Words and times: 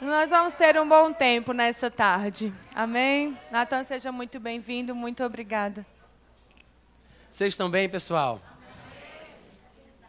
Nós 0.00 0.30
vamos 0.30 0.54
ter 0.54 0.76
um 0.78 0.88
bom 0.88 1.12
tempo 1.12 1.52
nessa 1.52 1.88
tarde. 1.88 2.52
Amém? 2.74 3.38
Natan, 3.50 3.84
seja 3.84 4.10
muito 4.10 4.40
bem-vindo. 4.40 4.92
Muito 4.94 5.22
obrigada. 5.22 5.86
Vocês 7.30 7.52
estão 7.52 7.70
bem, 7.70 7.88
pessoal? 7.88 8.40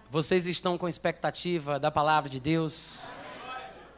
Vocês 0.09 0.47
estão 0.47 0.75
com 0.75 0.89
expectativa 0.89 1.79
da 1.79 1.91
palavra 1.91 2.29
de 2.29 2.39
Deus? 2.39 3.11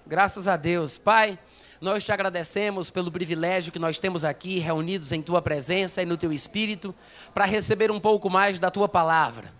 Graças 0.05 0.45
a 0.45 0.57
Deus. 0.57 0.97
Pai, 0.97 1.39
nós 1.79 2.03
te 2.03 2.11
agradecemos 2.11 2.89
pelo 2.89 3.09
privilégio 3.09 3.71
que 3.71 3.79
nós 3.79 3.97
temos 3.97 4.25
aqui, 4.25 4.59
reunidos 4.59 5.13
em 5.13 5.21
tua 5.21 5.41
presença 5.41 6.01
e 6.01 6.05
no 6.05 6.17
teu 6.17 6.33
espírito, 6.33 6.93
para 7.33 7.45
receber 7.45 7.91
um 7.91 7.99
pouco 7.99 8.29
mais 8.29 8.59
da 8.59 8.69
tua 8.69 8.89
palavra. 8.89 9.53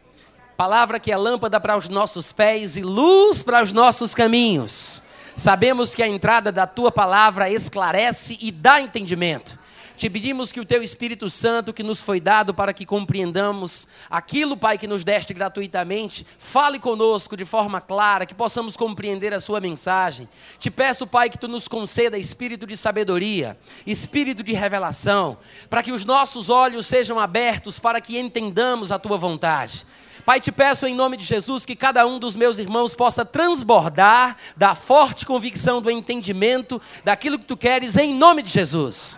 Palavra 0.58 1.00
que 1.00 1.12
é 1.12 1.18
lâmpada 1.18 1.60
para 1.60 1.78
os 1.78 1.88
nossos 1.88 2.34
pés 2.34 2.76
e 2.76 2.82
luz 2.82 3.44
para 3.44 3.64
os 3.64 3.72
nossos 3.72 4.14
caminhos. 4.14 5.02
Sabemos 5.38 5.94
que 5.94 6.02
a 6.02 6.08
entrada 6.08 6.52
da 6.52 6.66
tua 6.66 6.92
palavra 6.92 7.48
esclarece 7.48 8.40
e 8.42 8.52
dá 8.52 8.82
entendimento. 8.82 9.60
Te 9.96 10.10
pedimos 10.10 10.52
que 10.52 10.60
o 10.60 10.66
teu 10.66 10.82
Espírito 10.82 11.30
Santo, 11.30 11.72
que 11.72 11.84
nos 11.84 12.02
foi 12.02 12.20
dado 12.20 12.56
para 12.56 12.74
que 12.74 12.88
compreendamos 12.88 13.88
aquilo, 14.10 14.58
Pai, 14.58 14.80
que 14.80 14.88
nos 14.88 15.04
deste 15.04 15.36
gratuitamente, 15.36 16.26
fale 16.40 16.80
conosco 16.80 17.38
de 17.38 17.46
forma 17.46 17.80
clara, 17.80 18.26
que 18.26 18.34
possamos 18.34 18.76
compreender 18.76 19.32
a 19.32 19.40
sua 19.40 19.62
mensagem. 19.62 20.28
Te 20.58 20.72
peço, 20.72 21.06
Pai, 21.06 21.30
que 21.30 21.38
tu 21.38 21.48
nos 21.48 21.68
conceda 21.68 22.18
espírito 22.18 22.66
de 22.66 22.76
sabedoria, 22.76 23.56
espírito 23.86 24.42
de 24.42 24.54
revelação, 24.54 25.38
para 25.70 25.84
que 25.84 25.92
os 25.92 26.04
nossos 26.04 26.50
olhos 26.50 26.88
sejam 26.88 27.20
abertos 27.20 27.78
para 27.78 28.02
que 28.02 28.18
entendamos 28.18 28.92
a 28.92 28.98
tua 28.98 29.18
vontade. 29.18 29.86
Pai, 30.28 30.42
te 30.42 30.52
peço 30.52 30.86
em 30.86 30.94
nome 30.94 31.16
de 31.16 31.24
Jesus 31.24 31.66
que 31.66 31.74
cada 31.74 32.06
um 32.06 32.20
dos 32.20 32.36
meus 32.36 32.60
irmãos 32.60 32.94
possa 32.94 33.24
transbordar 33.24 34.36
da 34.58 34.76
forte 34.76 35.26
convicção 35.26 35.82
do 35.82 35.90
entendimento 35.90 36.82
daquilo 37.02 37.40
que 37.40 37.46
tu 37.46 37.56
queres 37.56 37.96
em 37.96 38.14
nome 38.14 38.44
de 38.44 38.50
Jesus 38.50 39.18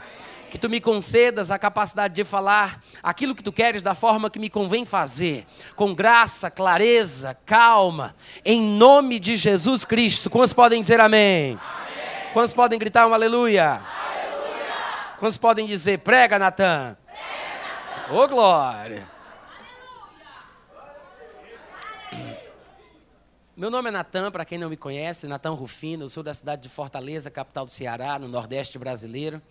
que 0.52 0.58
tu 0.60 0.70
me 0.70 0.80
concedas 0.80 1.50
a 1.50 1.58
capacidade 1.58 2.14
de 2.14 2.24
falar 2.24 2.80
aquilo 3.02 3.34
que 3.34 3.42
tu 3.42 3.52
queres 3.52 3.82
da 3.82 3.96
forma 3.96 4.30
que 4.30 4.38
me 4.38 4.52
convém 4.52 4.86
fazer, 4.86 5.48
com 5.76 5.96
graça, 5.96 6.52
clareza, 6.52 7.36
calma, 7.44 8.16
em 8.46 8.62
nome 8.62 9.20
de 9.20 9.36
Jesus 9.36 9.86
Cristo. 9.86 10.30
Quantos 10.30 10.54
podem 10.54 10.80
dizer 10.80 11.00
amém? 11.00 11.52
amém. 11.52 11.60
Quantos 12.34 12.54
podem 12.54 12.78
gritar 12.78 13.08
um 13.08 13.14
aleluia? 13.16 13.74
aleluia. 13.74 14.74
Quantos 15.18 15.38
podem 15.40 15.66
dizer 15.66 16.00
prega, 16.00 16.38
Natan? 16.38 16.96
Ô 18.12 18.18
oh, 18.18 18.28
glória! 18.28 19.19
Meu 23.60 23.70
nome 23.70 23.90
é 23.90 23.92
Natan, 23.92 24.32
para 24.32 24.46
quem 24.46 24.58
não 24.58 24.70
me 24.70 24.78
conhece, 24.78 25.28
Natan 25.28 25.52
Rufino, 25.52 26.08
sou 26.08 26.24
da 26.24 26.34
cidade 26.34 26.62
de 26.62 26.70
Fortaleza, 26.70 27.30
capital 27.30 27.66
do 27.66 27.72
Ceará, 27.72 28.18
no 28.18 28.26
Nordeste 28.26 28.80
brasileiro. 28.80 29.42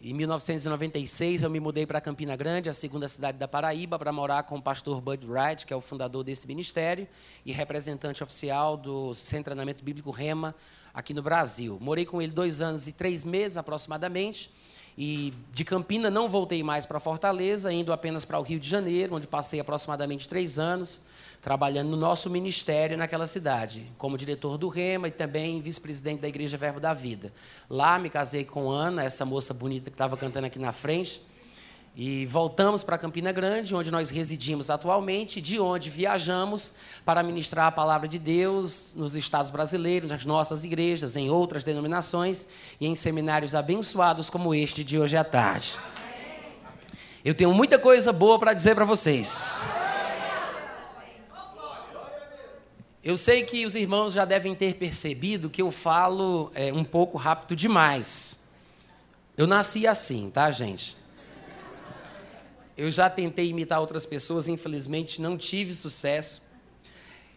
Em 0.00 0.14
1996, 0.14 1.42
eu 1.42 1.50
me 1.50 1.58
mudei 1.58 1.84
para 1.84 2.00
Campina 2.00 2.36
Grande, 2.36 2.70
a 2.70 2.72
segunda 2.72 3.08
cidade 3.08 3.38
da 3.38 3.48
Paraíba, 3.48 3.98
para 3.98 4.12
morar 4.12 4.44
com 4.44 4.58
o 4.58 4.62
pastor 4.62 5.00
Bud 5.00 5.26
Wright, 5.26 5.66
que 5.66 5.72
é 5.72 5.76
o 5.76 5.80
fundador 5.80 6.22
desse 6.22 6.46
ministério 6.46 7.08
e 7.44 7.50
representante 7.50 8.22
oficial 8.22 8.76
do 8.76 9.12
Centro 9.12 9.38
de 9.38 9.44
Treinamento 9.46 9.82
Bíblico 9.82 10.12
Rema 10.12 10.54
aqui 10.94 11.12
no 11.12 11.20
Brasil. 11.20 11.78
Morei 11.80 12.04
com 12.04 12.22
ele 12.22 12.30
dois 12.30 12.60
anos 12.60 12.86
e 12.86 12.92
três 12.92 13.24
meses 13.24 13.56
aproximadamente. 13.56 14.52
E 14.96 15.32
de 15.52 15.64
Campina 15.64 16.10
não 16.10 16.28
voltei 16.28 16.62
mais 16.62 16.84
para 16.84 17.00
Fortaleza, 17.00 17.72
indo 17.72 17.92
apenas 17.92 18.24
para 18.24 18.38
o 18.38 18.42
Rio 18.42 18.60
de 18.60 18.68
Janeiro, 18.68 19.14
onde 19.14 19.26
passei 19.26 19.58
aproximadamente 19.58 20.28
três 20.28 20.58
anos 20.58 21.02
trabalhando 21.42 21.90
no 21.90 21.96
nosso 21.96 22.30
ministério 22.30 22.96
naquela 22.96 23.26
cidade, 23.26 23.90
como 23.98 24.16
diretor 24.16 24.56
do 24.56 24.68
Rema 24.68 25.08
e 25.08 25.10
também 25.10 25.60
vice-presidente 25.60 26.20
da 26.20 26.28
Igreja 26.28 26.56
Verbo 26.56 26.78
da 26.78 26.94
Vida. 26.94 27.32
Lá 27.68 27.98
me 27.98 28.08
casei 28.08 28.44
com 28.44 28.70
Ana, 28.70 29.02
essa 29.02 29.24
moça 29.24 29.52
bonita 29.52 29.90
que 29.90 29.94
estava 29.94 30.16
cantando 30.16 30.46
aqui 30.46 30.60
na 30.60 30.70
frente, 30.70 31.20
e 31.94 32.24
voltamos 32.24 32.82
para 32.82 32.96
Campina 32.96 33.32
Grande, 33.32 33.74
onde 33.74 33.90
nós 33.90 34.08
residimos 34.08 34.70
atualmente, 34.70 35.42
de 35.42 35.60
onde 35.60 35.90
viajamos 35.90 36.74
para 37.04 37.22
ministrar 37.22 37.66
a 37.66 37.72
palavra 37.72 38.08
de 38.08 38.18
Deus 38.18 38.94
nos 38.96 39.14
estados 39.14 39.50
brasileiros, 39.50 40.08
nas 40.08 40.24
nossas 40.24 40.64
igrejas, 40.64 41.16
em 41.16 41.28
outras 41.28 41.62
denominações 41.62 42.48
e 42.80 42.86
em 42.86 42.96
seminários 42.96 43.54
abençoados 43.54 44.30
como 44.30 44.54
este 44.54 44.82
de 44.82 44.98
hoje 44.98 45.18
à 45.18 45.24
tarde. 45.24 45.78
Eu 47.22 47.34
tenho 47.34 47.52
muita 47.52 47.78
coisa 47.78 48.10
boa 48.10 48.38
para 48.38 48.54
dizer 48.54 48.74
para 48.74 48.86
vocês. 48.86 49.62
Eu 53.04 53.18
sei 53.18 53.42
que 53.42 53.66
os 53.66 53.74
irmãos 53.74 54.14
já 54.14 54.24
devem 54.24 54.54
ter 54.54 54.76
percebido 54.76 55.50
que 55.50 55.60
eu 55.60 55.70
falo 55.70 56.50
é, 56.54 56.72
um 56.72 56.84
pouco 56.84 57.18
rápido 57.18 57.54
demais. 57.54 58.40
Eu 59.36 59.46
nasci 59.46 59.86
assim, 59.86 60.30
tá, 60.30 60.50
gente? 60.50 61.01
Eu 62.76 62.90
já 62.90 63.10
tentei 63.10 63.48
imitar 63.48 63.80
outras 63.80 64.06
pessoas, 64.06 64.48
infelizmente 64.48 65.20
não 65.20 65.36
tive 65.36 65.74
sucesso. 65.74 66.42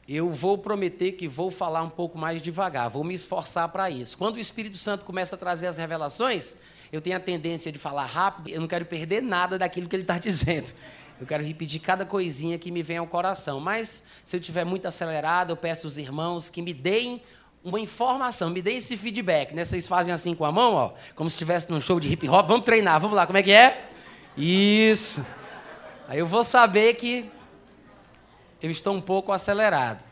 Eu 0.07 0.31
vou 0.31 0.57
prometer 0.57 1.13
que 1.13 1.28
vou 1.28 1.50
falar 1.50 1.81
um 1.81 1.90
pouco 1.90 2.18
mais 2.18 2.41
devagar, 2.41 2.90
vou 2.90 3.03
me 3.03 3.13
esforçar 3.13 3.69
para 3.69 3.90
isso. 3.90 4.18
Quando 4.18 4.35
o 4.35 4.40
Espírito 4.40 4.78
Santo 4.78 5.03
começa 5.03 5.35
a 5.35 5.38
trazer 5.38 5.68
as 5.68 5.78
revelações, 5.78 6.56
eu 6.91 7.01
tenho 7.01 7.18
a 7.18 7.19
tendência 7.19 7.72
de 7.72 7.79
falar 7.79 8.06
rápido, 8.06 8.50
eu 8.50 8.62
não 8.62 8.68
quero 8.68 8.85
perder 8.85 9.22
nada 9.22 9.57
daquilo 9.57 9.90
que 9.90 9.96
ele 9.96 10.03
está 10.03 10.18
dizendo. 10.19 10.72
Eu 11.19 11.25
quero 11.25 11.44
repetir 11.44 11.81
cada 11.81 12.06
coisinha 12.06 12.57
que 12.59 12.72
me 12.72 12.84
vem 12.84 12.97
ao 12.97 13.07
coração. 13.07 13.59
Mas, 13.59 14.03
se 14.23 14.35
eu 14.35 14.40
estiver 14.40 14.66
muito 14.66 14.85
acelerado, 14.85 15.52
eu 15.52 15.57
peço 15.57 15.88
aos 15.88 15.97
irmãos 15.97 16.50
que 16.50 16.62
me 16.62 16.73
deem 16.73 17.22
uma 17.63 17.79
informação, 17.79 18.50
me 18.50 18.62
deem 18.62 18.78
esse 18.78 18.96
feedback. 18.96 19.53
Né? 19.53 19.66
Vocês 19.66 19.88
fazem 19.88 20.13
assim 20.13 20.35
com 20.35 20.46
a 20.46 20.52
mão, 20.52 20.73
ó, 20.73 20.94
como 21.16 21.29
se 21.29 21.35
estivesse 21.35 21.72
num 21.72 21.81
show 21.81 22.00
de 22.00 22.12
hip 22.12 22.28
hop. 22.29 22.47
Vamos 22.47 22.66
treinar, 22.66 23.00
vamos 23.00 23.16
lá, 23.16 23.25
como 23.25 23.40
é 23.40 23.44
que 23.44 23.52
é? 23.52 23.91
Isso. 24.38 25.25
Aí 26.07 26.19
eu 26.19 26.28
vou 26.28 26.44
saber 26.44 26.96
que 26.96 27.29
eu 28.62 28.69
estou 28.69 28.94
um 28.94 29.01
pouco 29.01 29.31
acelerado. 29.31 30.03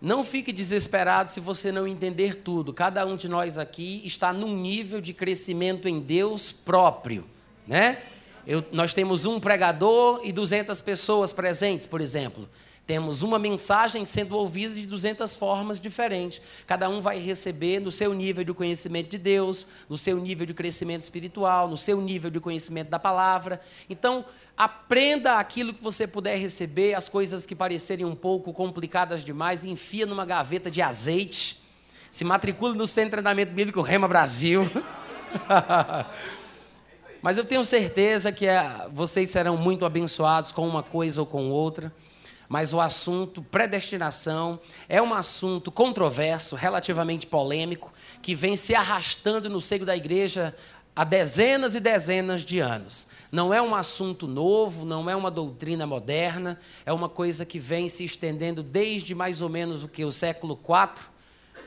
Não 0.00 0.24
fique 0.24 0.52
desesperado 0.52 1.30
se 1.30 1.40
você 1.40 1.70
não 1.70 1.86
entender 1.86 2.36
tudo. 2.36 2.72
Cada 2.72 3.06
um 3.06 3.16
de 3.16 3.28
nós 3.28 3.58
aqui 3.58 4.02
está 4.04 4.32
num 4.32 4.56
nível 4.56 5.00
de 5.00 5.12
crescimento 5.12 5.88
em 5.88 6.00
Deus 6.00 6.52
próprio, 6.52 7.24
né? 7.66 8.02
Eu, 8.44 8.64
nós 8.72 8.92
temos 8.92 9.24
um 9.24 9.38
pregador 9.38 10.20
e 10.24 10.32
200 10.32 10.80
pessoas 10.80 11.32
presentes, 11.32 11.86
por 11.86 12.00
exemplo. 12.00 12.48
Temos 12.84 13.22
uma 13.22 13.38
mensagem 13.38 14.04
sendo 14.04 14.36
ouvida 14.36 14.74
de 14.74 14.86
200 14.86 15.36
formas 15.36 15.80
diferentes. 15.80 16.40
Cada 16.66 16.88
um 16.88 17.00
vai 17.00 17.20
receber 17.20 17.78
no 17.78 17.92
seu 17.92 18.12
nível 18.12 18.42
de 18.42 18.52
conhecimento 18.52 19.08
de 19.08 19.18
Deus, 19.18 19.68
no 19.88 19.96
seu 19.96 20.18
nível 20.18 20.44
de 20.44 20.52
crescimento 20.52 21.02
espiritual, 21.02 21.68
no 21.68 21.78
seu 21.78 22.00
nível 22.00 22.28
de 22.28 22.40
conhecimento 22.40 22.88
da 22.90 22.98
palavra. 22.98 23.60
Então, 23.88 24.24
aprenda 24.56 25.38
aquilo 25.38 25.72
que 25.72 25.82
você 25.82 26.08
puder 26.08 26.36
receber, 26.36 26.94
as 26.94 27.08
coisas 27.08 27.46
que 27.46 27.54
parecerem 27.54 28.04
um 28.04 28.16
pouco 28.16 28.52
complicadas 28.52 29.24
demais, 29.24 29.64
enfia 29.64 30.04
numa 30.04 30.24
gaveta 30.24 30.68
de 30.68 30.82
azeite. 30.82 31.62
Se 32.10 32.24
matricule 32.24 32.76
no 32.76 32.86
Centro 32.86 33.10
de 33.10 33.22
Treinamento 33.22 33.52
Bíblico 33.52 33.80
Rema 33.80 34.08
Brasil. 34.08 34.68
Mas 37.22 37.38
eu 37.38 37.44
tenho 37.44 37.64
certeza 37.64 38.32
que 38.32 38.46
é, 38.46 38.88
vocês 38.92 39.30
serão 39.30 39.56
muito 39.56 39.86
abençoados 39.86 40.50
com 40.50 40.66
uma 40.66 40.82
coisa 40.82 41.20
ou 41.20 41.26
com 41.26 41.48
outra. 41.48 41.92
Mas 42.48 42.72
o 42.72 42.80
assunto 42.80 43.42
predestinação 43.42 44.60
é 44.88 45.00
um 45.00 45.14
assunto 45.14 45.70
controverso, 45.72 46.54
relativamente 46.56 47.26
polêmico, 47.26 47.92
que 48.20 48.34
vem 48.34 48.56
se 48.56 48.74
arrastando 48.74 49.48
no 49.48 49.60
seio 49.60 49.86
da 49.86 49.96
igreja 49.96 50.54
há 50.94 51.04
dezenas 51.04 51.74
e 51.74 51.80
dezenas 51.80 52.42
de 52.42 52.60
anos. 52.60 53.08
Não 53.30 53.52
é 53.52 53.62
um 53.62 53.74
assunto 53.74 54.26
novo, 54.26 54.84
não 54.84 55.08
é 55.08 55.16
uma 55.16 55.30
doutrina 55.30 55.86
moderna, 55.86 56.60
é 56.84 56.92
uma 56.92 57.08
coisa 57.08 57.46
que 57.46 57.58
vem 57.58 57.88
se 57.88 58.04
estendendo 58.04 58.62
desde 58.62 59.14
mais 59.14 59.40
ou 59.40 59.48
menos 59.48 59.82
o 59.82 59.88
que 59.88 60.04
o 60.04 60.12
século 60.12 60.58
IV, 60.62 61.06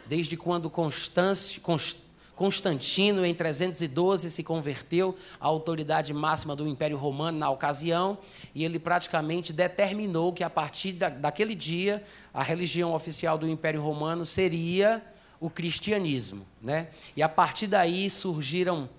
desde 0.05 0.37
quando 0.37 0.69
Constâncio, 0.69 1.59
Const, 1.61 2.04
Constantino, 2.35 3.25
em 3.25 3.33
312, 3.33 4.29
se 4.29 4.43
converteu 4.43 5.15
à 5.39 5.45
autoridade 5.45 6.13
máxima 6.13 6.55
do 6.55 6.67
Império 6.67 6.97
Romano 6.97 7.37
na 7.37 7.49
ocasião, 7.49 8.17
e 8.53 8.65
ele 8.65 8.77
praticamente 8.77 9.53
determinou 9.53 10.33
que, 10.33 10.43
a 10.43 10.49
partir 10.49 10.91
da, 10.93 11.09
daquele 11.09 11.55
dia, 11.55 12.03
a 12.33 12.43
religião 12.43 12.93
oficial 12.93 13.37
do 13.37 13.47
Império 13.47 13.81
Romano 13.81 14.25
seria 14.25 15.01
o 15.39 15.49
cristianismo. 15.49 16.45
Né? 16.61 16.89
E 17.15 17.23
a 17.23 17.29
partir 17.29 17.67
daí 17.67 18.09
surgiram 18.09 18.89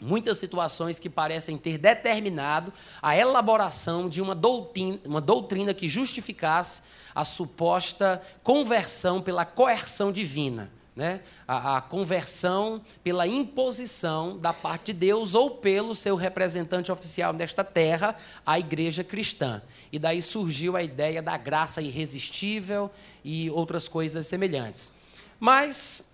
muitas 0.00 0.38
situações 0.38 0.98
que 0.98 1.10
parecem 1.10 1.58
ter 1.58 1.76
determinado 1.76 2.72
a 3.02 3.16
elaboração 3.16 4.08
de 4.08 4.22
uma 4.22 4.34
doutrina, 4.34 4.98
uma 5.04 5.20
doutrina 5.20 5.74
que 5.74 5.88
justificasse 5.88 6.82
a 7.14 7.24
suposta 7.24 8.22
conversão 8.42 9.20
pela 9.20 9.44
coerção 9.44 10.10
divina 10.10 10.70
né? 10.96 11.20
A, 11.46 11.78
a, 11.78 11.80
conversão 11.80 12.80
pela 13.02 13.26
imposição 13.26 14.38
da 14.38 14.52
parte 14.52 14.92
de 14.92 15.00
Deus 15.00 15.34
ou 15.34 15.50
pelo 15.50 15.94
seu 15.94 16.14
representante 16.14 16.92
oficial 16.92 17.32
nesta 17.32 17.64
terra, 17.64 18.14
a 18.46 18.58
igreja 18.58 19.02
cristã. 19.02 19.60
E 19.90 19.98
daí 19.98 20.22
surgiu 20.22 20.76
a 20.76 20.82
ideia 20.82 21.20
da 21.20 21.36
graça 21.36 21.82
irresistível 21.82 22.90
e 23.24 23.50
outras 23.50 23.88
coisas 23.88 24.26
semelhantes. 24.26 24.92
Mas 25.40 26.12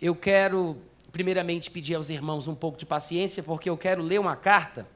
eu 0.00 0.14
quero, 0.14 0.76
primeiramente, 1.10 1.70
pedir 1.70 1.96
aos 1.96 2.08
irmãos 2.08 2.46
um 2.46 2.54
pouco 2.54 2.78
de 2.78 2.86
paciência, 2.86 3.42
porque 3.42 3.68
eu 3.68 3.76
quero 3.76 4.02
ler 4.02 4.20
uma 4.20 4.36
carta 4.36 4.86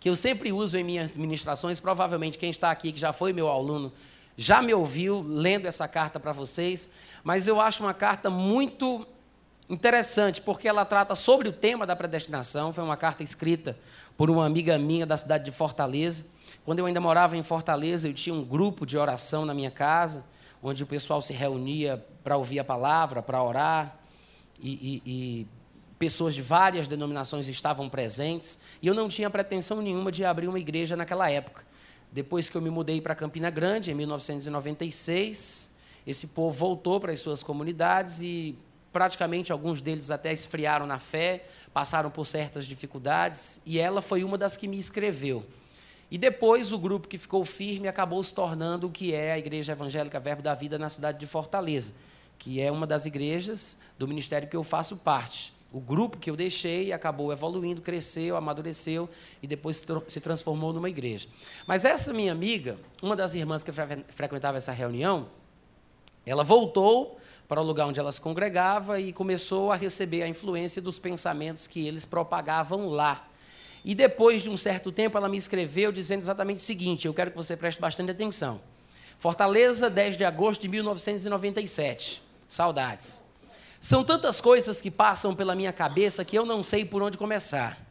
que 0.00 0.08
eu 0.08 0.16
sempre 0.16 0.52
uso 0.52 0.78
em 0.78 0.84
minhas 0.84 1.16
ministrações. 1.16 1.80
Provavelmente 1.80 2.38
quem 2.38 2.48
está 2.48 2.70
aqui, 2.70 2.92
que 2.92 3.00
já 3.00 3.12
foi 3.12 3.32
meu 3.32 3.48
aluno, 3.48 3.92
já 4.36 4.60
me 4.60 4.74
ouviu 4.74 5.24
lendo 5.26 5.66
essa 5.66 5.88
carta 5.88 6.20
para 6.20 6.32
vocês, 6.32 6.90
mas 7.24 7.48
eu 7.48 7.60
acho 7.60 7.82
uma 7.82 7.94
carta 7.94 8.28
muito 8.28 9.06
interessante, 9.68 10.40
porque 10.40 10.68
ela 10.68 10.84
trata 10.84 11.14
sobre 11.14 11.48
o 11.48 11.52
tema 11.52 11.86
da 11.86 11.96
predestinação. 11.96 12.72
Foi 12.72 12.84
uma 12.84 12.96
carta 12.96 13.22
escrita 13.22 13.76
por 14.16 14.30
uma 14.30 14.46
amiga 14.46 14.78
minha 14.78 15.06
da 15.06 15.16
cidade 15.16 15.44
de 15.44 15.50
Fortaleza. 15.50 16.26
Quando 16.64 16.78
eu 16.78 16.86
ainda 16.86 17.00
morava 17.00 17.36
em 17.36 17.42
Fortaleza, 17.42 18.08
eu 18.08 18.14
tinha 18.14 18.34
um 18.34 18.44
grupo 18.44 18.86
de 18.86 18.96
oração 18.96 19.44
na 19.44 19.54
minha 19.54 19.70
casa, 19.70 20.24
onde 20.62 20.82
o 20.82 20.86
pessoal 20.86 21.20
se 21.20 21.32
reunia 21.32 22.04
para 22.22 22.36
ouvir 22.36 22.58
a 22.58 22.64
palavra, 22.64 23.22
para 23.22 23.42
orar, 23.42 23.96
e, 24.60 24.70
e, 24.70 25.02
e 25.10 25.46
pessoas 25.98 26.34
de 26.34 26.42
várias 26.42 26.88
denominações 26.88 27.48
estavam 27.48 27.88
presentes, 27.88 28.60
e 28.80 28.86
eu 28.86 28.94
não 28.94 29.08
tinha 29.08 29.28
pretensão 29.28 29.82
nenhuma 29.82 30.12
de 30.12 30.24
abrir 30.24 30.48
uma 30.48 30.58
igreja 30.58 30.96
naquela 30.96 31.30
época. 31.30 31.65
Depois 32.16 32.48
que 32.48 32.56
eu 32.56 32.62
me 32.62 32.70
mudei 32.70 32.98
para 32.98 33.14
Campina 33.14 33.50
Grande, 33.50 33.90
em 33.90 33.94
1996, 33.94 35.76
esse 36.06 36.28
povo 36.28 36.58
voltou 36.58 36.98
para 36.98 37.12
as 37.12 37.20
suas 37.20 37.42
comunidades 37.42 38.22
e 38.22 38.56
praticamente 38.90 39.52
alguns 39.52 39.82
deles 39.82 40.10
até 40.10 40.32
esfriaram 40.32 40.86
na 40.86 40.98
fé, 40.98 41.44
passaram 41.74 42.10
por 42.10 42.26
certas 42.26 42.64
dificuldades, 42.64 43.60
e 43.66 43.78
ela 43.78 44.00
foi 44.00 44.24
uma 44.24 44.38
das 44.38 44.56
que 44.56 44.66
me 44.66 44.78
escreveu. 44.78 45.44
E 46.10 46.16
depois 46.16 46.72
o 46.72 46.78
grupo 46.78 47.06
que 47.06 47.18
ficou 47.18 47.44
firme 47.44 47.86
acabou 47.86 48.24
se 48.24 48.34
tornando 48.34 48.86
o 48.86 48.90
que 48.90 49.12
é 49.12 49.32
a 49.32 49.38
Igreja 49.38 49.72
Evangélica 49.72 50.18
Verbo 50.18 50.40
da 50.40 50.54
Vida 50.54 50.78
na 50.78 50.88
cidade 50.88 51.20
de 51.20 51.26
Fortaleza, 51.26 51.92
que 52.38 52.62
é 52.62 52.72
uma 52.72 52.86
das 52.86 53.04
igrejas 53.04 53.78
do 53.98 54.08
ministério 54.08 54.48
que 54.48 54.56
eu 54.56 54.64
faço 54.64 54.96
parte. 54.96 55.52
O 55.72 55.80
grupo 55.80 56.16
que 56.16 56.30
eu 56.30 56.36
deixei 56.36 56.92
acabou 56.92 57.32
evoluindo, 57.32 57.82
cresceu, 57.82 58.36
amadureceu 58.36 59.08
e 59.42 59.46
depois 59.46 59.84
se 60.06 60.20
transformou 60.20 60.72
numa 60.72 60.88
igreja. 60.88 61.28
Mas 61.66 61.84
essa 61.84 62.12
minha 62.12 62.32
amiga, 62.32 62.78
uma 63.02 63.16
das 63.16 63.34
irmãs 63.34 63.62
que 63.62 63.72
frequentava 64.08 64.56
essa 64.56 64.72
reunião, 64.72 65.28
ela 66.24 66.44
voltou 66.44 67.18
para 67.48 67.60
o 67.60 67.64
lugar 67.64 67.86
onde 67.86 68.00
ela 68.00 68.10
se 68.10 68.20
congregava 68.20 69.00
e 69.00 69.12
começou 69.12 69.70
a 69.70 69.76
receber 69.76 70.22
a 70.22 70.28
influência 70.28 70.80
dos 70.80 70.98
pensamentos 70.98 71.66
que 71.66 71.86
eles 71.86 72.04
propagavam 72.04 72.88
lá. 72.88 73.28
E 73.84 73.94
depois 73.94 74.42
de 74.42 74.50
um 74.50 74.56
certo 74.56 74.90
tempo, 74.90 75.16
ela 75.16 75.28
me 75.28 75.36
escreveu 75.36 75.92
dizendo 75.92 76.20
exatamente 76.20 76.58
o 76.58 76.62
seguinte: 76.62 77.06
eu 77.06 77.14
quero 77.14 77.30
que 77.30 77.36
você 77.36 77.56
preste 77.56 77.80
bastante 77.80 78.10
atenção. 78.10 78.60
Fortaleza, 79.18 79.88
10 79.88 80.16
de 80.16 80.24
agosto 80.24 80.62
de 80.62 80.68
1997. 80.68 82.22
Saudades. 82.48 83.25
São 83.80 84.02
tantas 84.02 84.40
coisas 84.40 84.80
que 84.80 84.90
passam 84.90 85.34
pela 85.34 85.54
minha 85.54 85.72
cabeça 85.72 86.24
que 86.24 86.36
eu 86.36 86.44
não 86.44 86.62
sei 86.62 86.84
por 86.84 87.02
onde 87.02 87.18
começar. 87.18 87.86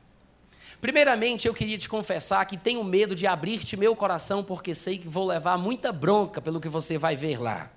Primeiramente, 0.81 1.47
eu 1.47 1.53
queria 1.53 1.77
te 1.77 1.87
confessar 1.87 2.45
que 2.45 2.57
tenho 2.57 2.83
medo 2.83 3.15
de 3.15 3.25
abrir-te 3.25 3.77
meu 3.77 3.95
coração, 3.95 4.43
porque 4.43 4.75
sei 4.75 4.97
que 4.97 5.07
vou 5.07 5.25
levar 5.25 5.57
muita 5.57 5.91
bronca 5.91 6.41
pelo 6.41 6.59
que 6.59 6.69
você 6.69 6.97
vai 6.97 7.15
ver 7.15 7.41
lá. 7.41 7.71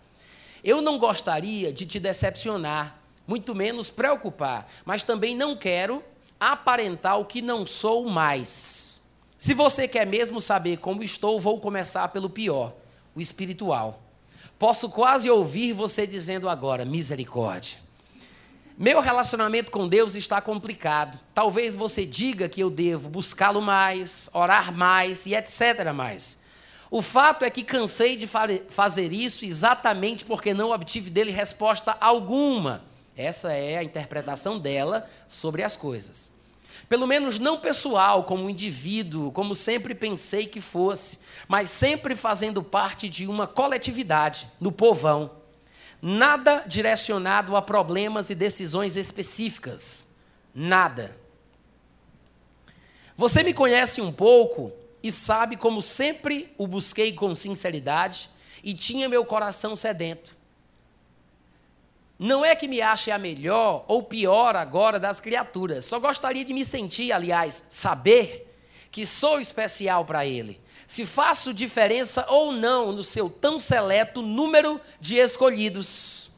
Eu 0.65 0.83
não 0.83 0.99
gostaria 0.99 1.73
de 1.73 1.87
te 1.87 2.01
decepcionar, 2.01 2.99
muito 3.27 3.55
menos 3.55 3.91
preocupar, 3.91 4.69
mas 4.85 5.05
também 5.05 5.35
não 5.35 5.57
quero 5.57 6.03
aparentar 6.41 7.19
o 7.19 7.25
que 7.25 7.41
não 7.41 7.67
sou 7.67 8.09
mais. 8.09 9.03
Se 9.37 9.55
você 9.55 9.87
quer 9.87 10.07
mesmo 10.07 10.41
saber 10.41 10.79
como 10.79 11.03
estou, 11.03 11.41
vou 11.41 11.61
começar 11.61 12.09
pelo 12.09 12.29
pior, 12.29 12.75
o 13.15 13.21
espiritual. 13.21 14.03
Posso 14.59 14.91
quase 14.91 15.31
ouvir 15.31 15.73
você 15.73 16.07
dizendo 16.07 16.49
agora: 16.49 16.85
misericórdia. 16.85 17.88
Meu 18.81 19.01
relacionamento 19.01 19.73
com 19.73 19.89
Deus 19.89 20.15
está 20.15 20.41
complicado. 20.41 21.19
Talvez 21.35 21.75
você 21.75 22.07
diga 22.07 22.49
que 22.49 22.61
eu 22.61 22.71
devo 22.71 23.09
buscá-lo 23.09 23.61
mais, 23.61 24.31
orar 24.33 24.73
mais 24.73 25.27
e 25.27 25.35
etc. 25.35 25.93
mais. 25.93 26.39
O 26.89 27.03
fato 27.03 27.45
é 27.45 27.51
que 27.51 27.65
cansei 27.65 28.17
de 28.17 28.29
fazer 28.69 29.13
isso 29.13 29.45
exatamente 29.45 30.25
porque 30.25 30.55
não 30.55 30.71
obtive 30.71 31.11
dele 31.11 31.33
resposta 31.33 31.97
alguma. 32.01 32.85
Essa 33.17 33.53
é 33.53 33.79
a 33.79 33.83
interpretação 33.83 34.61
dela 34.61 35.11
sobre 35.27 35.65
as 35.65 35.75
coisas. 35.75 36.31
Pelo 36.89 37.05
menos 37.05 37.41
não 37.41 37.59
pessoal, 37.59 38.23
como 38.23 38.49
indivíduo, 38.49 39.33
como 39.33 39.57
sempre 39.57 39.93
pensei 39.93 40.47
que 40.47 40.61
fosse, 40.61 41.19
mas 41.49 41.69
sempre 41.69 42.15
fazendo 42.15 42.63
parte 42.63 43.09
de 43.09 43.27
uma 43.27 43.49
coletividade, 43.49 44.47
no 44.61 44.71
povão. 44.71 45.38
Nada 46.01 46.65
direcionado 46.67 47.57
a 47.57 47.63
problemas 47.63 48.31
e 48.31 48.35
decisões 48.35 48.97
específicas. 48.97 50.09
Nada. 50.55 51.17
Você 53.17 53.43
me 53.43 53.53
conhece 53.53 54.01
um 54.01 54.13
pouco 54.13 54.73
e 55.03 55.11
sabe 55.11 55.57
como 55.57 55.83
sempre 55.83 56.53
o 56.57 56.67
busquei 56.67 57.13
com 57.13 57.35
sinceridade 57.35 58.31
e 58.63 58.75
tinha 58.75 59.09
meu 59.09 59.25
coração 59.25 59.75
sedento. 59.75 60.37
Não 62.19 62.45
é 62.45 62.57
que 62.57 62.67
me 62.67 62.81
ache 62.81 63.11
a 63.11 63.19
melhor 63.19 63.85
ou 63.87 64.03
pior 64.03 64.57
agora 64.57 64.99
das 64.99 65.21
criaturas, 65.21 65.85
só 65.85 66.01
gostaria 66.01 66.45
de 66.45 66.53
me 66.53 66.65
sentir, 66.65 67.13
aliás, 67.13 67.65
saber 67.69 68.53
que 68.91 69.07
sou 69.07 69.41
especial 69.41 70.05
para 70.05 70.27
Ele. 70.27 70.61
Se 70.89 71.05
faço 71.05 71.53
diferença 71.53 72.25
ou 72.31 72.51
não 72.51 72.93
no 72.93 73.05
seu 73.05 73.29
tão 73.29 73.61
seleto 73.61 74.23
número 74.23 74.81
de 74.99 75.17
escolhidos. 75.17 76.31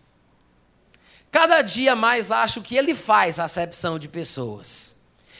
Cada 1.30 1.62
dia 1.62 1.94
mais 1.94 2.32
acho 2.32 2.60
que 2.60 2.76
Ele 2.76 2.92
faz 2.92 3.38
acepção 3.38 3.96
de 3.96 4.08
pessoas. 4.08 4.96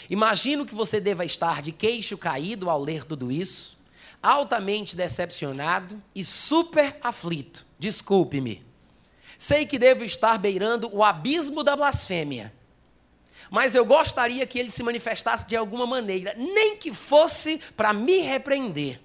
Imagino 0.09 0.65
que 0.65 0.77
você 0.77 1.01
deva 1.01 1.25
estar 1.25 1.61
de 1.61 1.73
queixo 1.73 2.17
caído 2.17 2.71
ao 2.71 2.81
ler 2.81 3.05
tudo 3.05 3.33
isso, 3.33 3.77
altamente 4.23 4.95
decepcionado 4.95 6.01
e 6.15 6.25
super 6.25 6.97
aflito. 7.03 7.67
Desculpe-me. 7.81 8.65
Sei 9.37 9.67
que 9.67 9.77
devo 9.79 10.05
estar 10.05 10.39
beirando 10.39 10.89
o 10.95 11.03
abismo 11.03 11.65
da 11.65 11.75
blasfêmia. 11.75 12.53
Mas 13.51 13.75
eu 13.75 13.85
gostaria 13.85 14.47
que 14.47 14.59
ele 14.59 14.71
se 14.71 14.83
manifestasse 14.83 15.45
de 15.47 15.57
alguma 15.57 15.87
maneira, 15.87 16.35
nem 16.39 16.77
que 16.77 16.95
fosse 16.95 17.59
para 17.77 17.93
me 17.93 18.19
repreender. 18.19 19.01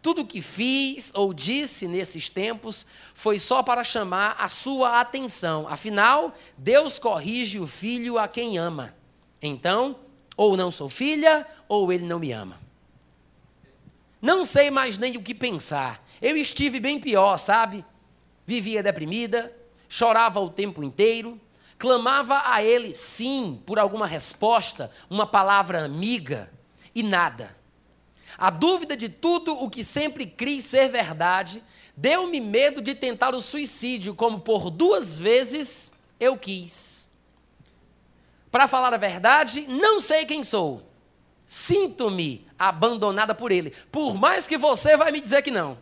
Tudo 0.00 0.22
o 0.22 0.26
que 0.26 0.40
fiz 0.40 1.12
ou 1.14 1.34
disse 1.34 1.86
nesses 1.86 2.30
tempos 2.30 2.86
foi 3.12 3.38
só 3.38 3.62
para 3.62 3.84
chamar 3.84 4.34
a 4.38 4.48
sua 4.48 4.98
atenção. 4.98 5.68
Afinal, 5.68 6.34
Deus 6.56 6.98
corrige 6.98 7.60
o 7.60 7.66
filho 7.66 8.18
a 8.18 8.26
quem 8.26 8.56
ama. 8.56 8.94
Então, 9.42 9.96
ou 10.34 10.56
não 10.56 10.70
sou 10.70 10.88
filha, 10.88 11.46
ou 11.68 11.92
ele 11.92 12.06
não 12.06 12.18
me 12.18 12.32
ama. 12.32 12.58
Não 14.22 14.42
sei 14.42 14.70
mais 14.70 14.96
nem 14.96 15.18
o 15.18 15.22
que 15.22 15.34
pensar. 15.34 16.02
Eu 16.20 16.34
estive 16.34 16.80
bem 16.80 16.98
pior, 16.98 17.36
sabe? 17.36 17.84
Vivia 18.46 18.82
deprimida, 18.82 19.54
chorava 19.86 20.40
o 20.40 20.48
tempo 20.48 20.82
inteiro, 20.82 21.38
clamava 21.80 22.42
a 22.44 22.62
ele, 22.62 22.94
sim, 22.94 23.58
por 23.64 23.78
alguma 23.78 24.06
resposta, 24.06 24.90
uma 25.08 25.26
palavra 25.26 25.82
amiga, 25.82 26.52
e 26.94 27.02
nada. 27.02 27.56
A 28.36 28.50
dúvida 28.50 28.94
de 28.94 29.08
tudo 29.08 29.54
o 29.54 29.70
que 29.70 29.82
sempre 29.82 30.26
criei 30.26 30.60
ser 30.60 30.90
verdade 30.90 31.64
deu-me 31.96 32.38
medo 32.38 32.82
de 32.82 32.94
tentar 32.94 33.34
o 33.34 33.40
suicídio, 33.40 34.14
como 34.14 34.40
por 34.40 34.68
duas 34.70 35.18
vezes 35.18 35.92
eu 36.18 36.36
quis. 36.36 37.08
Para 38.50 38.68
falar 38.68 38.92
a 38.92 38.98
verdade, 38.98 39.62
não 39.66 40.00
sei 40.00 40.26
quem 40.26 40.44
sou. 40.44 40.82
Sinto-me 41.46 42.46
abandonada 42.58 43.34
por 43.34 43.50
ele, 43.50 43.70
por 43.90 44.14
mais 44.14 44.46
que 44.46 44.58
você 44.58 44.98
vai 44.98 45.10
me 45.10 45.20
dizer 45.20 45.40
que 45.40 45.50
não. 45.50 45.78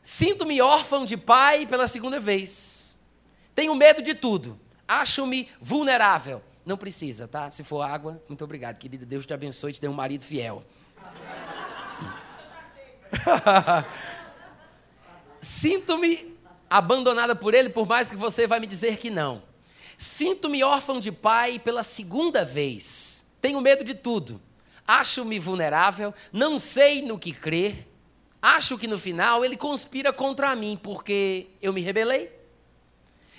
Sinto-me 0.00 0.62
órfão 0.62 1.04
de 1.04 1.18
pai 1.18 1.66
pela 1.66 1.86
segunda 1.86 2.18
vez. 2.18 2.87
Tenho 3.58 3.74
medo 3.74 4.00
de 4.00 4.14
tudo. 4.14 4.56
Acho-me 4.86 5.48
vulnerável. 5.60 6.40
Não 6.64 6.76
precisa, 6.76 7.26
tá? 7.26 7.50
Se 7.50 7.64
for 7.64 7.82
água, 7.82 8.22
muito 8.28 8.44
obrigado, 8.44 8.78
querida. 8.78 9.04
Deus 9.04 9.26
te 9.26 9.34
abençoe 9.34 9.72
e 9.72 9.74
te 9.74 9.80
dê 9.80 9.88
um 9.88 9.92
marido 9.92 10.22
fiel. 10.22 10.62
Sinto-me 15.40 16.38
abandonada 16.70 17.34
por 17.34 17.52
ele, 17.52 17.68
por 17.68 17.84
mais 17.84 18.08
que 18.08 18.16
você 18.16 18.46
vai 18.46 18.60
me 18.60 18.66
dizer 18.68 18.96
que 18.96 19.10
não. 19.10 19.42
Sinto-me 19.96 20.62
órfão 20.62 21.00
de 21.00 21.10
pai 21.10 21.58
pela 21.58 21.82
segunda 21.82 22.44
vez. 22.44 23.26
Tenho 23.40 23.60
medo 23.60 23.82
de 23.82 23.92
tudo. 23.92 24.40
Acho-me 24.86 25.40
vulnerável, 25.40 26.14
não 26.32 26.60
sei 26.60 27.02
no 27.02 27.18
que 27.18 27.32
crer. 27.32 27.88
Acho 28.40 28.78
que 28.78 28.86
no 28.86 29.00
final 29.00 29.44
ele 29.44 29.56
conspira 29.56 30.12
contra 30.12 30.54
mim 30.54 30.78
porque 30.80 31.48
eu 31.60 31.72
me 31.72 31.80
rebelei. 31.80 32.37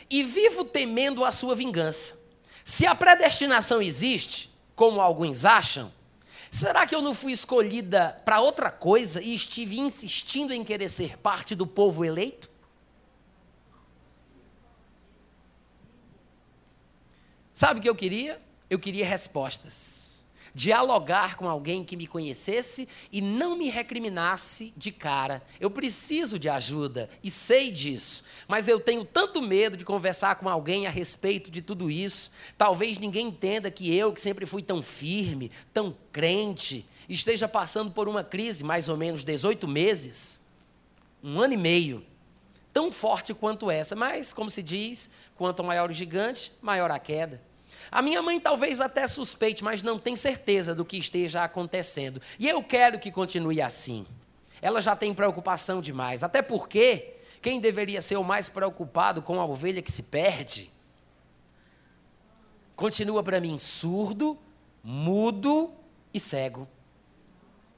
E 0.10 0.24
vivo 0.24 0.66
temendo 0.66 1.24
a 1.24 1.32
sua 1.32 1.56
vingança. 1.56 2.20
Se 2.64 2.86
a 2.86 2.96
predestinação 2.96 3.82
existe, 3.82 4.50
como 4.76 5.02
alguns 5.02 5.46
acham, 5.46 5.92
será 6.50 6.88
que 6.88 6.96
eu 6.96 7.02
não 7.02 7.14
fui 7.14 7.32
escolhida 7.32 8.22
para 8.26 8.42
outra 8.42 8.72
coisa 8.72 9.22
e 9.22 9.36
estive 9.36 9.80
insistindo 9.80 10.54
em 10.54 10.64
querer 10.64 10.90
ser 10.90 11.18
parte 11.18 11.56
do 11.56 11.68
povo 11.68 12.04
eleito? 12.04 12.50
Sabe 17.54 17.80
o 17.80 17.84
que 17.84 17.90
eu 17.90 17.96
queria? 17.96 18.42
Eu 18.70 18.80
queria 18.80 19.06
respostas 19.06 20.09
dialogar 20.60 21.38
com 21.38 21.48
alguém 21.48 21.86
que 21.86 21.96
me 21.96 22.06
conhecesse 22.06 22.86
e 23.14 23.22
não 23.22 23.56
me 23.56 23.70
recriminasse 23.70 24.74
de 24.76 24.92
cara. 24.92 25.42
Eu 25.58 25.72
preciso 25.72 26.38
de 26.38 26.50
ajuda 26.50 27.10
e 27.24 27.32
sei 27.32 27.72
disso, 27.72 28.26
mas 28.46 28.68
eu 28.68 28.78
tenho 28.78 29.06
tanto 29.06 29.42
medo 29.42 29.78
de 29.78 29.86
conversar 29.86 30.36
com 30.36 30.50
alguém 30.50 30.86
a 30.86 30.90
respeito 30.90 31.50
de 31.50 31.62
tudo 31.62 31.90
isso. 31.90 32.34
Talvez 32.58 32.98
ninguém 32.98 33.28
entenda 33.28 33.72
que 33.72 33.96
eu, 33.96 34.12
que 34.12 34.20
sempre 34.20 34.46
fui 34.46 34.62
tão 34.62 34.84
firme, 34.84 35.50
tão 35.74 35.96
crente, 36.12 36.86
esteja 37.08 37.48
passando 37.48 37.92
por 37.92 38.10
uma 38.10 38.22
crise, 38.22 38.62
mais 38.62 38.90
ou 38.90 38.98
menos 38.98 39.24
18 39.24 39.66
meses, 39.66 40.42
um 41.24 41.40
ano 41.40 41.54
e 41.54 41.58
meio, 41.58 42.06
tão 42.74 42.92
forte 42.92 43.34
quanto 43.34 43.72
essa, 43.72 43.96
mas, 43.96 44.34
como 44.34 44.50
se 44.50 44.62
diz, 44.62 45.10
quanto 45.38 45.64
maior 45.64 45.90
o 45.90 45.94
gigante, 45.94 46.52
maior 46.62 46.92
a 46.92 47.00
queda. 47.00 47.48
A 47.92 48.02
minha 48.02 48.22
mãe 48.22 48.40
talvez 48.40 48.80
até 48.80 49.08
suspeite, 49.08 49.64
mas 49.64 49.82
não 49.82 49.98
tem 49.98 50.16
certeza 50.16 50.76
do 50.76 50.86
que 50.86 50.98
esteja 50.98 51.44
acontecendo. 51.44 52.22
E 52.38 52.48
eu 52.48 52.62
quero 52.64 53.00
que 53.00 53.12
continue 53.12 53.62
assim. 53.62 54.06
Ela 54.62 54.82
já 54.82 54.96
tem 54.96 55.14
preocupação 55.14 55.82
demais, 55.82 56.24
até 56.24 56.42
porque 56.42 57.16
quem 57.42 57.60
deveria 57.60 58.02
ser 58.02 58.18
o 58.18 58.24
mais 58.24 58.50
preocupado 58.50 59.22
com 59.22 59.40
a 59.40 59.46
ovelha 59.46 59.82
que 59.82 59.92
se 59.92 60.04
perde 60.04 60.72
continua 62.80 63.22
para 63.22 63.42
mim 63.42 63.60
surdo, 63.60 64.38
mudo 64.82 65.74
e 66.14 66.20
cego. 66.20 66.66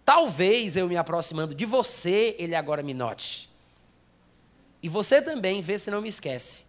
Talvez 0.06 0.76
eu 0.76 0.88
me 0.88 0.96
aproximando 0.96 1.56
de 1.56 1.66
você, 1.66 2.36
ele 2.38 2.54
agora 2.54 2.84
me 2.84 2.94
note. 2.94 3.50
E 4.84 4.88
você 4.88 5.20
também, 5.20 5.60
vê 5.60 5.80
se 5.80 5.90
não 5.90 6.02
me 6.02 6.10
esquece. 6.10 6.66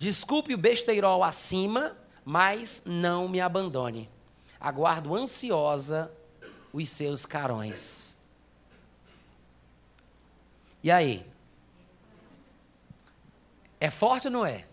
Desculpe 0.00 0.52
o 0.52 0.58
besteirol 0.58 1.22
acima, 1.22 1.96
mas 2.24 2.82
não 2.86 3.28
me 3.28 3.40
abandone. 3.40 4.08
Aguardo 4.58 5.14
ansiosa 5.14 6.10
os 6.72 6.88
seus 6.88 7.26
carões. 7.26 8.16
E 10.82 10.90
aí? 10.90 11.26
É 13.80 13.90
forte 13.90 14.28
ou 14.28 14.32
não 14.32 14.46
é? 14.46 14.64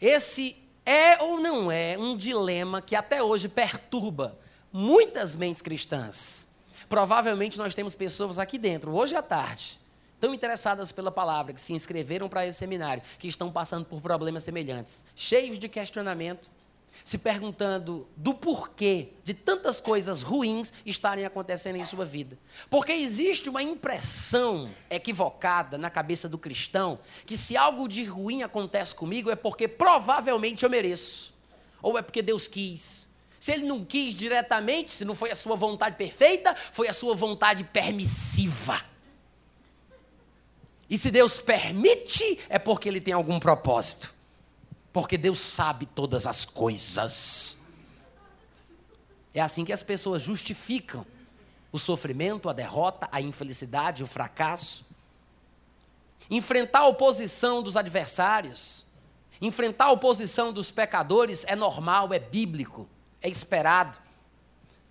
Esse 0.00 0.56
é 0.84 1.22
ou 1.22 1.38
não 1.38 1.70
é 1.70 1.98
um 1.98 2.16
dilema 2.16 2.80
que 2.80 2.96
até 2.96 3.22
hoje 3.22 3.48
perturba 3.48 4.38
muitas 4.72 5.36
mentes 5.36 5.60
cristãs. 5.60 6.48
Provavelmente 6.88 7.58
nós 7.58 7.74
temos 7.74 7.94
pessoas 7.94 8.38
aqui 8.38 8.58
dentro, 8.58 8.92
hoje 8.92 9.14
à 9.14 9.22
tarde, 9.22 9.78
tão 10.20 10.34
interessadas 10.34 10.92
pela 10.92 11.10
palavra, 11.10 11.52
que 11.52 11.60
se 11.60 11.72
inscreveram 11.72 12.28
para 12.28 12.46
esse 12.46 12.58
seminário, 12.58 13.02
que 13.18 13.26
estão 13.26 13.50
passando 13.50 13.84
por 13.84 14.00
problemas 14.00 14.44
semelhantes, 14.44 15.04
cheios 15.16 15.58
de 15.58 15.68
questionamento, 15.68 16.50
se 17.04 17.18
perguntando 17.18 18.06
do 18.16 18.34
porquê 18.34 19.08
de 19.24 19.32
tantas 19.32 19.80
coisas 19.80 20.22
ruins 20.22 20.72
estarem 20.84 21.24
acontecendo 21.24 21.76
em 21.76 21.84
sua 21.84 22.04
vida. 22.04 22.38
Porque 22.68 22.92
existe 22.92 23.48
uma 23.48 23.62
impressão 23.62 24.70
equivocada 24.90 25.78
na 25.78 25.88
cabeça 25.88 26.28
do 26.28 26.38
cristão 26.38 26.98
que 27.24 27.38
se 27.38 27.56
algo 27.56 27.88
de 27.88 28.04
ruim 28.04 28.42
acontece 28.42 28.94
comigo 28.94 29.30
é 29.30 29.36
porque 29.36 29.66
provavelmente 29.66 30.64
eu 30.64 30.70
mereço, 30.70 31.34
ou 31.80 31.98
é 31.98 32.02
porque 32.02 32.22
Deus 32.22 32.46
quis. 32.46 33.08
Se 33.38 33.52
ele 33.52 33.64
não 33.64 33.84
quis 33.84 34.14
diretamente, 34.14 34.90
se 34.90 35.04
não 35.04 35.14
foi 35.14 35.30
a 35.30 35.36
sua 35.36 35.56
vontade 35.56 35.96
perfeita, 35.96 36.54
foi 36.54 36.88
a 36.88 36.92
sua 36.92 37.14
vontade 37.14 37.64
permissiva. 37.64 38.89
E 40.90 40.98
se 40.98 41.12
Deus 41.12 41.38
permite, 41.38 42.40
é 42.48 42.58
porque 42.58 42.88
Ele 42.88 43.00
tem 43.00 43.14
algum 43.14 43.38
propósito. 43.38 44.12
Porque 44.92 45.16
Deus 45.16 45.38
sabe 45.38 45.86
todas 45.86 46.26
as 46.26 46.44
coisas. 46.44 47.60
É 49.32 49.40
assim 49.40 49.64
que 49.64 49.72
as 49.72 49.84
pessoas 49.84 50.20
justificam 50.20 51.06
o 51.70 51.78
sofrimento, 51.78 52.48
a 52.48 52.52
derrota, 52.52 53.08
a 53.12 53.20
infelicidade, 53.20 54.02
o 54.02 54.06
fracasso. 54.06 54.84
Enfrentar 56.28 56.80
a 56.80 56.88
oposição 56.88 57.62
dos 57.62 57.76
adversários, 57.76 58.84
enfrentar 59.40 59.86
a 59.86 59.92
oposição 59.92 60.52
dos 60.52 60.72
pecadores 60.72 61.44
é 61.46 61.54
normal, 61.54 62.12
é 62.12 62.18
bíblico, 62.18 62.88
é 63.22 63.28
esperado. 63.28 63.96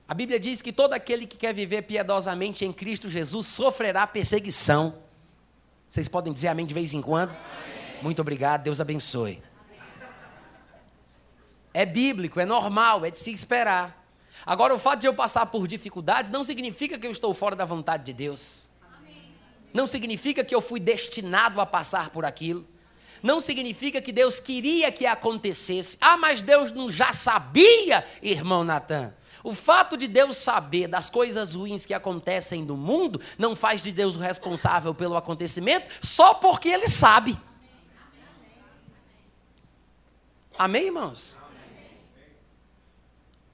A 0.07 0.13
Bíblia 0.13 0.39
diz 0.39 0.61
que 0.61 0.71
todo 0.71 0.93
aquele 0.93 1.27
que 1.27 1.35
quer 1.35 1.53
viver 1.53 1.81
piedosamente 1.81 2.63
em 2.63 2.71
Cristo 2.71 3.09
Jesus 3.09 3.47
sofrerá 3.47 4.07
perseguição. 4.07 5.08
Vocês 5.89 6.07
podem 6.07 6.31
dizer 6.31 6.49
amém 6.49 6.67
de 6.67 6.73
vez 6.73 6.93
em 6.93 7.01
quando? 7.01 7.35
Amém. 7.35 8.03
Muito 8.03 8.21
obrigado, 8.21 8.61
Deus 8.61 8.79
abençoe. 8.79 9.41
É 11.73 11.83
bíblico, 11.83 12.39
é 12.39 12.45
normal, 12.45 13.03
é 13.05 13.09
de 13.09 13.17
se 13.17 13.33
esperar. 13.33 14.05
Agora, 14.45 14.73
o 14.73 14.77
fato 14.79 14.99
de 14.99 15.07
eu 15.07 15.13
passar 15.15 15.47
por 15.47 15.67
dificuldades 15.67 16.29
não 16.29 16.43
significa 16.43 16.99
que 16.99 17.07
eu 17.07 17.11
estou 17.11 17.33
fora 17.33 17.55
da 17.55 17.65
vontade 17.65 18.03
de 18.03 18.13
Deus. 18.13 18.69
Não 19.73 19.87
significa 19.87 20.43
que 20.43 20.53
eu 20.53 20.61
fui 20.61 20.79
destinado 20.79 21.59
a 21.59 21.65
passar 21.65 22.11
por 22.11 22.23
aquilo. 22.23 22.67
Não 23.21 23.39
significa 23.39 23.99
que 23.99 24.11
Deus 24.11 24.39
queria 24.39 24.91
que 24.91 25.05
acontecesse. 25.05 25.97
Ah, 25.99 26.17
mas 26.17 26.41
Deus 26.43 26.71
não 26.71 26.89
já 26.91 27.11
sabia, 27.13 28.05
irmão 28.21 28.63
Natan. 28.63 29.13
O 29.43 29.53
fato 29.53 29.95
de 29.95 30.07
Deus 30.07 30.37
saber 30.37 30.87
das 30.87 31.09
coisas 31.09 31.53
ruins 31.53 31.85
que 31.85 31.93
acontecem 31.93 32.63
no 32.63 32.75
mundo 32.75 33.21
não 33.37 33.55
faz 33.55 33.81
de 33.81 33.91
Deus 33.91 34.15
o 34.15 34.19
responsável 34.19 34.93
pelo 34.93 35.15
acontecimento 35.15 35.89
só 36.01 36.33
porque 36.33 36.69
Ele 36.69 36.87
sabe. 36.87 37.39
Amém, 40.57 40.87
irmãos? 40.87 41.37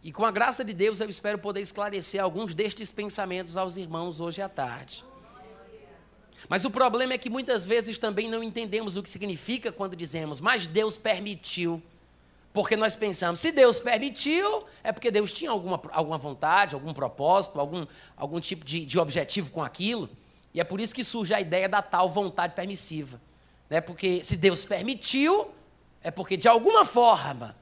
E 0.03 0.11
com 0.11 0.23
a 0.23 0.31
graça 0.31 0.63
de 0.63 0.73
Deus, 0.73 0.99
eu 0.99 1.09
espero 1.09 1.39
poder 1.39 1.61
esclarecer 1.61 2.21
alguns 2.21 2.53
destes 2.53 2.91
pensamentos 2.91 3.57
aos 3.57 3.75
irmãos 3.75 4.19
hoje 4.19 4.41
à 4.41 4.49
tarde. 4.49 5.03
Mas 6.47 6.63
o 6.63 6.69
problema 6.69 7.13
é 7.13 7.17
que 7.17 7.29
muitas 7.29 7.65
vezes 7.65 7.97
também 7.97 8.29
não 8.29 8.43
entendemos 8.43 8.97
o 8.97 9.03
que 9.03 9.09
significa 9.09 9.71
quando 9.71 9.95
dizemos, 9.95 10.39
mas 10.39 10.67
Deus 10.67 10.97
permitiu. 10.97 11.81
Porque 12.55 12.77
nós 12.77 12.95
pensamos, 12.95 13.41
se 13.41 13.51
Deus 13.51 13.81
permitiu, 13.81 14.63
é 14.81 14.93
porque 14.93 15.11
Deus 15.11 15.33
tinha 15.33 15.51
alguma, 15.51 15.81
alguma 15.91 16.17
vontade, 16.17 16.73
algum 16.73 16.93
propósito, 16.93 17.59
algum, 17.59 17.85
algum 18.15 18.39
tipo 18.39 18.63
de, 18.63 18.85
de 18.85 18.97
objetivo 18.97 19.51
com 19.51 19.61
aquilo. 19.61 20.09
E 20.53 20.61
é 20.61 20.63
por 20.63 20.79
isso 20.79 20.95
que 20.95 21.03
surge 21.03 21.33
a 21.33 21.41
ideia 21.41 21.67
da 21.67 21.81
tal 21.81 22.09
vontade 22.09 22.55
permissiva. 22.55 23.19
Né? 23.69 23.81
Porque 23.81 24.23
se 24.23 24.37
Deus 24.37 24.63
permitiu, 24.63 25.51
é 26.01 26.09
porque 26.09 26.37
de 26.37 26.47
alguma 26.47 26.85
forma, 26.85 27.57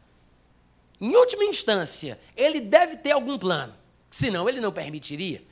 em 1.01 1.15
última 1.15 1.43
instância, 1.43 2.19
ele 2.37 2.61
deve 2.61 2.97
ter 2.97 3.13
algum 3.13 3.35
plano. 3.35 3.73
Senão 4.11 4.47
ele 4.47 4.59
não 4.59 4.71
permitiria. 4.71 5.43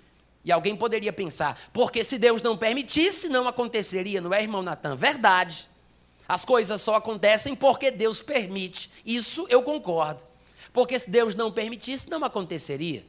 E 0.46 0.52
alguém 0.52 0.76
poderia 0.76 1.12
pensar, 1.12 1.60
porque 1.74 2.04
se 2.04 2.20
Deus 2.20 2.44
não 2.44 2.56
permitisse, 2.56 3.28
não 3.28 3.48
aconteceria, 3.48 4.22
não 4.22 4.32
é, 4.32 4.44
irmão 4.44 4.62
Natan? 4.62 4.96
Verdade. 4.96 5.68
As 6.32 6.46
coisas 6.46 6.82
só 6.82 6.96
acontecem 6.96 7.54
porque 7.54 7.92
Deus 7.92 8.22
permite. 8.22 8.90
Isso 9.06 9.46
eu 9.50 9.62
concordo. 9.62 10.24
Porque 10.72 10.98
se 10.98 11.10
Deus 11.10 11.36
não 11.36 11.52
permitisse, 11.52 12.10
não 12.10 12.24
aconteceria. 12.24 13.06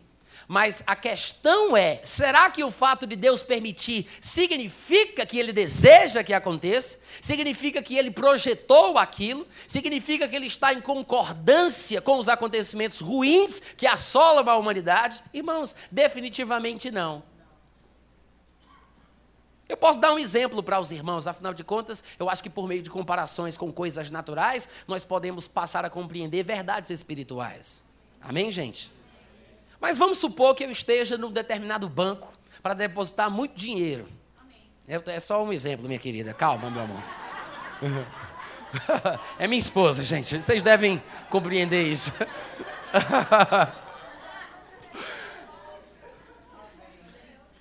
Mas 0.49 0.83
a 0.88 0.97
questão 0.97 1.76
é: 1.76 2.00
será 2.02 2.50
que 2.50 2.64
o 2.64 2.71
fato 2.73 3.07
de 3.07 3.14
Deus 3.14 3.41
permitir 3.41 4.09
significa 4.21 5.25
que 5.25 5.38
Ele 5.38 5.52
deseja 5.52 6.25
que 6.25 6.35
aconteça? 6.35 6.99
Significa 7.21 7.81
que 7.81 7.97
Ele 7.97 8.11
projetou 8.11 8.99
aquilo? 8.99 9.47
Significa 9.69 10.26
que 10.26 10.35
Ele 10.35 10.49
está 10.49 10.75
em 10.75 10.81
concordância 10.81 12.00
com 12.00 12.19
os 12.19 12.29
acontecimentos 12.29 12.99
ruins 12.99 13.62
que 13.76 13.87
assolam 13.87 14.50
a 14.50 14.57
humanidade? 14.57 15.23
Irmãos, 15.33 15.76
definitivamente 15.93 16.91
não. 16.91 17.23
Eu 19.73 19.76
posso 19.79 19.99
dar 19.99 20.12
um 20.12 20.19
exemplo 20.19 20.62
para 20.62 20.79
os 20.79 20.91
irmãos, 20.91 21.26
afinal 21.26 21.55
de 21.55 21.64
contas, 21.64 22.05
eu 22.19 22.29
acho 22.29 22.43
que 22.43 22.50
por 22.50 22.69
meio 22.69 22.83
de 22.83 22.91
comparações 22.91 23.57
com 23.57 23.73
coisas 23.73 24.11
naturais, 24.11 24.69
nós 24.87 25.02
podemos 25.02 25.49
passar 25.49 25.83
a 25.83 25.88
compreender 25.88 26.45
verdades 26.45 26.91
espirituais. 26.91 27.83
Amém, 28.21 28.52
gente? 28.52 28.93
Mas 29.81 29.97
vamos 29.97 30.19
supor 30.19 30.55
que 30.55 30.62
eu 30.62 30.71
esteja 30.71 31.17
num 31.17 31.33
determinado 31.33 31.88
banco 31.88 32.35
para 32.62 32.75
depositar 32.75 33.31
muito 33.31 33.55
dinheiro. 33.55 34.07
É 34.87 35.19
só 35.19 35.43
um 35.43 35.50
exemplo, 35.55 35.87
minha 35.87 35.99
querida. 35.99 36.35
Calma, 36.35 36.69
meu 36.71 36.83
amor. 36.83 37.02
É 39.38 39.47
minha 39.47 39.59
esposa, 39.59 40.02
gente. 40.02 40.41
Vocês 40.43 40.62
devem 40.62 41.02
compreender 41.31 41.83
isso. 41.83 42.12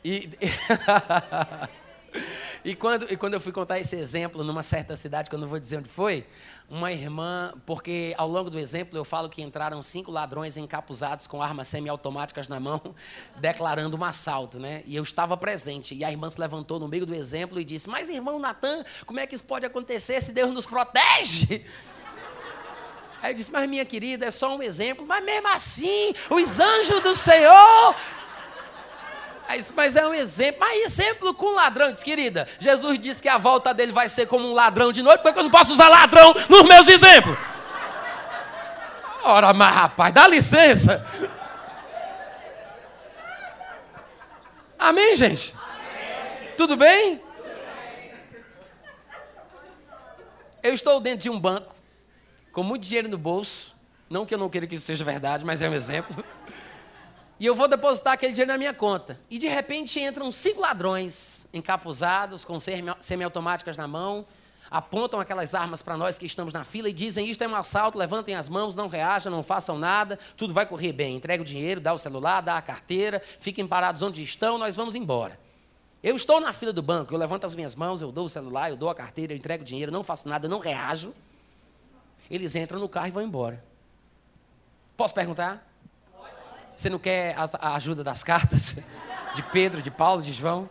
E. 0.04 0.32
E 2.64 2.76
quando, 2.76 3.12
e 3.12 3.18
quando 3.18 3.34
eu 3.34 3.42
fui 3.42 3.52
contar 3.52 3.80
esse 3.80 3.96
exemplo 3.96 4.44
numa 4.44 4.62
certa 4.62 4.96
cidade, 4.96 5.28
que 5.28 5.36
eu 5.36 5.40
não 5.40 5.48
vou 5.48 5.60
dizer 5.60 5.78
onde 5.78 5.90
foi, 5.90 6.28
uma 6.70 6.92
irmã, 6.92 7.52
porque 7.66 8.14
ao 8.18 8.28
longo 8.28 8.52
do 8.52 8.60
exemplo 8.60 8.96
eu 8.96 9.04
falo 9.04 9.28
que 9.30 9.42
entraram 9.42 9.82
cinco 9.82 10.12
ladrões 10.12 10.58
encapuzados 10.58 11.26
com 11.26 11.42
armas 11.42 11.68
semiautomáticas 11.68 12.48
na 12.48 12.60
mão, 12.60 12.80
declarando 13.42 13.98
um 13.98 14.04
assalto, 14.04 14.60
né? 14.60 14.84
E 14.86 14.96
eu 14.96 15.02
estava 15.02 15.36
presente. 15.36 15.96
E 15.96 16.04
a 16.04 16.12
irmã 16.12 16.30
se 16.30 16.40
levantou 16.40 16.80
no 16.80 16.88
meio 16.88 17.04
do 17.04 17.16
exemplo 17.16 17.60
e 17.60 17.66
disse: 17.66 17.90
Mas 17.90 18.10
irmão 18.10 18.38
Natan, 18.38 18.86
como 19.08 19.20
é 19.20 19.26
que 19.26 19.34
isso 19.34 19.44
pode 19.44 19.66
acontecer 19.66 20.22
se 20.22 20.32
Deus 20.32 20.54
nos 20.54 20.68
protege? 20.68 21.66
Aí 23.22 23.32
eu 23.32 23.36
disse, 23.36 23.52
mas 23.52 23.70
minha 23.70 23.86
querida, 23.86 24.26
é 24.26 24.32
só 24.32 24.56
um 24.56 24.64
exemplo. 24.64 25.06
Mas 25.06 25.24
mesmo 25.24 25.48
assim, 25.50 26.14
os 26.30 26.60
anjos 26.60 27.02
do 27.02 27.16
Senhor. 27.16 27.96
Mas 29.76 29.96
é 29.96 30.08
um 30.08 30.14
exemplo. 30.14 30.60
Mas 30.60 30.80
exemplo 30.86 31.34
com 31.34 31.56
ladrão. 31.56 31.92
Disse, 31.92 32.06
querida, 32.06 32.48
Jesus 32.60 32.98
disse 33.00 33.22
que 33.22 33.30
a 33.30 33.38
volta 33.38 33.74
dele 33.74 33.92
vai 33.92 34.08
ser 34.08 34.26
como 34.28 34.48
um 34.48 34.54
ladrão 34.54 34.92
de 34.92 35.02
noite, 35.02 35.22
porque 35.22 35.40
eu 35.40 35.44
não 35.44 35.52
posso 35.52 35.74
usar 35.74 35.90
ladrão 35.90 36.34
nos 36.50 36.64
meus 36.64 36.88
exemplos. 36.88 37.38
Ora, 39.24 39.54
mas 39.54 39.74
rapaz, 39.74 40.14
dá 40.14 40.28
licença. 40.28 41.06
Amém, 44.80 45.16
gente? 45.16 45.54
Amém. 45.56 46.54
Tudo 46.58 46.76
bem? 46.76 47.18
Tudo 47.18 47.44
bem? 47.44 48.12
Eu 50.64 50.74
estou 50.74 51.00
dentro 51.00 51.20
de 51.20 51.30
um 51.30 51.40
banco, 51.40 51.76
com 52.52 52.64
muito 52.64 52.84
dinheiro 52.84 53.08
no 53.08 53.18
bolso. 53.18 53.76
Não 54.10 54.26
que 54.26 54.34
eu 54.34 54.40
não 54.40 54.50
queira 54.50 54.66
que 54.66 54.76
isso 54.76 54.86
seja 54.86 55.04
verdade, 55.04 55.46
mas 55.46 55.62
é 55.62 55.70
um 55.70 55.74
exemplo. 55.74 56.26
E 57.42 57.46
eu 57.48 57.56
vou 57.56 57.68
depositar 57.68 58.14
aquele 58.14 58.34
dinheiro 58.34 58.52
na 58.52 58.58
minha 58.60 58.72
conta. 58.72 59.20
E 59.28 59.40
de 59.40 59.48
repente 59.48 60.00
entram 60.00 60.32
cinco 60.32 60.62
ladrões 60.62 61.48
encapuzados, 61.52 62.46
com 62.46 62.60
semiautomáticas 63.00 63.76
na 63.76 63.88
mão, 63.88 64.28
apontam 64.70 65.20
aquelas 65.20 65.56
armas 65.56 65.82
para 65.82 65.98
nós 65.98 66.20
que 66.20 66.28
estamos 66.28 66.54
na 66.54 66.64
fila 66.64 66.88
e 66.88 66.94
dizem: 66.94 67.28
Isto 67.28 67.44
é 67.44 67.48
um 67.48 67.56
assalto, 67.56 67.98
levantem 67.98 68.36
as 68.36 68.48
mãos, 68.48 68.76
não 68.76 68.88
reajam, 68.88 69.32
não 69.32 69.42
façam 69.42 69.80
nada, 69.80 70.20
tudo 70.38 70.54
vai 70.54 70.68
correr 70.68 70.94
bem. 70.94 71.16
Entrega 71.16 71.42
o 71.42 71.46
dinheiro, 71.46 71.82
dá 71.82 71.92
o 71.92 71.98
celular, 71.98 72.42
dá 72.42 72.60
a 72.60 72.62
carteira, 72.62 73.20
fiquem 73.40 73.66
parados 73.66 74.04
onde 74.04 74.22
estão, 74.22 74.60
nós 74.60 74.76
vamos 74.76 74.94
embora. 74.94 75.40
Eu 76.04 76.16
estou 76.16 76.40
na 76.40 76.54
fila 76.54 76.72
do 76.72 76.84
banco, 76.84 77.12
eu 77.12 77.18
levanto 77.18 77.46
as 77.46 77.56
minhas 77.56 77.74
mãos, 77.76 78.04
eu 78.04 78.12
dou 78.12 78.26
o 78.26 78.30
celular, 78.30 78.70
eu 78.70 78.78
dou 78.78 78.88
a 78.88 78.94
carteira, 78.94 79.34
eu 79.34 79.38
entrego 79.38 79.64
o 79.64 79.66
dinheiro, 79.66 79.92
não 79.92 80.04
faço 80.04 80.30
nada, 80.30 80.48
não 80.48 80.60
reajo. 80.60 81.12
Eles 82.30 82.54
entram 82.54 82.80
no 82.80 82.88
carro 82.88 83.08
e 83.08 83.12
vão 83.12 83.24
embora. 83.24 83.66
Posso 84.96 85.16
perguntar? 85.16 85.71
Você 86.82 86.90
não 86.90 86.98
quer 86.98 87.36
a 87.38 87.76
ajuda 87.76 88.04
das 88.04 88.24
cartas? 88.24 88.78
De 89.36 89.44
Pedro, 89.44 89.84
de 89.84 89.92
Paulo, 89.92 90.22
de 90.22 90.34
João? 90.34 90.68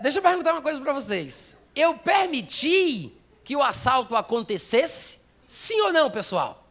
Deixa 0.00 0.18
eu 0.18 0.22
perguntar 0.22 0.54
uma 0.54 0.62
coisa 0.62 0.80
para 0.80 0.94
vocês. 0.94 1.58
Eu 1.74 1.94
permiti 1.98 3.12
que 3.44 3.54
o 3.54 3.62
assalto 3.62 4.16
acontecesse? 4.16 5.20
Sim 5.46 5.80
ou 5.82 5.92
não, 5.92 6.10
pessoal? 6.10 6.66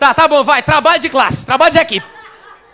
Tá, 0.00 0.14
tá 0.14 0.26
bom, 0.26 0.42
vai. 0.42 0.62
Trabalho 0.62 1.00
de 1.00 1.10
classe, 1.10 1.44
trabalho 1.44 1.70
de 1.70 1.78
equipe. 1.78 2.06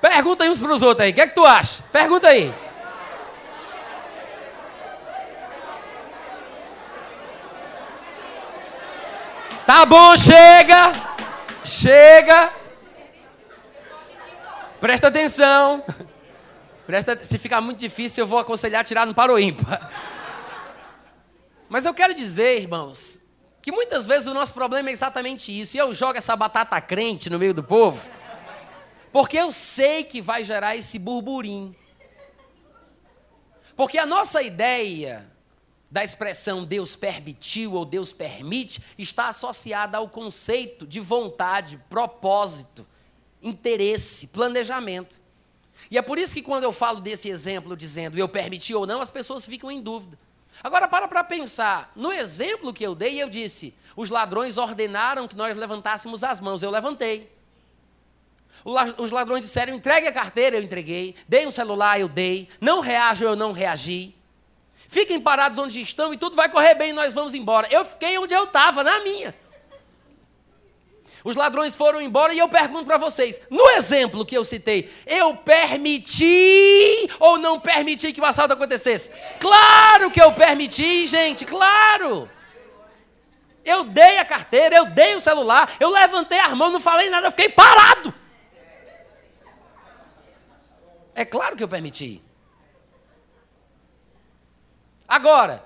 Pergunta 0.00 0.45
aí 0.45 0.50
uns 0.50 0.61
para 0.61 0.73
os 0.73 0.83
outros 0.83 1.05
aí. 1.05 1.11
O 1.11 1.15
que 1.15 1.21
é 1.21 1.27
que 1.27 1.35
tu 1.35 1.45
acha? 1.45 1.83
Pergunta 1.93 2.29
aí. 2.29 2.67
Tá 9.68 9.84
bom, 9.84 10.16
chega. 10.16 10.94
Chega. 11.62 12.50
Presta 14.80 15.08
atenção. 15.08 15.84
Presta, 16.87 17.22
se 17.22 17.37
ficar 17.37 17.60
muito 17.60 17.78
difícil, 17.78 18.25
eu 18.25 18.26
vou 18.26 18.38
aconselhar 18.38 18.82
tirar 18.82 19.06
no 19.06 19.14
paro 19.14 19.38
ímpar. 19.38 19.92
Mas 21.68 21.84
eu 21.84 21.92
quero 21.92 22.14
dizer, 22.14 22.62
irmãos, 22.62 23.20
que 23.60 23.70
muitas 23.70 24.06
vezes 24.06 24.26
o 24.26 24.32
nosso 24.32 24.54
problema 24.54 24.88
é 24.88 24.92
exatamente 24.92 25.52
isso. 25.52 25.76
E 25.76 25.80
eu 25.80 25.94
jogo 25.94 26.16
essa 26.16 26.34
batata 26.34 26.80
crente 26.80 27.28
no 27.28 27.38
meio 27.38 27.52
do 27.52 27.62
povo, 27.62 28.10
porque 29.12 29.37
eu 29.37 29.52
sei 29.52 30.02
que 30.02 30.22
vai 30.22 30.44
gerar 30.44 30.76
esse 30.76 30.98
burburinho. 30.98 31.76
Porque 33.76 33.98
a 33.98 34.06
nossa 34.06 34.40
ideia 34.40 35.31
da 35.90 36.05
expressão 36.05 36.64
Deus 36.64 36.94
permitiu 36.94 37.72
ou 37.72 37.85
Deus 37.85 38.12
permite 38.12 38.81
está 38.98 39.29
associada 39.29 39.98
ao 39.98 40.09
conceito 40.09 40.87
de 40.87 41.01
vontade, 41.01 41.81
propósito 41.88 42.87
interesse, 43.42 44.27
planejamento. 44.27 45.20
E 45.90 45.96
é 45.96 46.03
por 46.03 46.18
isso 46.18 46.35
que 46.35 46.42
quando 46.42 46.64
eu 46.64 46.72
falo 46.72 47.01
desse 47.01 47.29
exemplo 47.29 47.77
dizendo 47.77 48.18
eu 48.18 48.29
permiti 48.29 48.74
ou 48.74 48.87
não, 48.87 49.01
as 49.01 49.11
pessoas 49.11 49.46
ficam 49.46 49.70
em 49.70 49.81
dúvida. 49.81 50.18
Agora 50.62 50.88
para 50.88 51.07
para 51.07 51.22
pensar, 51.22 51.92
no 51.94 52.12
exemplo 52.12 52.72
que 52.72 52.85
eu 52.85 52.94
dei, 52.94 53.22
eu 53.22 53.31
disse: 53.31 53.74
os 53.96 54.11
ladrões 54.11 54.59
ordenaram 54.59 55.29
que 55.29 55.37
nós 55.37 55.57
levantássemos 55.57 56.24
as 56.24 56.40
mãos, 56.40 56.62
eu 56.62 56.70
levantei. 56.70 57.31
Os 58.98 59.12
ladrões 59.12 59.42
disseram: 59.42 59.74
entregue 59.74 60.09
a 60.09 60.12
carteira, 60.12 60.57
eu 60.57 60.62
entreguei. 60.62 61.14
Dei 61.29 61.46
um 61.46 61.51
celular, 61.51 62.01
eu 62.01 62.09
dei. 62.09 62.48
Não 62.61 62.81
reajam, 62.81 63.29
eu 63.29 63.37
não 63.37 63.53
reagi. 63.53 64.14
Fiquem 64.90 65.20
parados 65.20 65.59
onde 65.59 65.83
estão 65.83 66.14
e 66.14 66.16
tudo 66.16 66.35
vai 66.35 66.48
correr 66.48 66.74
bem 66.74 66.90
e 66.90 66.92
nós 66.94 67.12
vamos 67.12 67.35
embora. 67.35 67.68
Eu 67.70 67.85
fiquei 67.85 68.16
onde 68.16 68.33
eu 68.33 68.44
estava, 68.44 68.83
na 68.83 69.01
minha. 69.01 69.35
Os 71.22 71.37
ladrões 71.37 71.77
foram 71.77 72.01
embora 72.01 72.33
e 72.33 72.38
eu 72.38 72.48
pergunto 72.48 72.87
para 72.87 72.96
vocês: 72.96 73.38
no 73.51 73.68
exemplo 73.72 74.24
que 74.24 74.35
eu 74.35 74.42
citei, 74.44 74.90
eu 75.07 75.37
permiti 75.37 77.07
ou 77.20 77.38
não 77.38 77.61
permiti 77.61 78.14
que 78.14 78.20
o 78.20 78.24
assalto 78.24 78.55
acontecesse? 78.55 79.11
Claro 79.38 80.11
que 80.11 80.22
eu 80.22 80.33
permiti, 80.33 81.07
gente, 81.07 81.44
claro. 81.44 82.31
Eu 83.62 83.85
dei 83.85 84.16
a 84.16 84.24
carteira, 84.24 84.74
eu 84.74 84.87
dei 84.87 85.16
o 85.16 85.20
celular, 85.20 85.70
eu 85.79 85.90
levantei 85.90 86.38
a 86.38 86.55
mão, 86.55 86.72
não 86.72 86.81
falei 86.81 87.11
nada, 87.11 87.27
eu 87.27 87.31
fiquei 87.31 87.51
parado. 87.51 88.14
É 91.14 91.27
claro 91.27 91.55
que 91.55 91.62
eu 91.62 91.68
permiti. 91.68 92.27
Agora, 95.09 95.64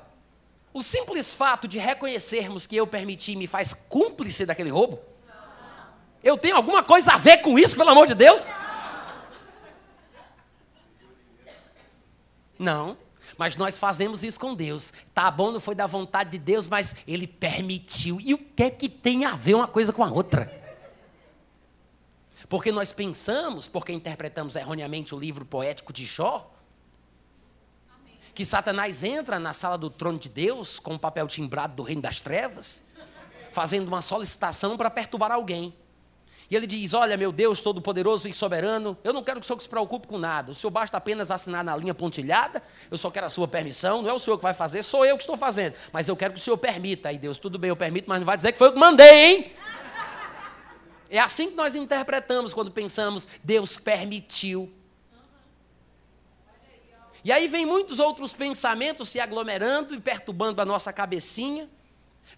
o 0.72 0.82
simples 0.82 1.34
fato 1.34 1.66
de 1.66 1.78
reconhecermos 1.78 2.66
que 2.66 2.76
eu 2.76 2.86
permiti 2.86 3.34
me 3.34 3.48
faz 3.48 3.74
cúmplice 3.74 4.46
daquele 4.46 4.70
roubo? 4.70 5.00
Eu 6.22 6.38
tenho 6.38 6.54
alguma 6.54 6.84
coisa 6.84 7.14
a 7.14 7.18
ver 7.18 7.38
com 7.38 7.58
isso, 7.58 7.76
pelo 7.76 7.90
amor 7.90 8.06
de 8.06 8.14
Deus? 8.14 8.48
Não. 12.56 12.96
Mas 13.36 13.56
nós 13.56 13.76
fazemos 13.76 14.22
isso 14.22 14.38
com 14.38 14.54
Deus. 14.54 14.92
Tá 15.12 15.28
bom, 15.30 15.50
não 15.50 15.58
foi 15.58 15.74
da 15.74 15.86
vontade 15.86 16.30
de 16.30 16.38
Deus, 16.38 16.68
mas 16.68 16.94
Ele 17.08 17.26
permitiu. 17.26 18.20
E 18.20 18.32
o 18.34 18.38
que 18.38 18.62
é 18.62 18.70
que 18.70 18.88
tem 18.88 19.24
a 19.24 19.34
ver 19.34 19.54
uma 19.54 19.66
coisa 19.66 19.92
com 19.92 20.04
a 20.04 20.10
outra? 20.10 20.62
Porque 22.48 22.70
nós 22.70 22.92
pensamos, 22.92 23.66
porque 23.66 23.92
interpretamos 23.92 24.54
erroneamente 24.54 25.14
o 25.14 25.18
livro 25.18 25.44
poético 25.44 25.92
de 25.92 26.04
Jó, 26.04 26.51
que 28.34 28.44
Satanás 28.44 29.04
entra 29.04 29.38
na 29.38 29.52
sala 29.52 29.76
do 29.76 29.90
trono 29.90 30.18
de 30.18 30.28
Deus 30.28 30.78
com 30.78 30.94
o 30.94 30.98
papel 30.98 31.26
timbrado 31.26 31.74
do 31.76 31.82
reino 31.82 32.00
das 32.00 32.20
trevas, 32.20 32.86
fazendo 33.52 33.88
uma 33.88 34.00
solicitação 34.00 34.76
para 34.76 34.90
perturbar 34.90 35.32
alguém. 35.32 35.74
E 36.50 36.56
ele 36.56 36.66
diz: 36.66 36.92
Olha, 36.92 37.16
meu 37.16 37.32
Deus 37.32 37.62
Todo-Poderoso 37.62 38.28
e 38.28 38.34
Soberano, 38.34 38.96
eu 39.02 39.12
não 39.12 39.22
quero 39.22 39.40
que 39.40 39.44
o 39.44 39.46
Senhor 39.46 39.58
se 39.58 39.68
preocupe 39.68 40.06
com 40.06 40.18
nada. 40.18 40.52
O 40.52 40.54
Senhor 40.54 40.70
basta 40.70 40.98
apenas 40.98 41.30
assinar 41.30 41.64
na 41.64 41.74
linha 41.74 41.94
pontilhada. 41.94 42.62
Eu 42.90 42.98
só 42.98 43.10
quero 43.10 43.26
a 43.26 43.30
sua 43.30 43.48
permissão. 43.48 44.02
Não 44.02 44.10
é 44.10 44.12
o 44.12 44.18
Senhor 44.18 44.36
que 44.36 44.42
vai 44.42 44.52
fazer, 44.52 44.82
sou 44.82 45.04
eu 45.06 45.16
que 45.16 45.22
estou 45.22 45.36
fazendo. 45.36 45.74
Mas 45.90 46.08
eu 46.08 46.16
quero 46.16 46.34
que 46.34 46.40
o 46.40 46.42
Senhor 46.42 46.58
permita. 46.58 47.08
Aí 47.08 47.18
Deus, 47.18 47.38
tudo 47.38 47.58
bem, 47.58 47.68
eu 47.70 47.76
permito, 47.76 48.06
mas 48.06 48.18
não 48.18 48.26
vai 48.26 48.36
dizer 48.36 48.52
que 48.52 48.58
foi 48.58 48.68
eu 48.68 48.72
que 48.74 48.78
mandei, 48.78 49.24
hein? 49.24 49.52
É 51.08 51.18
assim 51.18 51.48
que 51.48 51.56
nós 51.56 51.74
interpretamos 51.74 52.52
quando 52.54 52.70
pensamos, 52.70 53.26
Deus 53.42 53.78
permitiu. 53.78 54.70
E 57.24 57.30
aí 57.30 57.46
vem 57.46 57.64
muitos 57.64 57.98
outros 57.98 58.34
pensamentos 58.34 59.08
se 59.08 59.20
aglomerando 59.20 59.94
e 59.94 60.00
perturbando 60.00 60.60
a 60.60 60.64
nossa 60.64 60.92
cabecinha. 60.92 61.68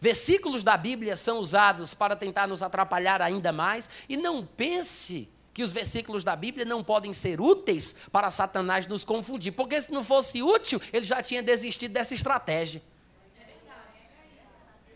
Versículos 0.01 0.63
da 0.63 0.77
Bíblia 0.77 1.17
são 1.17 1.39
usados 1.39 1.95
para 1.95 2.17
tentar 2.17 2.47
nos 2.47 2.63
atrapalhar 2.63 3.23
ainda 3.23 3.53
mais, 3.53 3.89
e 4.09 4.17
não 4.17 4.45
pense 4.45 5.29
que 5.53 5.63
os 5.63 5.73
versículos 5.73 6.25
da 6.25 6.35
Bíblia 6.35 6.65
não 6.65 6.83
podem 6.83 7.13
ser 7.13 7.41
úteis 7.41 7.97
para 8.11 8.31
Satanás 8.31 8.87
nos 8.87 9.05
confundir, 9.05 9.53
porque 9.53 9.81
se 9.81 9.93
não 9.93 10.03
fosse 10.03 10.43
útil, 10.43 10.81
ele 10.93 11.05
já 11.05 11.23
tinha 11.23 11.43
desistido 11.43 11.93
dessa 11.93 12.13
estratégia. 12.13 12.83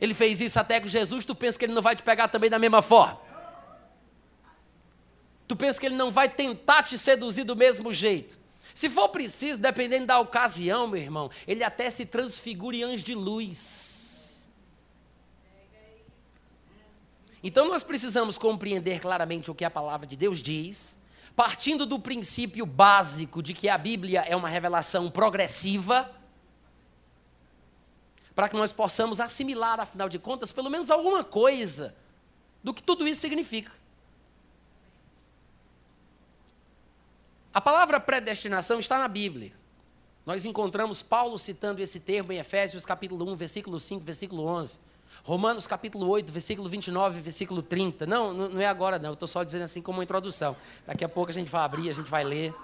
Ele 0.01 0.15
fez 0.15 0.41
isso 0.41 0.59
até 0.59 0.81
com 0.81 0.87
Jesus, 0.87 1.25
tu 1.25 1.35
pensa 1.35 1.59
que 1.59 1.65
ele 1.65 1.73
não 1.73 1.83
vai 1.83 1.95
te 1.95 2.03
pegar 2.03 2.29
também 2.29 2.51
da 2.51 2.59
mesma 2.59 2.83
forma? 2.83 3.21
Tu 5.47 5.57
pensa 5.57 5.81
que 5.81 5.87
ele 5.87 5.97
não 5.97 6.11
vai 6.11 6.29
tentar 6.29 6.83
te 6.83 6.99
seduzir 6.99 7.45
do 7.45 7.57
mesmo 7.57 7.93
jeito? 7.93 8.38
Se 8.79 8.89
for 8.89 9.09
preciso, 9.09 9.61
dependendo 9.61 10.07
da 10.07 10.21
ocasião, 10.21 10.87
meu 10.87 11.03
irmão, 11.03 11.29
ele 11.49 11.65
até 11.65 11.91
se 11.91 12.07
transfigura 12.07 12.77
em 12.77 12.85
anjo 12.85 13.03
de 13.03 13.13
luz. 13.13 14.47
Então 17.43 17.67
nós 17.67 17.83
precisamos 17.83 18.39
compreender 18.39 19.01
claramente 19.01 19.51
o 19.51 19.55
que 19.57 19.65
a 19.65 19.71
palavra 19.71 20.07
de 20.07 20.17
Deus 20.17 20.41
diz, 20.41 20.97
partindo 21.35 21.85
do 21.85 21.99
princípio 21.99 22.65
básico 22.65 23.43
de 23.43 23.53
que 23.53 23.69
a 23.69 23.77
Bíblia 23.77 24.21
é 24.21 24.37
uma 24.37 24.49
revelação 24.49 25.11
progressiva, 25.11 26.15
para 28.33 28.49
que 28.49 28.55
nós 28.55 28.73
possamos 28.73 29.19
assimilar, 29.19 29.81
afinal 29.81 30.09
de 30.09 30.21
contas, 30.21 30.53
pelo 30.53 30.71
menos 30.71 30.89
alguma 30.89 31.25
coisa 31.25 31.97
do 32.63 32.73
que 32.73 32.85
tudo 32.85 33.09
isso 33.09 33.23
significa. 33.23 33.73
A 37.59 37.61
palavra 37.61 37.99
predestinação 37.99 38.79
está 38.79 39.01
na 39.01 39.09
Bíblia. 39.09 39.53
Nós 40.25 40.45
encontramos 40.45 41.03
Paulo 41.03 41.37
citando 41.37 41.83
esse 41.83 41.99
termo 41.99 42.33
em 42.33 42.39
Efésios 42.39 42.87
capítulo 42.87 43.29
1, 43.33 43.35
versículo 43.35 43.81
5, 43.81 44.05
versículo 44.05 44.47
11. 44.47 44.79
Romanos 45.25 45.67
capítulo 45.67 46.07
8, 46.07 46.31
versículo 46.31 46.69
29, 46.69 47.21
versículo 47.21 47.61
30. 47.61 48.07
Não, 48.07 48.33
não 48.33 48.61
é 48.61 48.67
agora 48.67 48.97
não, 48.97 49.11
eu 49.11 49.15
estou 49.15 49.27
só 49.27 49.43
dizendo 49.43 49.63
assim 49.63 49.83
como 49.83 50.01
introdução. 50.01 50.55
Daqui 50.87 51.05
a 51.05 51.09
pouco 51.09 51.33
a 51.33 51.35
gente 51.35 51.51
vai 51.51 51.65
abrir, 51.65 51.91
a 51.91 51.95
gente 51.95 52.09
vai 52.09 52.23
ler. 52.23 52.55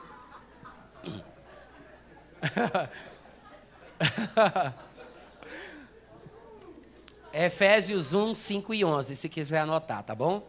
Efésios 7.33 8.15
1, 8.15 8.33
5 8.33 8.75
e 8.75 8.85
11, 8.85 9.17
se 9.17 9.29
quiser 9.29 9.59
anotar, 9.59 10.05
tá 10.05 10.15
bom? 10.15 10.47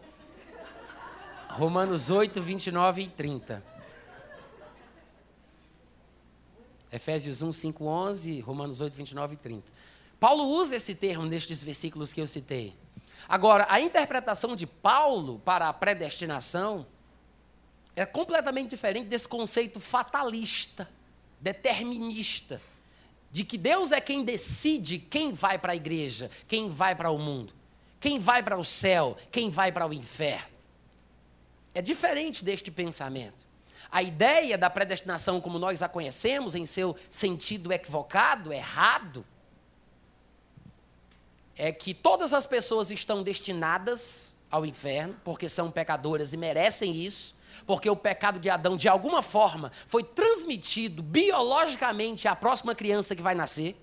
Romanos 1.48 2.10
8, 2.10 2.40
29 2.40 3.02
e 3.02 3.08
30. 3.08 3.75
Efésios 6.92 7.42
1, 7.42 7.52
5, 7.52 7.84
11, 7.84 8.40
Romanos 8.40 8.80
8, 8.80 8.94
29 8.94 9.34
e 9.34 9.36
30. 9.36 9.72
Paulo 10.18 10.44
usa 10.44 10.76
esse 10.76 10.94
termo 10.94 11.26
nestes 11.26 11.62
versículos 11.62 12.12
que 12.12 12.20
eu 12.20 12.26
citei. 12.26 12.74
Agora, 13.28 13.66
a 13.68 13.80
interpretação 13.80 14.54
de 14.54 14.66
Paulo 14.66 15.40
para 15.44 15.68
a 15.68 15.72
predestinação 15.72 16.86
é 17.94 18.06
completamente 18.06 18.70
diferente 18.70 19.08
desse 19.08 19.26
conceito 19.26 19.80
fatalista, 19.80 20.88
determinista, 21.40 22.60
de 23.30 23.44
que 23.44 23.58
Deus 23.58 23.90
é 23.90 24.00
quem 24.00 24.24
decide 24.24 24.98
quem 24.98 25.32
vai 25.32 25.58
para 25.58 25.72
a 25.72 25.76
igreja, 25.76 26.30
quem 26.46 26.70
vai 26.70 26.94
para 26.94 27.10
o 27.10 27.18
mundo, 27.18 27.52
quem 27.98 28.18
vai 28.18 28.42
para 28.42 28.56
o 28.56 28.64
céu, 28.64 29.16
quem 29.30 29.50
vai 29.50 29.72
para 29.72 29.86
o 29.86 29.92
inferno. 29.92 30.54
É 31.74 31.82
diferente 31.82 32.44
deste 32.44 32.70
pensamento. 32.70 33.46
A 33.96 34.02
ideia 34.02 34.58
da 34.58 34.68
predestinação, 34.68 35.40
como 35.40 35.58
nós 35.58 35.80
a 35.80 35.88
conhecemos, 35.88 36.54
em 36.54 36.66
seu 36.66 36.94
sentido 37.08 37.72
equivocado, 37.72 38.52
errado, 38.52 39.24
é 41.56 41.72
que 41.72 41.94
todas 41.94 42.34
as 42.34 42.46
pessoas 42.46 42.90
estão 42.90 43.22
destinadas 43.22 44.36
ao 44.50 44.66
inferno, 44.66 45.16
porque 45.24 45.48
são 45.48 45.70
pecadoras 45.70 46.34
e 46.34 46.36
merecem 46.36 46.94
isso, 46.94 47.34
porque 47.66 47.88
o 47.88 47.96
pecado 47.96 48.38
de 48.38 48.50
Adão, 48.50 48.76
de 48.76 48.86
alguma 48.86 49.22
forma, 49.22 49.72
foi 49.86 50.04
transmitido 50.04 51.02
biologicamente 51.02 52.28
à 52.28 52.36
próxima 52.36 52.74
criança 52.74 53.16
que 53.16 53.22
vai 53.22 53.34
nascer. 53.34 53.82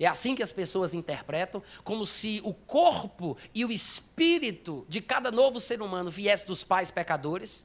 É 0.00 0.06
assim 0.06 0.34
que 0.34 0.42
as 0.42 0.50
pessoas 0.50 0.92
interpretam, 0.92 1.62
como 1.84 2.04
se 2.04 2.40
o 2.42 2.52
corpo 2.52 3.36
e 3.54 3.64
o 3.64 3.70
espírito 3.70 4.84
de 4.88 5.00
cada 5.00 5.30
novo 5.30 5.60
ser 5.60 5.82
humano 5.82 6.10
viesse 6.10 6.44
dos 6.44 6.64
pais 6.64 6.90
pecadores. 6.90 7.64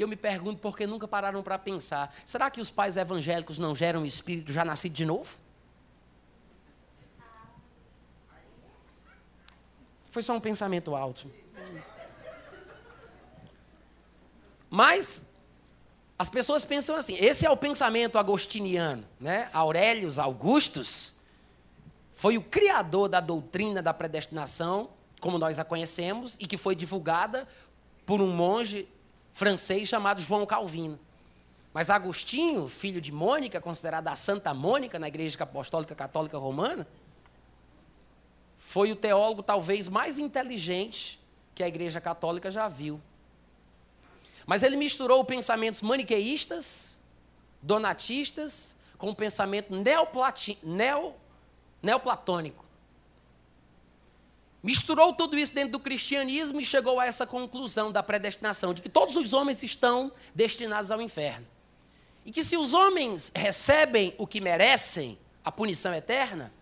E 0.00 0.02
eu 0.02 0.08
me 0.08 0.16
pergunto 0.16 0.58
por 0.62 0.78
que 0.78 0.86
nunca 0.86 1.06
pararam 1.06 1.42
para 1.42 1.58
pensar: 1.58 2.16
será 2.24 2.50
que 2.50 2.58
os 2.58 2.70
pais 2.70 2.96
evangélicos 2.96 3.58
não 3.58 3.74
geram 3.74 4.06
espírito 4.06 4.50
já 4.50 4.64
nascido 4.64 4.94
de 4.94 5.04
novo? 5.04 5.36
Foi 10.08 10.22
só 10.22 10.32
um 10.32 10.40
pensamento 10.40 10.96
alto. 10.96 11.30
Mas 14.70 15.26
as 16.18 16.30
pessoas 16.30 16.64
pensam 16.64 16.96
assim, 16.96 17.16
esse 17.18 17.44
é 17.44 17.50
o 17.50 17.56
pensamento 17.56 18.16
agostiniano, 18.16 19.04
né? 19.20 19.50
Aurelius 19.52 20.18
Augustus 20.18 21.16
foi 22.14 22.38
o 22.38 22.42
criador 22.42 23.06
da 23.06 23.20
doutrina 23.20 23.82
da 23.82 23.92
predestinação, 23.92 24.88
como 25.20 25.36
nós 25.36 25.58
a 25.58 25.64
conhecemos, 25.64 26.38
e 26.40 26.46
que 26.46 26.56
foi 26.56 26.74
divulgada 26.74 27.46
por 28.06 28.22
um 28.22 28.34
monge 28.34 28.88
francês 29.32 29.88
chamado 29.88 30.20
João 30.20 30.44
Calvino. 30.46 30.98
Mas 31.72 31.88
Agostinho, 31.88 32.68
filho 32.68 33.00
de 33.00 33.12
Mônica, 33.12 33.60
considerada 33.60 34.10
a 34.10 34.16
Santa 34.16 34.52
Mônica 34.52 34.98
na 34.98 35.08
Igreja 35.08 35.44
Apostólica 35.44 35.94
Católica 35.94 36.36
Romana, 36.36 36.86
foi 38.58 38.90
o 38.92 38.96
teólogo 38.96 39.42
talvez 39.42 39.88
mais 39.88 40.18
inteligente 40.18 41.20
que 41.54 41.62
a 41.62 41.68
Igreja 41.68 42.00
Católica 42.00 42.50
já 42.50 42.68
viu. 42.68 43.00
Mas 44.46 44.62
ele 44.62 44.76
misturou 44.76 45.24
pensamentos 45.24 45.80
maniqueístas, 45.80 46.98
donatistas, 47.62 48.76
com 48.98 49.10
o 49.10 49.14
pensamento 49.14 49.72
neoplatônico. 51.82 52.64
Misturou 54.62 55.12
tudo 55.14 55.38
isso 55.38 55.54
dentro 55.54 55.72
do 55.72 55.80
cristianismo 55.80 56.60
e 56.60 56.64
chegou 56.64 57.00
a 57.00 57.06
essa 57.06 57.26
conclusão 57.26 57.90
da 57.90 58.02
predestinação, 58.02 58.74
de 58.74 58.82
que 58.82 58.88
todos 58.88 59.16
os 59.16 59.32
homens 59.32 59.62
estão 59.62 60.12
destinados 60.34 60.90
ao 60.90 61.00
inferno. 61.00 61.46
E 62.26 62.30
que 62.30 62.44
se 62.44 62.56
os 62.56 62.74
homens 62.74 63.32
recebem 63.34 64.14
o 64.18 64.26
que 64.26 64.40
merecem, 64.40 65.18
a 65.42 65.50
punição 65.50 65.94
eterna, 65.94 66.52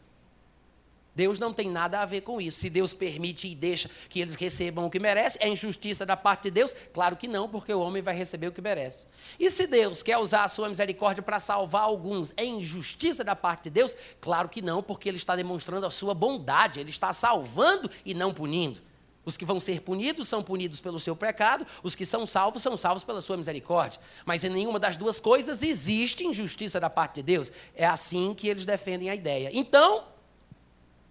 Deus 1.18 1.40
não 1.40 1.52
tem 1.52 1.68
nada 1.68 1.98
a 1.98 2.06
ver 2.06 2.20
com 2.20 2.40
isso. 2.40 2.60
Se 2.60 2.70
Deus 2.70 2.94
permite 2.94 3.48
e 3.48 3.54
deixa 3.56 3.90
que 4.08 4.20
eles 4.20 4.36
recebam 4.36 4.86
o 4.86 4.90
que 4.90 5.00
merecem, 5.00 5.42
é 5.42 5.48
injustiça 5.48 6.06
da 6.06 6.16
parte 6.16 6.44
de 6.44 6.52
Deus? 6.52 6.76
Claro 6.92 7.16
que 7.16 7.26
não, 7.26 7.48
porque 7.48 7.74
o 7.74 7.80
homem 7.80 8.00
vai 8.00 8.14
receber 8.14 8.46
o 8.46 8.52
que 8.52 8.60
merece. 8.60 9.08
E 9.36 9.50
se 9.50 9.66
Deus 9.66 10.00
quer 10.00 10.16
usar 10.16 10.44
a 10.44 10.48
sua 10.48 10.68
misericórdia 10.68 11.20
para 11.20 11.40
salvar 11.40 11.82
alguns, 11.82 12.32
é 12.36 12.44
injustiça 12.44 13.24
da 13.24 13.34
parte 13.34 13.64
de 13.64 13.70
Deus? 13.70 13.96
Claro 14.20 14.48
que 14.48 14.62
não, 14.62 14.80
porque 14.80 15.08
ele 15.08 15.16
está 15.16 15.34
demonstrando 15.34 15.86
a 15.86 15.90
sua 15.90 16.14
bondade, 16.14 16.78
ele 16.78 16.90
está 16.90 17.12
salvando 17.12 17.90
e 18.06 18.14
não 18.14 18.32
punindo. 18.32 18.80
Os 19.24 19.36
que 19.36 19.44
vão 19.44 19.58
ser 19.58 19.80
punidos 19.80 20.28
são 20.28 20.40
punidos 20.40 20.80
pelo 20.80 21.00
seu 21.00 21.16
pecado, 21.16 21.66
os 21.82 21.96
que 21.96 22.06
são 22.06 22.28
salvos 22.28 22.62
são 22.62 22.76
salvos 22.76 23.02
pela 23.02 23.20
sua 23.20 23.36
misericórdia. 23.36 23.98
Mas 24.24 24.44
em 24.44 24.50
nenhuma 24.50 24.78
das 24.78 24.96
duas 24.96 25.18
coisas 25.18 25.64
existe 25.64 26.24
injustiça 26.24 26.78
da 26.78 26.88
parte 26.88 27.16
de 27.16 27.24
Deus. 27.24 27.50
É 27.74 27.84
assim 27.84 28.32
que 28.34 28.46
eles 28.46 28.64
defendem 28.64 29.10
a 29.10 29.16
ideia. 29.16 29.50
Então, 29.52 30.04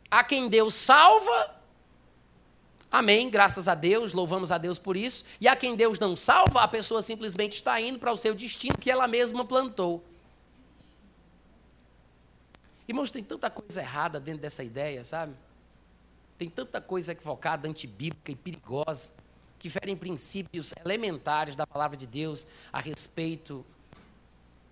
a 0.09 0.23
quem 0.23 0.49
Deus 0.49 0.73
salva, 0.73 1.55
amém, 2.91 3.29
graças 3.29 3.67
a 3.67 3.75
Deus, 3.75 4.13
louvamos 4.13 4.51
a 4.51 4.57
Deus 4.57 4.79
por 4.79 4.95
isso. 4.95 5.25
E 5.39 5.47
a 5.47 5.55
quem 5.55 5.75
Deus 5.75 5.99
não 5.99 6.15
salva, 6.15 6.61
a 6.61 6.67
pessoa 6.67 7.01
simplesmente 7.01 7.53
está 7.53 7.79
indo 7.79 7.99
para 7.99 8.11
o 8.11 8.17
seu 8.17 8.33
destino 8.33 8.77
que 8.77 8.89
ela 8.89 9.07
mesma 9.07 9.45
plantou. 9.45 10.03
Irmãos, 12.87 13.11
tem 13.11 13.23
tanta 13.23 13.49
coisa 13.49 13.81
errada 13.81 14.19
dentro 14.19 14.41
dessa 14.41 14.63
ideia, 14.63 15.03
sabe? 15.03 15.33
Tem 16.37 16.49
tanta 16.49 16.79
coisa 16.79 17.11
equivocada, 17.11 17.67
antibíblica 17.67 18.31
e 18.31 18.35
perigosa, 18.35 19.11
que 19.59 19.69
ferem 19.69 19.95
princípios 19.95 20.73
elementares 20.85 21.55
da 21.55 21.67
palavra 21.67 21.97
de 21.97 22.07
Deus 22.07 22.47
a 22.71 22.79
respeito 22.79 23.65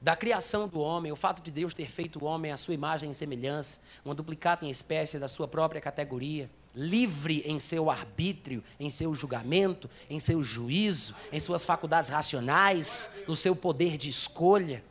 da 0.05 0.15
criação 0.15 0.67
do 0.67 0.79
homem, 0.79 1.11
o 1.11 1.15
fato 1.15 1.41
de 1.41 1.49
Deus 1.49 1.73
ter 1.73 1.89
feito 1.89 2.23
o 2.23 2.25
homem 2.25 2.51
à 2.51 2.57
sua 2.57 2.75
imagem 2.75 3.09
e 3.09 3.13
semelhança, 3.15 3.79
uma 4.05 4.13
duplicata 4.13 4.63
em 4.63 4.69
espécie 4.69 5.17
da 5.17 5.27
sua 5.27 5.47
própria 5.47 5.81
categoria, 5.81 6.47
livre 6.75 7.41
em 7.43 7.57
seu 7.57 7.89
arbítrio, 7.89 8.63
em 8.79 8.91
seu 8.91 9.15
julgamento, 9.15 9.89
em 10.07 10.19
seu 10.19 10.43
juízo, 10.43 11.15
em 11.31 11.39
suas 11.39 11.65
faculdades 11.65 12.11
racionais, 12.11 13.09
no 13.27 13.35
seu 13.35 13.55
poder 13.55 13.97
de 13.97 14.07
escolha. 14.07 14.83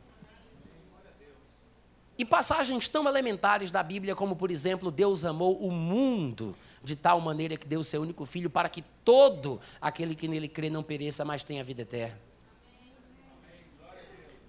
E 2.17 2.25
passagens 2.25 2.89
tão 2.89 3.07
elementares 3.07 3.71
da 3.71 3.81
Bíblia, 3.81 4.17
como, 4.17 4.35
por 4.35 4.51
exemplo, 4.51 4.91
Deus 4.91 5.23
amou 5.23 5.57
o 5.59 5.71
mundo 5.71 6.53
de 6.83 6.93
tal 6.93 7.21
maneira 7.21 7.55
que 7.55 7.65
deu 7.65 7.85
seu 7.85 8.01
único 8.01 8.25
filho 8.25 8.49
para 8.49 8.67
que 8.67 8.83
todo 9.05 9.61
aquele 9.79 10.13
que 10.13 10.27
nele 10.27 10.49
crê 10.49 10.69
não 10.69 10.83
pereça, 10.83 11.23
mas 11.23 11.41
tenha 11.41 11.63
vida 11.63 11.83
eterna. 11.83 12.34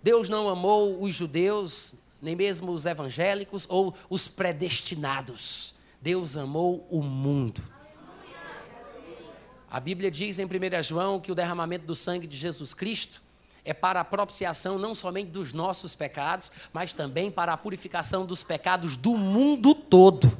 Deus 0.06 0.28
não 0.28 0.48
amou 0.48 1.02
os 1.02 1.12
judeus, 1.12 1.92
nem 2.22 2.36
mesmo 2.36 2.70
os 2.70 2.86
evangélicos 2.86 3.66
ou 3.68 3.92
os 4.08 4.28
predestinados. 4.28 5.74
Deus 6.00 6.36
amou 6.36 6.86
o 6.88 7.02
mundo. 7.02 7.60
A 9.68 9.80
Bíblia 9.80 10.08
diz 10.08 10.38
em 10.38 10.44
1 10.44 10.48
João 10.84 11.18
que 11.18 11.32
o 11.32 11.34
derramamento 11.34 11.86
do 11.86 11.96
sangue 11.96 12.28
de 12.28 12.36
Jesus 12.36 12.72
Cristo 12.72 13.20
é 13.64 13.74
para 13.74 13.98
a 13.98 14.04
propiciação 14.04 14.78
não 14.78 14.94
somente 14.94 15.30
dos 15.30 15.52
nossos 15.52 15.96
pecados, 15.96 16.52
mas 16.72 16.92
também 16.92 17.28
para 17.28 17.52
a 17.52 17.56
purificação 17.56 18.24
dos 18.24 18.44
pecados 18.44 18.96
do 18.96 19.18
mundo 19.18 19.74
todo. 19.74 20.38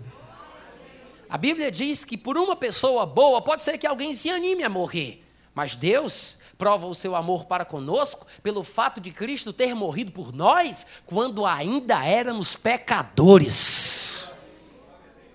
A 1.29 1.37
Bíblia 1.37 1.73
diz 1.73 2.05
que 2.05 2.17
por 2.17 2.39
uma 2.39 2.55
pessoa 2.55 3.05
boa 3.05 3.43
pode 3.43 3.65
ser 3.65 3.79
que 3.79 3.87
alguém 3.89 4.15
se 4.15 4.31
anime 4.31 4.63
a 4.63 4.69
morrer, 4.69 5.26
mas 5.57 5.75
Deus 5.75 6.39
prova 6.59 6.87
o 6.87 6.95
seu 6.95 7.17
amor 7.17 7.47
para 7.47 7.65
conosco 7.65 8.27
pelo 8.43 8.63
fato 8.63 9.01
de 9.01 9.11
Cristo 9.11 9.55
ter 9.55 9.75
morrido 9.75 10.13
por 10.13 10.31
nós 10.31 10.87
quando 11.07 11.47
ainda 11.47 12.05
éramos 12.05 12.55
pecadores. 12.55 14.35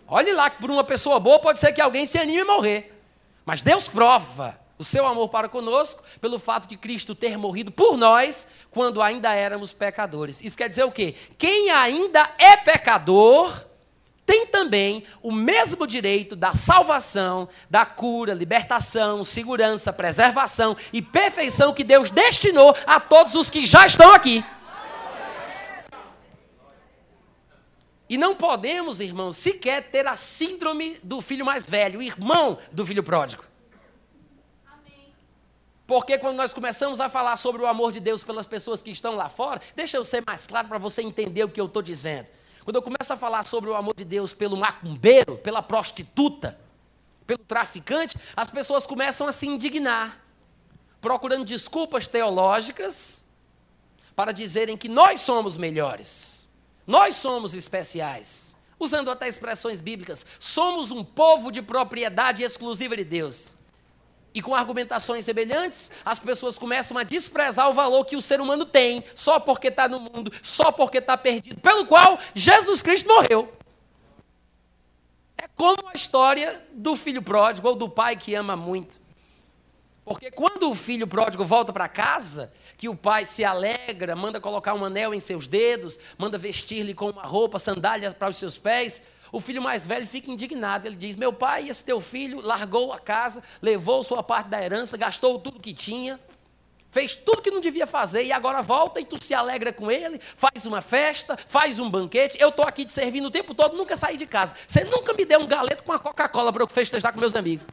Olhe 0.08 0.32
lá 0.32 0.48
que 0.48 0.62
por 0.62 0.70
uma 0.70 0.84
pessoa 0.84 1.20
boa 1.20 1.40
pode 1.40 1.60
ser 1.60 1.74
que 1.74 1.82
alguém 1.82 2.06
se 2.06 2.20
anime 2.20 2.42
a 2.42 2.46
morrer. 2.46 3.02
Mas 3.44 3.64
Deus 3.64 3.88
prova 3.88 4.60
o 4.78 4.84
seu 4.84 5.08
amor 5.08 5.30
para 5.30 5.50
conosco 5.50 6.04
pelo 6.22 6.38
fato 6.38 6.68
de 6.68 6.78
Cristo 6.78 7.16
ter 7.16 7.36
morrido 7.36 7.72
por 7.72 7.98
nós 7.98 8.48
quando 8.70 9.02
ainda 9.02 9.34
éramos 9.34 9.74
pecadores. 9.74 10.40
Isso 10.44 10.56
quer 10.56 10.70
dizer 10.70 10.84
o 10.84 10.92
quê? 10.92 11.16
Quem 11.36 11.72
ainda 11.72 12.30
é 12.38 12.56
pecador, 12.58 13.66
tem 14.26 14.48
também 14.48 15.04
o 15.22 15.32
mesmo 15.32 15.86
direito 15.86 16.36
da 16.36 16.54
salvação, 16.54 17.50
da 17.70 17.86
cura, 17.86 18.34
libertação, 18.34 19.26
segurança, 19.26 19.92
preservação 19.92 20.78
e 20.94 21.02
perfeição 21.02 21.74
que 21.74 21.84
Deus 21.84 22.12
destinou 22.12 22.76
a 22.86 23.00
todos 23.00 23.36
os 23.36 23.50
que 23.50 23.66
já 23.66 23.86
estão 23.86 24.14
aqui. 24.14 24.44
E 28.12 28.18
não 28.18 28.36
podemos, 28.36 29.00
irmãos, 29.00 29.38
sequer 29.38 29.90
ter 29.90 30.06
a 30.06 30.18
síndrome 30.18 31.00
do 31.02 31.22
filho 31.22 31.46
mais 31.46 31.66
velho, 31.66 32.02
irmão 32.02 32.58
do 32.70 32.86
filho 32.86 33.02
pródigo. 33.02 33.46
Porque 35.88 36.18
quando 36.18 36.38
nós 36.38 36.54
começamos 36.54 37.00
a 37.00 37.10
falar 37.10 37.38
sobre 37.38 37.62
o 37.62 37.68
amor 37.68 37.92
de 37.92 38.00
Deus 38.00 38.24
pelas 38.24 38.46
pessoas 38.46 38.82
que 38.82 38.92
estão 38.92 39.16
lá 39.16 39.30
fora, 39.30 39.62
deixa 39.76 39.98
eu 39.98 40.06
ser 40.06 40.24
mais 40.26 40.46
claro 40.48 40.68
para 40.68 40.78
você 40.78 41.02
entender 41.02 41.44
o 41.44 41.50
que 41.50 41.60
eu 41.60 41.66
estou 41.66 41.82
dizendo. 41.82 42.30
Quando 42.64 42.76
eu 42.76 42.82
começo 42.82 43.12
a 43.12 43.18
falar 43.18 43.44
sobre 43.44 43.70
o 43.70 43.76
amor 43.76 43.96
de 43.96 44.06
Deus 44.06 44.34
pelo 44.34 44.56
macumbeiro, 44.56 45.38
pela 45.38 45.62
prostituta, 45.62 46.60
pelo 47.26 47.40
traficante, 47.40 48.18
as 48.36 48.50
pessoas 48.50 48.86
começam 48.86 49.28
a 49.28 49.32
se 49.32 49.48
indignar, 49.48 50.24
procurando 51.00 51.46
desculpas 51.46 52.08
teológicas 52.08 53.26
para 54.16 54.32
dizerem 54.32 54.78
que 54.78 54.88
nós 54.90 55.22
somos 55.22 55.58
melhores. 55.58 56.52
Nós 56.86 57.16
somos 57.16 57.54
especiais. 57.54 58.56
Usando 58.80 59.12
até 59.12 59.28
expressões 59.28 59.80
bíblicas, 59.80 60.26
somos 60.40 60.92
um 60.92 61.04
povo 61.04 61.52
de 61.52 61.62
propriedade 61.62 62.44
exclusiva 62.44 62.96
de 62.98 63.04
Deus. 63.04 63.56
E 64.34 64.42
com 64.42 64.56
argumentações 64.56 65.26
semelhantes, 65.26 65.92
as 66.06 66.20
pessoas 66.20 66.58
começam 66.58 66.98
a 66.98 67.04
desprezar 67.04 67.70
o 67.70 67.74
valor 67.74 68.06
que 68.06 68.16
o 68.16 68.22
ser 68.22 68.40
humano 68.40 68.66
tem, 68.66 69.04
só 69.14 69.40
porque 69.40 69.68
está 69.68 69.88
no 69.88 70.00
mundo, 70.00 70.32
só 70.42 70.72
porque 70.72 71.00
está 71.00 71.18
perdido, 71.18 71.60
pelo 71.60 71.86
qual 71.86 72.18
Jesus 72.34 72.82
Cristo 72.82 73.08
morreu. 73.08 73.52
É 75.38 75.48
como 75.56 75.88
a 75.88 75.94
história 75.94 76.64
do 76.72 76.96
filho 76.96 77.22
pródigo 77.22 77.68
ou 77.68 77.76
do 77.76 77.90
pai 77.90 78.16
que 78.16 78.36
ama 78.36 78.56
muito. 78.56 79.02
Porque 80.06 80.32
quando 80.32 80.70
o 80.70 80.76
filho 80.76 81.08
pródigo 81.08 81.46
volta 81.46 81.72
para 81.72 81.88
casa, 81.88 82.52
que 82.78 82.90
o 82.90 82.96
pai 82.96 83.26
se 83.26 83.44
alegra, 83.44 84.16
manda 84.16 84.42
colocar 84.42 84.74
um 84.74 84.84
anel 84.84 85.14
em 85.14 85.20
seus 85.20 85.48
dedos, 85.48 86.00
manda 86.18 86.38
vestir-lhe 86.38 86.94
com 86.94 87.10
uma 87.10 87.24
roupa, 87.24 87.60
sandálias 87.60 88.14
para 88.14 88.30
os 88.30 88.38
seus 88.38 88.58
pés, 88.58 89.02
o 89.32 89.40
filho 89.40 89.62
mais 89.62 89.86
velho 89.86 90.06
fica 90.06 90.30
indignado. 90.30 90.88
Ele 90.88 90.96
diz: 90.96 91.16
Meu 91.16 91.32
pai, 91.32 91.70
esse 91.70 91.84
teu 91.84 92.02
filho 92.02 92.42
largou 92.42 92.92
a 92.92 93.00
casa, 93.00 93.42
levou 93.62 94.04
sua 94.04 94.22
parte 94.22 94.48
da 94.48 94.62
herança, 94.62 94.98
gastou 94.98 95.40
tudo 95.40 95.60
que 95.60 95.74
tinha, 95.74 96.20
fez 96.90 97.16
tudo 97.16 97.42
que 97.42 97.50
não 97.50 97.62
devia 97.62 97.88
fazer 97.88 98.26
e 98.26 98.32
agora 98.32 98.62
volta 98.62 99.00
e 99.00 99.06
tu 99.06 99.22
se 99.24 99.34
alegra 99.34 99.72
com 99.72 99.90
ele, 99.90 100.20
faz 100.36 100.66
uma 100.66 100.82
festa, 100.82 101.38
faz 101.38 101.80
um 101.80 101.90
banquete. 101.90 102.38
Eu 102.40 102.50
estou 102.50 102.66
aqui 102.66 102.84
te 102.84 102.92
servindo 102.92 103.26
o 103.26 103.32
tempo 103.32 103.56
todo, 103.56 103.78
nunca 103.78 103.96
saí 103.96 104.18
de 104.18 104.26
casa. 104.26 104.54
Você 104.68 104.84
nunca 104.84 105.14
me 105.14 105.24
deu 105.24 105.40
um 105.40 105.48
galeto 105.48 105.84
com 105.84 105.94
a 105.94 106.00
Coca-Cola 106.00 106.52
para 106.52 106.64
eu 106.64 106.68
festejar 106.68 107.14
com 107.14 107.20
meus 107.20 107.36
amigos. 107.36 107.66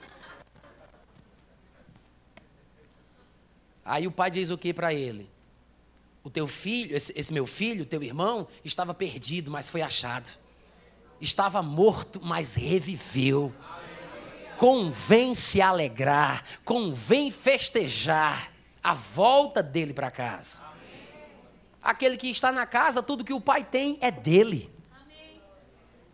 Aí 3.85 4.07
o 4.07 4.13
pai 4.13 4.31
diz 4.31 4.51
o 4.51 4.59
que 4.59 4.73
para 4.73 4.93
ele? 4.93 5.29
O 6.23 6.29
teu 6.29 6.47
filho, 6.47 6.95
esse, 6.95 7.13
esse 7.17 7.33
meu 7.33 7.47
filho, 7.47 7.87
teu 7.87 8.03
irmão, 8.03 8.47
estava 8.63 8.93
perdido, 8.93 9.51
mas 9.51 9.69
foi 9.69 9.81
achado. 9.81 10.31
Estava 11.21 11.63
morto, 11.63 12.21
mas 12.23 12.55
reviveu. 12.55 13.53
Convém 14.57 15.35
se 15.35 15.61
alegrar, 15.61 16.45
convém 16.65 17.31
festejar 17.31 18.53
a 18.83 18.95
volta 18.95 19.63
dele 19.63 19.95
para 19.95 20.11
casa. 20.11 20.63
Aquele 21.83 22.17
que 22.17 22.29
está 22.29 22.51
na 22.51 22.67
casa, 22.67 23.03
tudo 23.03 23.25
que 23.25 23.33
o 23.33 23.41
pai 23.41 23.63
tem 23.65 23.99
é 24.01 24.11
dele. 24.11 24.71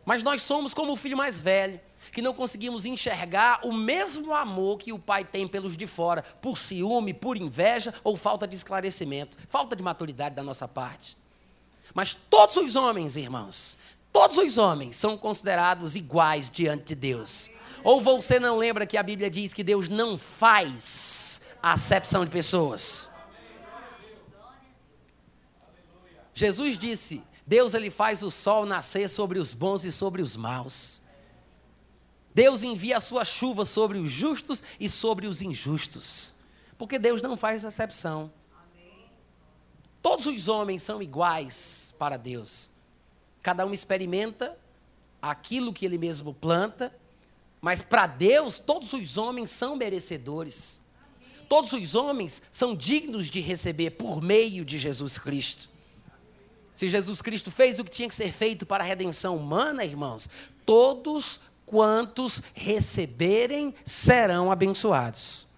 Mas 0.05 0.23
nós 0.23 0.43
somos 0.43 0.75
como 0.75 0.93
o 0.93 0.97
filho 0.97 1.17
mais 1.17 1.41
velho 1.41 1.81
que 2.13 2.23
não 2.23 2.35
conseguimos 2.35 2.85
enxergar 2.85 3.61
o 3.65 3.73
mesmo 3.73 4.35
amor 4.35 4.79
que 4.79 4.93
o 4.93 4.99
pai 4.99 5.25
tem 5.25 5.49
pelos 5.49 5.77
de 5.77 5.87
fora, 5.87 6.23
por 6.41 6.59
ciúme, 6.59 7.15
por 7.15 7.37
inveja 7.37 7.95
ou 8.05 8.17
falta 8.17 8.47
de 8.47 8.55
esclarecimento, 8.55 9.39
falta 9.49 9.75
de 9.75 9.83
maturidade 9.83 10.35
da 10.35 10.43
nossa 10.43 10.69
parte. 10.69 11.17
Mas 11.93 12.15
todos 12.15 12.57
os 12.57 12.77
homens, 12.77 13.17
irmãos, 13.17 13.77
todos 14.15 14.39
os 14.39 14.59
homens 14.59 14.97
são 14.97 15.19
considerados 15.19 15.97
iguais 15.97 16.49
diante 16.49 16.85
de 16.85 16.95
Deus. 16.95 17.51
Ou 17.83 18.01
você 18.01 18.39
não 18.39 18.57
lembra 18.57 18.87
que 18.87 18.97
a 18.97 19.03
Bíblia 19.03 19.29
diz 19.29 19.53
que 19.53 19.65
Deus 19.65 19.89
não 19.89 20.17
faz 20.17 21.43
acepção 21.61 22.25
de 22.25 22.31
pessoas? 22.31 23.13
Jesus 26.33 26.79
disse: 26.79 27.25
Deus 27.45 27.75
ele 27.75 27.91
faz 27.91 28.23
o 28.23 28.31
sol 28.31 28.65
nascer 28.65 29.11
sobre 29.11 29.41
os 29.41 29.53
bons 29.53 29.85
e 29.85 29.91
sobre 29.91 30.23
os 30.23 30.37
maus. 30.37 31.03
Deus 32.33 32.63
envia 32.63 32.99
a 32.99 33.01
sua 33.01 33.25
chuva 33.25 33.67
sobre 33.67 33.99
os 33.99 34.13
justos 34.13 34.63
e 34.79 34.89
sobre 34.89 35.27
os 35.27 35.43
injustos. 35.43 36.35
Porque 36.79 37.01
Deus 37.01 37.21
não 37.21 37.37
faz 37.37 37.65
exceção. 37.65 38.33
Todos 40.01 40.27
os 40.27 40.47
homens 40.47 40.85
são 40.85 41.03
iguais 41.03 41.95
para 41.99 42.17
Deus. 42.17 42.74
Cada 43.45 43.67
um 43.67 43.75
experimenta 43.75 44.59
aquilo 45.21 45.71
que 45.71 45.85
ele 45.85 45.99
mesmo 45.99 46.33
planta, 46.33 46.91
mas 47.61 47.83
para 47.83 48.07
Deus 48.07 48.59
todos 48.59 48.95
os 48.95 49.19
homens 49.19 49.51
são 49.51 49.77
merecedores. 49.77 50.83
Todos 51.47 51.75
os 51.75 51.95
homens 51.95 52.41
são 52.51 52.75
dignos 52.75 53.27
de 53.27 53.43
receber 53.43 53.91
por 53.91 54.23
meio 54.23 54.65
de 54.65 54.79
Jesus 54.79 55.19
Cristo. 55.19 55.69
Se 56.73 56.89
Jesus 56.89 57.21
Cristo 57.21 57.51
fez 57.51 57.79
o 57.79 57.85
que 57.85 57.91
tinha 57.91 58.09
que 58.09 58.15
ser 58.15 58.33
feito 58.33 58.65
para 58.65 58.83
a 58.83 58.87
redenção 58.87 59.37
humana, 59.37 59.85
irmãos, 59.85 60.27
todos 60.65 61.39
quantos 61.67 62.43
receberem 62.55 63.75
serão 63.85 64.51
abençoados. 64.51 65.49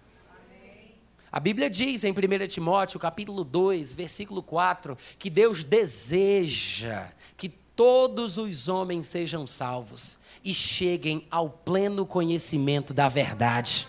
A 1.31 1.39
Bíblia 1.39 1.69
diz 1.69 2.03
em 2.03 2.11
1 2.11 2.47
Timóteo, 2.49 2.99
capítulo 2.99 3.45
2, 3.45 3.95
versículo 3.95 4.43
4, 4.43 4.97
que 5.17 5.29
Deus 5.29 5.63
deseja 5.63 7.13
que 7.37 7.53
todos 7.77 8.37
os 8.37 8.67
homens 8.67 9.05
sejam 9.07 9.45
salvos 9.45 10.19
e 10.43 10.53
cheguem 10.53 11.27
ao 11.29 11.47
pleno 11.49 12.05
conhecimento 12.05 12.91
da 12.91 13.07
verdade. 13.07 13.87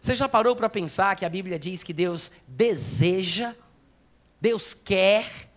Você 0.00 0.14
já 0.14 0.28
parou 0.28 0.54
para 0.54 0.70
pensar 0.70 1.16
que 1.16 1.24
a 1.24 1.28
Bíblia 1.28 1.58
diz 1.58 1.82
que 1.82 1.92
Deus 1.92 2.30
deseja, 2.46 3.54
Deus 4.40 4.72
quer 4.72 5.48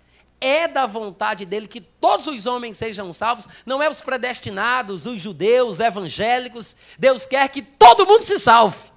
é 0.42 0.68
da 0.68 0.88
vontade 0.88 1.46
dele 1.46 1.68
que 1.68 1.80
todos 1.80 2.26
os 2.26 2.48
homens 2.48 2.76
sejam 2.76 3.14
salvos, 3.14 3.48
não 3.64 3.82
é 3.82 3.88
os 3.88 4.02
predestinados, 4.02 5.06
os 5.06 5.22
judeus, 5.22 5.80
evangélicos. 5.80 6.76
Deus 6.98 7.28
quer 7.28 7.48
que 7.50 7.62
todo 7.62 8.08
mundo 8.08 8.24
se 8.24 8.40
salve. 8.40 8.90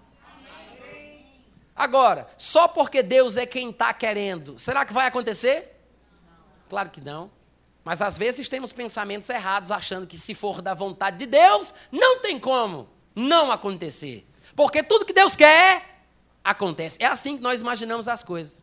Agora, 1.77 2.27
só 2.39 2.67
porque 2.67 3.03
Deus 3.03 3.37
é 3.37 3.45
quem 3.45 3.69
está 3.69 3.93
querendo, 3.93 4.59
será 4.59 4.87
que 4.87 4.93
vai 4.93 5.07
acontecer? 5.07 5.71
Claro 6.67 6.89
que 6.89 7.03
não. 7.03 7.31
Mas 7.85 8.01
às 8.01 8.17
vezes 8.17 8.49
temos 8.49 8.73
pensamentos 8.73 9.29
errados, 9.29 9.71
achando 9.71 10.07
que 10.07 10.17
se 10.17 10.35
for 10.35 10.63
da 10.63 10.73
vontade 10.73 11.19
de 11.19 11.27
Deus, 11.27 11.75
não 11.93 12.21
tem 12.21 12.41
como 12.41 12.89
não 13.15 13.53
acontecer. 13.53 14.27
Porque 14.57 14.83
tudo 14.83 15.05
que 15.05 15.13
Deus 15.13 15.37
quer, 15.37 15.95
acontece. 16.43 17.03
É 17.03 17.07
assim 17.07 17.37
que 17.37 17.43
nós 17.43 17.61
imaginamos 17.61 18.09
as 18.09 18.23
coisas. 18.23 18.63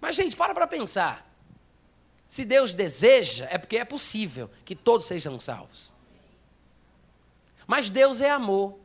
Mas, 0.00 0.14
gente, 0.14 0.36
para 0.36 0.54
para 0.54 0.66
pensar. 0.66 1.26
Se 2.28 2.44
Deus 2.44 2.74
deseja, 2.74 3.46
é 3.50 3.58
porque 3.58 3.76
é 3.76 3.84
possível 3.84 4.50
que 4.64 4.74
todos 4.74 5.06
sejam 5.06 5.38
salvos. 5.38 5.92
Mas 7.66 7.90
Deus 7.90 8.20
é 8.20 8.30
amor. 8.30 8.78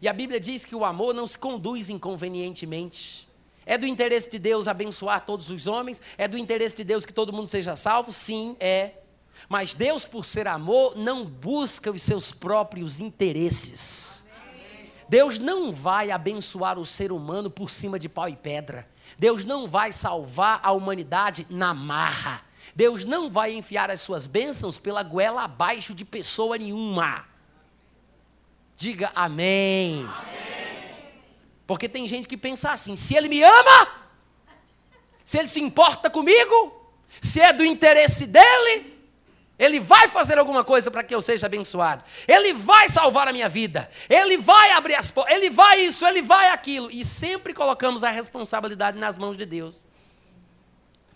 E 0.00 0.08
a 0.08 0.12
Bíblia 0.12 0.40
diz 0.40 0.64
que 0.64 0.74
o 0.74 0.84
amor 0.84 1.14
não 1.14 1.26
se 1.26 1.38
conduz 1.38 1.88
inconvenientemente. 1.88 3.28
É 3.70 3.78
do 3.78 3.86
interesse 3.86 4.28
de 4.28 4.36
Deus 4.36 4.66
abençoar 4.66 5.24
todos 5.24 5.48
os 5.48 5.68
homens? 5.68 6.02
É 6.18 6.26
do 6.26 6.36
interesse 6.36 6.74
de 6.74 6.82
Deus 6.82 7.06
que 7.06 7.12
todo 7.12 7.32
mundo 7.32 7.46
seja 7.46 7.76
salvo? 7.76 8.12
Sim, 8.12 8.56
é. 8.58 8.94
Mas 9.48 9.76
Deus, 9.76 10.04
por 10.04 10.24
ser 10.24 10.48
amor, 10.48 10.96
não 10.96 11.24
busca 11.24 11.88
os 11.88 12.02
seus 12.02 12.32
próprios 12.32 12.98
interesses. 12.98 14.26
Deus 15.08 15.38
não 15.38 15.70
vai 15.70 16.10
abençoar 16.10 16.80
o 16.80 16.84
ser 16.84 17.12
humano 17.12 17.48
por 17.48 17.70
cima 17.70 17.96
de 17.96 18.08
pau 18.08 18.28
e 18.28 18.34
pedra. 18.34 18.88
Deus 19.16 19.44
não 19.44 19.68
vai 19.68 19.92
salvar 19.92 20.58
a 20.64 20.72
humanidade 20.72 21.46
na 21.48 21.72
marra. 21.72 22.42
Deus 22.74 23.04
não 23.04 23.30
vai 23.30 23.54
enfiar 23.54 23.88
as 23.88 24.00
suas 24.00 24.26
bênçãos 24.26 24.80
pela 24.80 25.04
goela 25.04 25.44
abaixo 25.44 25.94
de 25.94 26.04
pessoa 26.04 26.58
nenhuma. 26.58 27.24
Diga 28.76 29.12
amém. 29.14 30.00
amém. 30.00 30.49
Porque 31.70 31.88
tem 31.88 32.08
gente 32.08 32.26
que 32.26 32.36
pensa 32.36 32.72
assim: 32.72 32.96
se 32.96 33.14
ele 33.14 33.28
me 33.28 33.44
ama, 33.44 33.88
se 35.24 35.38
ele 35.38 35.46
se 35.46 35.60
importa 35.60 36.10
comigo, 36.10 36.90
se 37.22 37.40
é 37.40 37.52
do 37.52 37.64
interesse 37.64 38.26
dele, 38.26 38.98
ele 39.56 39.78
vai 39.78 40.08
fazer 40.08 40.36
alguma 40.36 40.64
coisa 40.64 40.90
para 40.90 41.04
que 41.04 41.14
eu 41.14 41.22
seja 41.22 41.46
abençoado. 41.46 42.04
Ele 42.26 42.52
vai 42.52 42.88
salvar 42.88 43.28
a 43.28 43.32
minha 43.32 43.48
vida. 43.48 43.88
Ele 44.08 44.36
vai 44.36 44.72
abrir 44.72 44.96
as 44.96 45.12
portas. 45.12 45.32
Ele 45.32 45.48
vai 45.48 45.82
isso, 45.82 46.04
ele 46.04 46.22
vai 46.22 46.48
aquilo. 46.48 46.90
E 46.90 47.04
sempre 47.04 47.54
colocamos 47.54 48.02
a 48.02 48.10
responsabilidade 48.10 48.98
nas 48.98 49.16
mãos 49.16 49.36
de 49.36 49.46
Deus. 49.46 49.86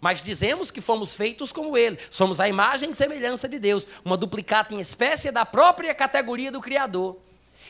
Mas 0.00 0.22
dizemos 0.22 0.70
que 0.70 0.80
fomos 0.80 1.16
feitos 1.16 1.50
como 1.50 1.76
Ele. 1.76 1.98
Somos 2.10 2.38
a 2.38 2.48
imagem 2.48 2.92
e 2.92 2.94
semelhança 2.94 3.48
de 3.48 3.58
Deus, 3.58 3.88
uma 4.04 4.16
duplicata 4.16 4.72
em 4.72 4.78
espécie 4.78 5.32
da 5.32 5.44
própria 5.44 5.92
categoria 5.92 6.52
do 6.52 6.60
Criador. 6.60 7.18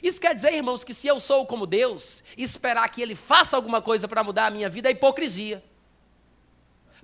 Isso 0.04 0.20
quer 0.20 0.34
dizer, 0.34 0.52
irmãos, 0.52 0.84
que 0.84 0.92
se 0.92 1.08
eu 1.08 1.18
sou 1.18 1.46
como 1.46 1.66
Deus, 1.66 2.22
esperar 2.36 2.86
que 2.90 3.00
Ele 3.00 3.14
faça 3.14 3.56
alguma 3.56 3.80
coisa 3.80 4.06
para 4.06 4.22
mudar 4.22 4.48
a 4.48 4.50
minha 4.50 4.68
vida 4.68 4.90
é 4.90 4.92
hipocrisia. 4.92 5.64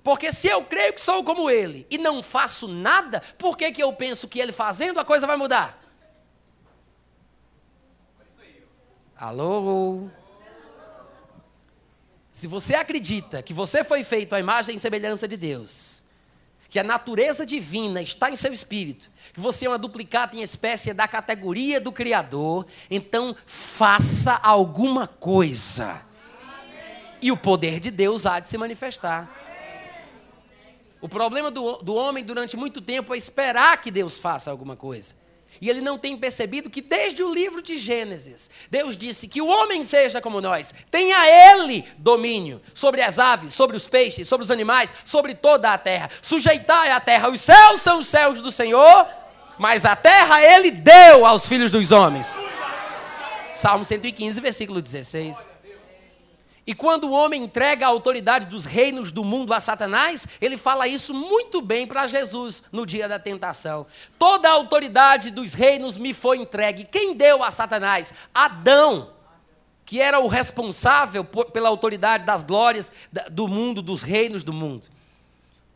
Porque 0.03 0.31
se 0.31 0.47
eu 0.47 0.63
creio 0.63 0.93
que 0.93 1.01
sou 1.01 1.23
como 1.23 1.49
Ele 1.49 1.87
e 1.89 1.97
não 1.97 2.21
faço 2.21 2.67
nada, 2.67 3.19
por 3.39 3.57
que, 3.57 3.71
que 3.71 3.81
eu 3.81 3.91
penso 3.91 4.27
que 4.27 4.39
Ele 4.39 4.51
fazendo 4.51 4.99
a 4.99 5.03
coisa 5.03 5.25
vai 5.25 5.35
mudar? 5.35 5.81
Alô? 9.17 10.07
Se 12.31 12.45
você 12.45 12.75
acredita 12.75 13.41
que 13.41 13.51
você 13.53 13.83
foi 13.83 14.03
feito 14.03 14.35
à 14.35 14.39
imagem 14.39 14.75
e 14.75 14.79
semelhança 14.79 15.27
de 15.27 15.37
Deus, 15.37 16.00
que 16.71 16.79
a 16.79 16.83
natureza 16.85 17.45
divina 17.45 18.01
está 18.01 18.31
em 18.31 18.35
seu 18.37 18.53
espírito, 18.53 19.11
que 19.33 19.41
você 19.41 19.65
é 19.65 19.69
uma 19.69 19.77
duplicata 19.77 20.37
em 20.37 20.41
espécie 20.41 20.93
da 20.93 21.05
categoria 21.05 21.81
do 21.81 21.91
Criador, 21.91 22.65
então 22.89 23.35
faça 23.45 24.39
alguma 24.41 25.05
coisa. 25.05 26.01
E 27.21 27.29
o 27.29 27.35
poder 27.35 27.81
de 27.81 27.91
Deus 27.91 28.25
há 28.25 28.39
de 28.39 28.47
se 28.47 28.57
manifestar. 28.57 29.29
O 31.01 31.09
problema 31.09 31.51
do, 31.51 31.75
do 31.81 31.93
homem 31.93 32.23
durante 32.23 32.55
muito 32.55 32.79
tempo 32.79 33.13
é 33.13 33.17
esperar 33.17 33.81
que 33.81 33.91
Deus 33.91 34.17
faça 34.17 34.49
alguma 34.49 34.77
coisa. 34.77 35.13
E 35.59 35.69
ele 35.69 35.81
não 35.81 35.97
tem 35.97 36.17
percebido 36.17 36.69
que 36.69 36.81
desde 36.81 37.23
o 37.23 37.33
livro 37.33 37.61
de 37.61 37.77
Gênesis, 37.77 38.49
Deus 38.69 38.97
disse 38.97 39.27
que 39.27 39.41
o 39.41 39.47
homem 39.47 39.83
seja 39.83 40.21
como 40.21 40.39
nós, 40.39 40.73
tenha 40.89 41.53
ele 41.53 41.85
domínio 41.97 42.61
sobre 42.73 43.01
as 43.01 43.19
aves, 43.19 43.53
sobre 43.53 43.75
os 43.75 43.87
peixes, 43.87 44.27
sobre 44.27 44.43
os 44.43 44.51
animais, 44.51 44.93
sobre 45.03 45.33
toda 45.33 45.73
a 45.73 45.77
terra. 45.77 46.09
Sujeitai 46.21 46.91
a 46.91 46.99
terra, 46.99 47.29
os 47.29 47.41
céus 47.41 47.81
são 47.81 47.99
os 47.99 48.07
céus 48.07 48.39
do 48.41 48.51
Senhor, 48.51 49.07
mas 49.57 49.85
a 49.85 49.95
terra 49.95 50.43
ele 50.43 50.71
deu 50.71 51.25
aos 51.25 51.47
filhos 51.47 51.71
dos 51.71 51.91
homens. 51.91 52.39
Salmo 53.51 53.83
115, 53.83 54.39
versículo 54.39 54.81
16. 54.81 55.49
E 56.65 56.75
quando 56.75 57.05
o 57.05 57.11
homem 57.11 57.43
entrega 57.43 57.85
a 57.85 57.89
autoridade 57.89 58.45
dos 58.45 58.65
reinos 58.65 59.11
do 59.11 59.25
mundo 59.25 59.51
a 59.51 59.59
Satanás, 59.59 60.27
ele 60.39 60.57
fala 60.57 60.87
isso 60.87 61.13
muito 61.13 61.59
bem 61.59 61.87
para 61.87 62.05
Jesus 62.05 62.61
no 62.71 62.85
dia 62.85 63.07
da 63.09 63.17
tentação. 63.17 63.87
Toda 64.19 64.47
a 64.47 64.53
autoridade 64.53 65.31
dos 65.31 65.53
reinos 65.53 65.97
me 65.97 66.13
foi 66.13 66.37
entregue. 66.37 66.85
Quem 66.85 67.15
deu 67.15 67.43
a 67.43 67.49
Satanás? 67.49 68.13
Adão, 68.33 69.11
que 69.83 69.99
era 69.99 70.19
o 70.19 70.27
responsável 70.27 71.23
por, 71.23 71.45
pela 71.45 71.67
autoridade 71.67 72.25
das 72.25 72.43
glórias 72.43 72.91
do 73.31 73.47
mundo, 73.47 73.81
dos 73.81 74.03
reinos 74.03 74.43
do 74.43 74.53
mundo. 74.53 74.87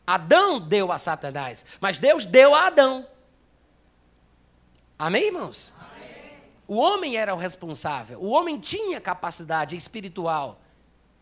Adão 0.06 0.60
deu 0.60 0.92
a 0.92 0.98
Satanás, 0.98 1.66
mas 1.80 1.98
Deus 1.98 2.26
deu 2.26 2.54
a 2.54 2.68
Adão. 2.68 3.04
Amém, 4.96 5.26
irmãos? 5.26 5.74
Amém. 5.80 6.38
O 6.68 6.76
homem 6.76 7.16
era 7.16 7.34
o 7.34 7.38
responsável, 7.38 8.20
o 8.20 8.28
homem 8.28 8.56
tinha 8.56 9.00
capacidade 9.00 9.74
espiritual 9.74 10.60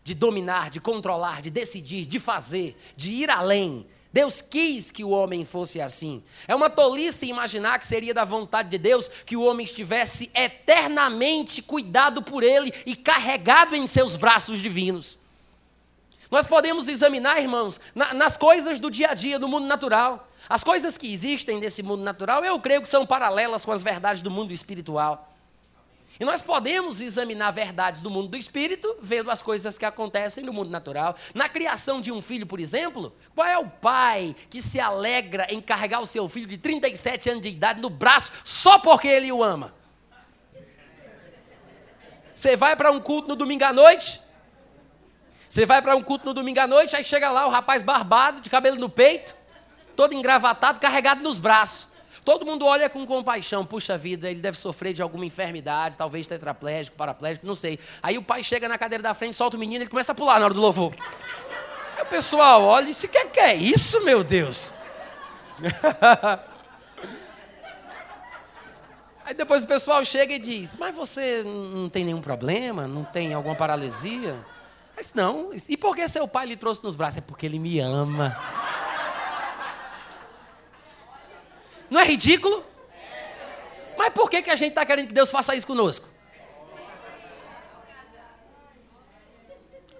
de 0.05 0.13
dominar, 0.13 0.69
de 0.69 0.79
controlar, 0.79 1.41
de 1.41 1.49
decidir, 1.49 2.05
de 2.05 2.19
fazer, 2.19 2.77
de 2.95 3.09
ir 3.09 3.29
além. 3.29 3.87
Deus 4.13 4.39
quis 4.39 4.91
que 4.91 5.03
o 5.03 5.09
homem 5.09 5.43
fosse 5.43 5.81
assim. 5.81 6.23
É 6.47 6.53
uma 6.53 6.69
tolice 6.69 7.25
imaginar 7.25 7.79
que 7.79 7.87
seria 7.87 8.13
da 8.13 8.23
vontade 8.23 8.69
de 8.69 8.77
Deus 8.77 9.09
que 9.25 9.35
o 9.35 9.41
homem 9.41 9.65
estivesse 9.65 10.29
eternamente 10.35 11.59
cuidado 11.61 12.21
por 12.21 12.43
ele 12.43 12.71
e 12.85 12.95
carregado 12.95 13.75
em 13.75 13.87
seus 13.87 14.15
braços 14.15 14.61
divinos. 14.61 15.17
Nós 16.29 16.45
podemos 16.45 16.87
examinar, 16.87 17.41
irmãos, 17.41 17.81
na, 17.95 18.13
nas 18.13 18.37
coisas 18.37 18.77
do 18.77 18.91
dia 18.91 19.09
a 19.09 19.13
dia, 19.15 19.39
do 19.39 19.47
mundo 19.47 19.65
natural. 19.65 20.29
As 20.47 20.63
coisas 20.63 20.99
que 20.99 21.11
existem 21.11 21.59
nesse 21.59 21.81
mundo 21.81 22.03
natural, 22.03 22.45
eu 22.45 22.59
creio 22.59 22.83
que 22.83 22.89
são 22.89 23.07
paralelas 23.07 23.65
com 23.65 23.71
as 23.71 23.81
verdades 23.81 24.21
do 24.21 24.29
mundo 24.29 24.53
espiritual. 24.53 25.34
E 26.19 26.23
nós 26.23 26.41
podemos 26.41 27.01
examinar 27.01 27.51
verdades 27.51 28.01
do 28.01 28.09
mundo 28.09 28.29
do 28.29 28.37
espírito, 28.37 28.95
vendo 29.01 29.29
as 29.29 29.41
coisas 29.41 29.77
que 29.77 29.85
acontecem 29.85 30.43
no 30.43 30.53
mundo 30.53 30.69
natural. 30.69 31.15
Na 31.33 31.49
criação 31.49 31.99
de 31.99 32.11
um 32.11 32.21
filho, 32.21 32.45
por 32.45 32.59
exemplo, 32.59 33.13
qual 33.33 33.47
é 33.47 33.57
o 33.57 33.67
pai 33.67 34.35
que 34.49 34.61
se 34.61 34.79
alegra 34.79 35.45
em 35.49 35.59
carregar 35.59 36.01
o 36.01 36.07
seu 36.07 36.27
filho 36.29 36.47
de 36.47 36.57
37 36.57 37.29
anos 37.29 37.41
de 37.41 37.49
idade 37.49 37.81
no 37.81 37.89
braço 37.89 38.31
só 38.43 38.79
porque 38.79 39.07
ele 39.07 39.31
o 39.31 39.43
ama? 39.43 39.73
Você 42.33 42.55
vai 42.55 42.75
para 42.75 42.91
um 42.91 42.99
culto 42.99 43.29
no 43.29 43.35
domingo 43.35 43.63
à 43.63 43.73
noite? 43.73 44.21
Você 45.49 45.65
vai 45.65 45.81
para 45.81 45.95
um 45.95 46.03
culto 46.03 46.25
no 46.25 46.33
domingo 46.33 46.59
à 46.59 46.67
noite, 46.67 46.95
aí 46.95 47.05
chega 47.05 47.29
lá 47.31 47.47
o 47.47 47.49
rapaz 47.49 47.81
barbado, 47.81 48.41
de 48.41 48.49
cabelo 48.49 48.77
no 48.77 48.89
peito, 48.89 49.33
todo 49.95 50.13
engravatado, 50.13 50.79
carregado 50.79 51.21
nos 51.21 51.39
braços. 51.39 51.87
Todo 52.25 52.43
mundo 52.43 52.65
olha 52.65 52.89
com 52.89 53.05
compaixão, 53.05 53.63
puxa 53.63 53.95
vida, 53.97 54.29
ele 54.29 54.41
deve 54.41 54.57
sofrer 54.57 54.93
de 54.93 55.01
alguma 55.03 55.23
enfermidade, 55.25 55.95
talvez 55.95 56.25
tetraplégico, 56.25 56.97
paraplégico, 56.97 57.45
não 57.45 57.55
sei. 57.55 57.79
Aí 58.01 58.17
o 58.17 58.23
pai 58.23 58.43
chega 58.43 58.67
na 58.67 58.79
cadeira 58.79 59.03
da 59.03 59.13
frente, 59.13 59.37
solta 59.37 59.55
o 59.55 59.59
menino, 59.59 59.83
ele 59.83 59.89
começa 59.91 60.11
a 60.11 60.15
pular 60.15 60.39
na 60.39 60.45
hora 60.45 60.53
do 60.55 60.59
louvor. 60.59 60.95
Aí 61.95 62.01
o 62.01 62.07
pessoal 62.07 62.63
olha 62.63 62.85
e 62.85 62.87
diz: 62.87 63.01
que, 63.01 63.25
que 63.25 63.39
é 63.39 63.53
isso, 63.53 64.03
meu 64.03 64.23
Deus? 64.23 64.73
Aí 69.23 69.33
depois 69.33 69.63
o 69.63 69.67
pessoal 69.67 70.03
chega 70.03 70.33
e 70.33 70.39
diz: 70.39 70.75
Mas 70.75 70.95
você 70.95 71.43
não 71.43 71.89
tem 71.89 72.05
nenhum 72.05 72.21
problema? 72.21 72.87
Não 72.87 73.03
tem 73.03 73.33
alguma 73.35 73.55
paralisia? 73.55 74.35
Mas 74.95 75.13
não. 75.13 75.51
E 75.69 75.77
por 75.77 75.95
que 75.95 76.07
seu 76.07 76.27
pai 76.27 76.47
lhe 76.47 76.55
trouxe 76.55 76.83
nos 76.83 76.95
braços? 76.95 77.17
É 77.17 77.21
porque 77.21 77.45
ele 77.45 77.59
me 77.59 77.79
ama. 77.79 78.37
Não 81.89 81.99
é 81.99 82.05
ridículo? 82.05 82.63
Mas 83.97 84.09
por 84.13 84.29
que, 84.29 84.41
que 84.41 84.49
a 84.49 84.55
gente 84.55 84.69
está 84.69 84.85
querendo 84.85 85.07
que 85.07 85.13
Deus 85.13 85.31
faça 85.31 85.55
isso 85.55 85.67
conosco? 85.67 86.07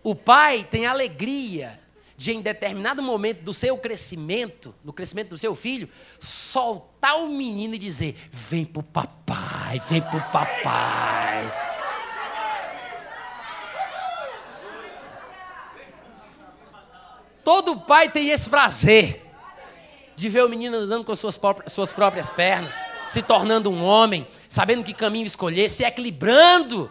O 0.04 0.14
pai 0.14 0.68
tem 0.70 0.86
alegria 0.86 1.80
de, 2.16 2.32
em 2.32 2.42
determinado 2.42 3.02
momento 3.02 3.42
do 3.42 3.54
seu 3.54 3.78
crescimento, 3.78 4.76
no 4.84 4.94
crescimento 4.94 5.30
do 5.30 5.38
seu 5.38 5.56
filho, 5.56 5.90
soltar 6.20 7.18
o 7.18 7.28
menino 7.28 7.76
e 7.76 7.80
dizer: 7.80 8.16
Vem 8.32 8.66
pro 8.66 8.84
papai, 8.84 9.82
vem 9.90 10.02
pro 10.02 10.22
papai. 10.32 11.52
Todo 17.44 17.80
pai 17.80 18.10
tem 18.10 18.30
esse 18.30 18.50
prazer 18.50 19.25
de 20.16 20.30
ver 20.30 20.44
o 20.44 20.50
menino 20.50 20.78
andando 20.78 21.04
com 21.04 21.16
suas 21.16 21.38
próprias, 21.38 21.74
suas 21.74 21.92
próprias 21.92 22.30
pernas, 22.30 22.86
se 23.10 23.22
tornando 23.22 23.70
um 23.70 23.84
homem, 23.84 24.28
sabendo 24.48 24.84
que 24.84 24.94
caminho 24.94 25.26
escolher, 25.26 25.70
se 25.70 25.84
equilibrando. 25.84 26.90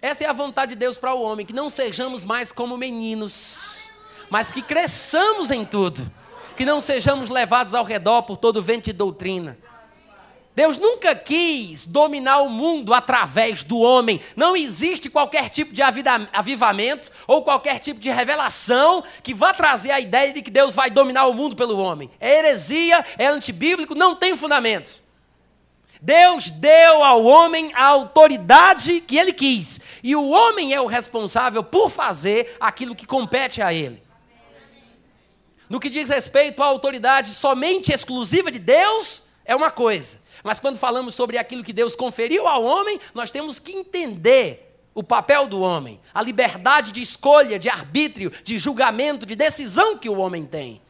Essa 0.00 0.24
é 0.24 0.26
a 0.28 0.32
vontade 0.32 0.70
de 0.74 0.78
Deus 0.78 0.98
para 0.98 1.14
o 1.14 1.22
homem, 1.22 1.44
que 1.44 1.52
não 1.52 1.68
sejamos 1.68 2.24
mais 2.24 2.52
como 2.52 2.76
meninos, 2.76 3.90
mas 4.30 4.52
que 4.52 4.62
cresçamos 4.62 5.50
em 5.50 5.64
tudo, 5.64 6.10
que 6.56 6.64
não 6.64 6.80
sejamos 6.80 7.28
levados 7.28 7.74
ao 7.74 7.84
redor 7.84 8.22
por 8.22 8.36
todo 8.36 8.62
vento 8.62 8.84
de 8.84 8.92
doutrina 8.92 9.58
Deus 10.56 10.78
nunca 10.78 11.14
quis 11.14 11.86
dominar 11.86 12.40
o 12.40 12.48
mundo 12.48 12.94
através 12.94 13.62
do 13.62 13.78
homem. 13.78 14.18
Não 14.34 14.56
existe 14.56 15.10
qualquer 15.10 15.50
tipo 15.50 15.74
de 15.74 15.82
avivamento 15.82 17.10
ou 17.26 17.42
qualquer 17.42 17.78
tipo 17.78 18.00
de 18.00 18.08
revelação 18.08 19.04
que 19.22 19.34
vá 19.34 19.52
trazer 19.52 19.90
a 19.90 20.00
ideia 20.00 20.32
de 20.32 20.40
que 20.40 20.50
Deus 20.50 20.74
vai 20.74 20.88
dominar 20.88 21.26
o 21.26 21.34
mundo 21.34 21.54
pelo 21.54 21.76
homem. 21.76 22.10
É 22.18 22.38
heresia, 22.38 23.04
é 23.18 23.26
antibíblico, 23.26 23.94
não 23.94 24.14
tem 24.14 24.34
fundamento. 24.34 25.02
Deus 26.00 26.50
deu 26.50 27.04
ao 27.04 27.22
homem 27.22 27.70
a 27.74 27.84
autoridade 27.84 29.02
que 29.02 29.18
ele 29.18 29.34
quis, 29.34 29.78
e 30.02 30.16
o 30.16 30.26
homem 30.26 30.72
é 30.72 30.80
o 30.80 30.86
responsável 30.86 31.62
por 31.62 31.90
fazer 31.90 32.56
aquilo 32.58 32.96
que 32.96 33.04
compete 33.04 33.60
a 33.60 33.74
ele. 33.74 34.02
No 35.68 35.78
que 35.78 35.90
diz 35.90 36.08
respeito 36.08 36.62
à 36.62 36.66
autoridade 36.66 37.28
somente 37.28 37.92
exclusiva 37.92 38.50
de 38.50 38.58
Deus, 38.58 39.25
é 39.46 39.54
uma 39.54 39.70
coisa. 39.70 40.20
Mas 40.42 40.60
quando 40.60 40.78
falamos 40.78 41.14
sobre 41.14 41.38
aquilo 41.38 41.64
que 41.64 41.72
Deus 41.72 41.96
conferiu 41.96 42.46
ao 42.46 42.64
homem, 42.64 43.00
nós 43.14 43.30
temos 43.30 43.58
que 43.58 43.72
entender 43.72 44.66
o 44.94 45.02
papel 45.02 45.46
do 45.46 45.60
homem, 45.60 46.00
a 46.14 46.22
liberdade 46.22 46.90
de 46.90 47.02
escolha, 47.02 47.58
de 47.58 47.68
arbítrio, 47.68 48.32
de 48.42 48.58
julgamento, 48.58 49.26
de 49.26 49.36
decisão 49.36 49.98
que 49.98 50.08
o 50.08 50.18
homem 50.18 50.44
tem. 50.44 50.80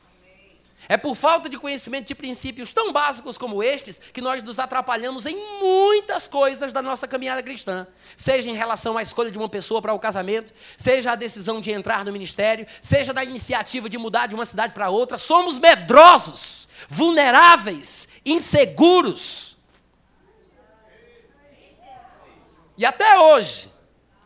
É 0.89 0.97
por 0.97 1.17
falta 1.17 1.49
de 1.49 1.59
conhecimento 1.59 2.07
de 2.07 2.15
princípios 2.15 2.71
tão 2.71 2.93
básicos 2.93 3.37
como 3.37 3.63
estes 3.63 3.99
que 3.99 4.21
nós 4.21 4.43
nos 4.43 4.59
atrapalhamos 4.59 5.27
em 5.27 5.37
muitas 5.61 6.29
coisas 6.29 6.73
da 6.73 6.81
nossa 6.81 7.09
caminhada 7.09 7.43
cristã. 7.43 7.87
Seja 8.17 8.49
em 8.49 8.55
relação 8.55 8.97
à 8.97 9.03
escolha 9.03 9.31
de 9.31 9.39
uma 9.39 9.49
pessoa 9.49 9.83
para 9.83 9.93
o 9.93 9.99
casamento, 9.99 10.53
seja 10.77 11.13
a 11.13 11.17
decisão 11.17 11.61
de 11.61 11.73
entrar 11.73 12.05
no 12.05 12.13
ministério, 12.13 12.67
seja 12.81 13.13
da 13.13 13.25
iniciativa 13.25 13.89
de 13.89 13.99
mudar 13.99 14.29
de 14.29 14.37
uma 14.37 14.47
cidade 14.47 14.75
para 14.75 14.89
outra. 14.89 15.19
Somos 15.19 15.59
medrosos, 15.59 16.66
vulneráveis, 16.89 18.09
inseguros. 18.25 19.57
E 22.77 22.85
até 22.85 23.19
hoje, 23.19 23.73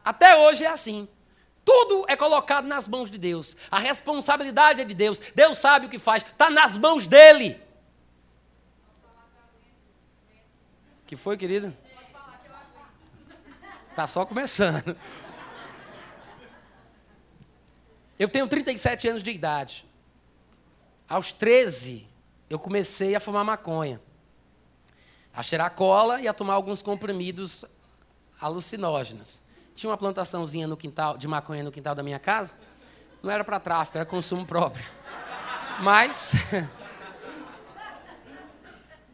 até 0.05 0.37
hoje 0.37 0.65
é 0.65 0.69
assim. 0.69 1.09
Tudo 1.65 2.05
é 2.09 2.17
colocado 2.17 2.67
nas 2.67 2.89
mãos 2.89 3.11
de 3.11 3.19
Deus. 3.19 3.57
A 3.71 3.79
responsabilidade 3.79 4.81
é 4.81 4.85
de 4.85 4.95
Deus. 4.95 5.21
Deus 5.35 5.59
sabe 5.59 5.87
o 5.87 5.89
que 5.89 5.99
faz. 5.99 6.25
Está 6.25 6.51
nas 6.51 6.77
mãos 6.77 7.07
dele. 7.07 7.61
Que 11.07 11.17
foi, 11.17 11.37
querida? 11.37 11.77
Está 13.91 14.07
só 14.07 14.25
começando. 14.25 14.97
Eu 18.19 18.29
tenho 18.29 18.49
37 18.49 19.09
anos 19.09 19.23
de 19.23 19.31
idade. 19.31 19.87
Aos 21.09 21.33
13, 21.33 22.07
eu 22.51 22.59
comecei 22.59 23.15
a 23.15 23.21
fumar 23.21 23.45
maconha, 23.45 24.01
a 25.33 25.41
cheirar 25.41 25.71
cola 25.71 26.21
e 26.21 26.27
a 26.27 26.35
tomar 26.35 26.55
alguns 26.55 26.83
comprimidos 26.83 27.65
alucinógenos. 28.41 29.41
Tinha 29.77 29.89
uma 29.89 29.97
plantaçãozinha 29.97 30.67
no 30.67 30.77
quintal 30.77 31.17
de 31.17 31.29
maconha 31.29 31.63
no 31.63 31.71
quintal 31.71 31.95
da 31.95 32.03
minha 32.03 32.19
casa. 32.19 32.57
Não 33.23 33.31
era 33.31 33.45
para 33.45 33.61
tráfico, 33.61 33.99
era 33.99 34.05
consumo 34.05 34.45
próprio. 34.45 34.85
Mas 35.81 36.33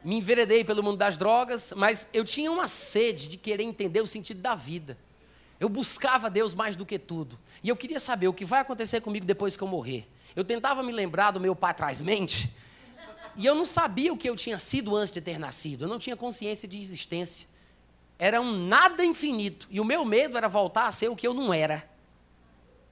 me 0.03 0.17
enveredei 0.17 0.65
pelo 0.65 0.83
mundo 0.83 0.97
das 0.97 1.19
drogas, 1.19 1.75
mas 1.77 2.09
eu 2.15 2.25
tinha 2.25 2.51
uma 2.51 2.69
sede 2.69 3.29
de 3.29 3.37
querer 3.37 3.65
entender 3.65 4.01
o 4.01 4.07
sentido 4.07 4.41
da 4.41 4.55
vida. 4.55 4.97
Eu 5.61 5.69
buscava 5.69 6.31
Deus 6.31 6.55
mais 6.55 6.75
do 6.75 6.87
que 6.87 6.99
tudo. 6.99 7.39
E 7.63 7.69
eu 7.69 7.77
queria 7.77 8.01
saber 8.01 8.29
o 8.29 8.33
que 8.33 8.47
vai 8.47 8.61
acontecer 8.61 9.03
comigo 9.03 9.27
depois 9.27 9.59
que 9.59 9.63
eu 9.63 9.69
morrer. 9.69 10.09
Eu 10.35 10.45
tentava 10.45 10.83
me 10.83 10.93
lembrar 10.93 11.33
do 11.33 11.41
meu 11.41 11.55
pai 11.55 11.73
atrás 11.73 12.01
mente, 12.01 12.51
e 13.37 13.45
eu 13.45 13.55
não 13.55 13.67
sabia 13.67 14.13
o 14.13 14.17
que 14.17 14.29
eu 14.29 14.37
tinha 14.37 14.59
sido 14.59 14.97
antes 14.97 15.13
de 15.13 15.21
ter 15.21 15.39
nascido. 15.39 15.85
Eu 15.85 15.89
não 15.89 15.99
tinha 15.99 16.17
consciência 16.17 16.67
de 16.67 16.81
existência. 16.81 17.49
Era 18.19 18.41
um 18.41 18.67
nada 18.67 19.05
infinito. 19.05 19.69
E 19.71 19.81
o 19.81 19.85
meu 19.85 20.05
medo 20.05 20.39
era 20.39 20.49
voltar 20.49 20.87
a 20.87 20.93
ser 20.93 21.09
o 21.09 21.17
que 21.17 21.27
eu 21.27 21.35
não 21.35 21.53
era 21.53 21.89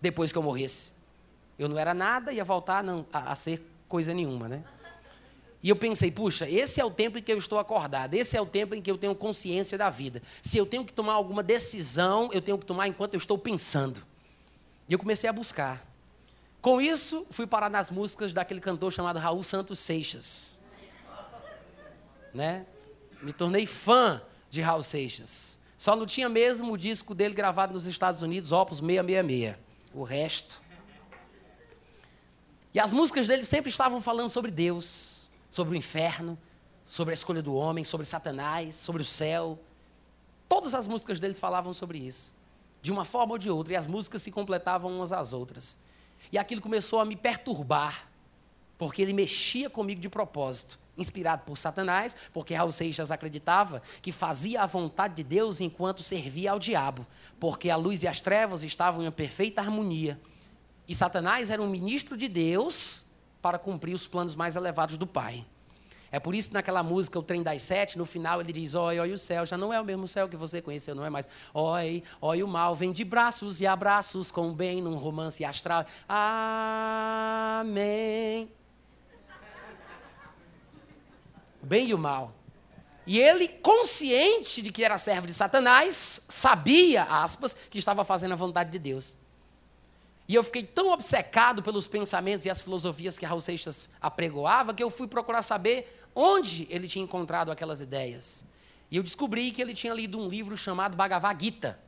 depois 0.00 0.30
que 0.30 0.36
eu 0.36 0.42
morresse. 0.42 0.92
Eu 1.58 1.68
não 1.68 1.78
era 1.78 1.94
nada, 1.94 2.32
ia 2.32 2.44
voltar 2.44 2.78
a, 2.78 2.82
não, 2.82 3.06
a, 3.12 3.32
a 3.32 3.36
ser 3.36 3.62
coisa 3.88 4.12
nenhuma, 4.12 4.48
né? 4.48 4.64
E 5.62 5.70
eu 5.70 5.76
pensei, 5.76 6.10
puxa, 6.10 6.46
esse 6.46 6.78
é 6.78 6.84
o 6.84 6.90
tempo 6.90 7.16
em 7.16 7.22
que 7.22 7.32
eu 7.32 7.38
estou 7.38 7.58
acordado, 7.58 8.12
esse 8.12 8.36
é 8.36 8.40
o 8.40 8.44
tempo 8.44 8.74
em 8.74 8.82
que 8.82 8.90
eu 8.90 8.98
tenho 8.98 9.14
consciência 9.14 9.78
da 9.78 9.88
vida. 9.88 10.22
Se 10.42 10.58
eu 10.58 10.66
tenho 10.66 10.84
que 10.84 10.92
tomar 10.92 11.14
alguma 11.14 11.42
decisão, 11.42 12.28
eu 12.34 12.42
tenho 12.42 12.58
que 12.58 12.66
tomar 12.66 12.86
enquanto 12.86 13.14
eu 13.14 13.18
estou 13.18 13.38
pensando. 13.38 14.02
E 14.86 14.92
eu 14.92 14.98
comecei 14.98 15.30
a 15.30 15.32
buscar. 15.32 15.93
Com 16.64 16.80
isso, 16.80 17.26
fui 17.28 17.46
parar 17.46 17.68
nas 17.68 17.90
músicas 17.90 18.32
daquele 18.32 18.58
cantor 18.58 18.90
chamado 18.90 19.18
Raul 19.18 19.42
Santos 19.42 19.78
Seixas. 19.78 20.62
Né? 22.32 22.64
Me 23.20 23.34
tornei 23.34 23.66
fã 23.66 24.22
de 24.48 24.62
Raul 24.62 24.82
Seixas. 24.82 25.58
Só 25.76 25.94
não 25.94 26.06
tinha 26.06 26.26
mesmo 26.26 26.72
o 26.72 26.78
disco 26.78 27.14
dele 27.14 27.34
gravado 27.34 27.74
nos 27.74 27.86
Estados 27.86 28.22
Unidos, 28.22 28.50
Opus 28.50 28.78
666. 28.78 29.56
O 29.92 30.04
resto. 30.04 30.58
E 32.72 32.80
as 32.80 32.90
músicas 32.90 33.26
dele 33.26 33.44
sempre 33.44 33.68
estavam 33.68 34.00
falando 34.00 34.30
sobre 34.30 34.50
Deus 34.50 35.28
sobre 35.50 35.76
o 35.76 35.78
inferno, 35.78 36.38
sobre 36.82 37.12
a 37.12 37.14
escolha 37.14 37.42
do 37.42 37.52
homem, 37.52 37.84
sobre 37.84 38.06
Satanás, 38.06 38.74
sobre 38.74 39.02
o 39.02 39.04
céu. 39.04 39.58
Todas 40.48 40.74
as 40.74 40.88
músicas 40.88 41.20
deles 41.20 41.38
falavam 41.38 41.74
sobre 41.74 41.98
isso, 41.98 42.34
de 42.80 42.90
uma 42.90 43.04
forma 43.04 43.34
ou 43.34 43.38
de 43.38 43.50
outra, 43.50 43.74
e 43.74 43.76
as 43.76 43.86
músicas 43.86 44.22
se 44.22 44.30
completavam 44.30 44.90
umas 44.96 45.12
às 45.12 45.34
outras. 45.34 45.83
E 46.32 46.38
aquilo 46.38 46.60
começou 46.60 47.00
a 47.00 47.04
me 47.04 47.16
perturbar, 47.16 48.08
porque 48.76 49.02
ele 49.02 49.12
mexia 49.12 49.70
comigo 49.70 50.00
de 50.00 50.08
propósito, 50.08 50.78
inspirado 50.96 51.42
por 51.44 51.56
Satanás, 51.56 52.16
porque 52.32 52.54
Raul 52.54 52.72
Seixas 52.72 53.10
acreditava 53.10 53.82
que 54.02 54.12
fazia 54.12 54.62
a 54.62 54.66
vontade 54.66 55.14
de 55.14 55.22
Deus 55.22 55.60
enquanto 55.60 56.02
servia 56.02 56.52
ao 56.52 56.58
diabo, 56.58 57.06
porque 57.38 57.70
a 57.70 57.76
luz 57.76 58.02
e 58.02 58.08
as 58.08 58.20
trevas 58.20 58.62
estavam 58.62 59.04
em 59.04 59.10
perfeita 59.10 59.60
harmonia. 59.60 60.20
E 60.86 60.94
Satanás 60.94 61.50
era 61.50 61.62
um 61.62 61.68
ministro 61.68 62.16
de 62.16 62.28
Deus 62.28 63.04
para 63.40 63.58
cumprir 63.58 63.94
os 63.94 64.06
planos 64.06 64.34
mais 64.34 64.56
elevados 64.56 64.96
do 64.96 65.06
Pai. 65.06 65.44
É 66.14 66.20
por 66.20 66.32
isso 66.32 66.50
que 66.50 66.54
naquela 66.54 66.80
música, 66.80 67.18
O 67.18 67.22
Trem 67.24 67.42
das 67.42 67.60
Sete, 67.62 67.98
no 67.98 68.06
final 68.06 68.40
ele 68.40 68.52
diz: 68.52 68.72
Oi, 68.74 69.00
oi, 69.00 69.10
o 69.10 69.18
céu 69.18 69.44
já 69.44 69.58
não 69.58 69.72
é 69.72 69.80
o 69.80 69.84
mesmo 69.84 70.06
céu 70.06 70.28
que 70.28 70.36
você 70.36 70.62
conheceu, 70.62 70.94
não 70.94 71.04
é 71.04 71.10
mais. 71.10 71.28
Oi, 71.52 72.04
oi, 72.20 72.40
o 72.40 72.46
mal 72.46 72.76
vem 72.76 72.92
de 72.92 73.02
braços 73.04 73.60
e 73.60 73.66
abraços 73.66 74.30
com 74.30 74.48
o 74.48 74.52
bem 74.52 74.80
num 74.80 74.94
romance 74.94 75.44
astral. 75.44 75.84
Amém. 76.08 77.68
O 81.60 81.66
bem 81.66 81.88
e 81.88 81.94
o 81.94 81.98
mal. 81.98 82.32
E 83.04 83.18
ele, 83.18 83.48
consciente 83.48 84.62
de 84.62 84.70
que 84.70 84.84
era 84.84 84.96
servo 84.96 85.26
de 85.26 85.34
Satanás, 85.34 86.24
sabia, 86.28 87.02
aspas, 87.02 87.56
que 87.68 87.76
estava 87.76 88.04
fazendo 88.04 88.30
a 88.34 88.36
vontade 88.36 88.70
de 88.70 88.78
Deus. 88.78 89.16
E 90.26 90.34
eu 90.34 90.42
fiquei 90.42 90.62
tão 90.62 90.90
obcecado 90.90 91.62
pelos 91.62 91.86
pensamentos 91.86 92.46
e 92.46 92.50
as 92.50 92.60
filosofias 92.60 93.18
que 93.18 93.26
Raul 93.26 93.42
Seixas 93.42 93.90
apregoava 94.00 94.72
que 94.72 94.82
eu 94.82 94.90
fui 94.90 95.06
procurar 95.06 95.42
saber 95.42 96.03
onde 96.14 96.66
ele 96.70 96.86
tinha 96.86 97.04
encontrado 97.04 97.50
aquelas 97.50 97.80
ideias. 97.80 98.44
E 98.90 98.96
eu 98.96 99.02
descobri 99.02 99.50
que 99.50 99.60
ele 99.60 99.74
tinha 99.74 99.92
lido 99.92 100.18
um 100.18 100.28
livro 100.28 100.56
chamado 100.56 100.96
Bhagavad 100.96 101.42
Gita, 101.42 101.78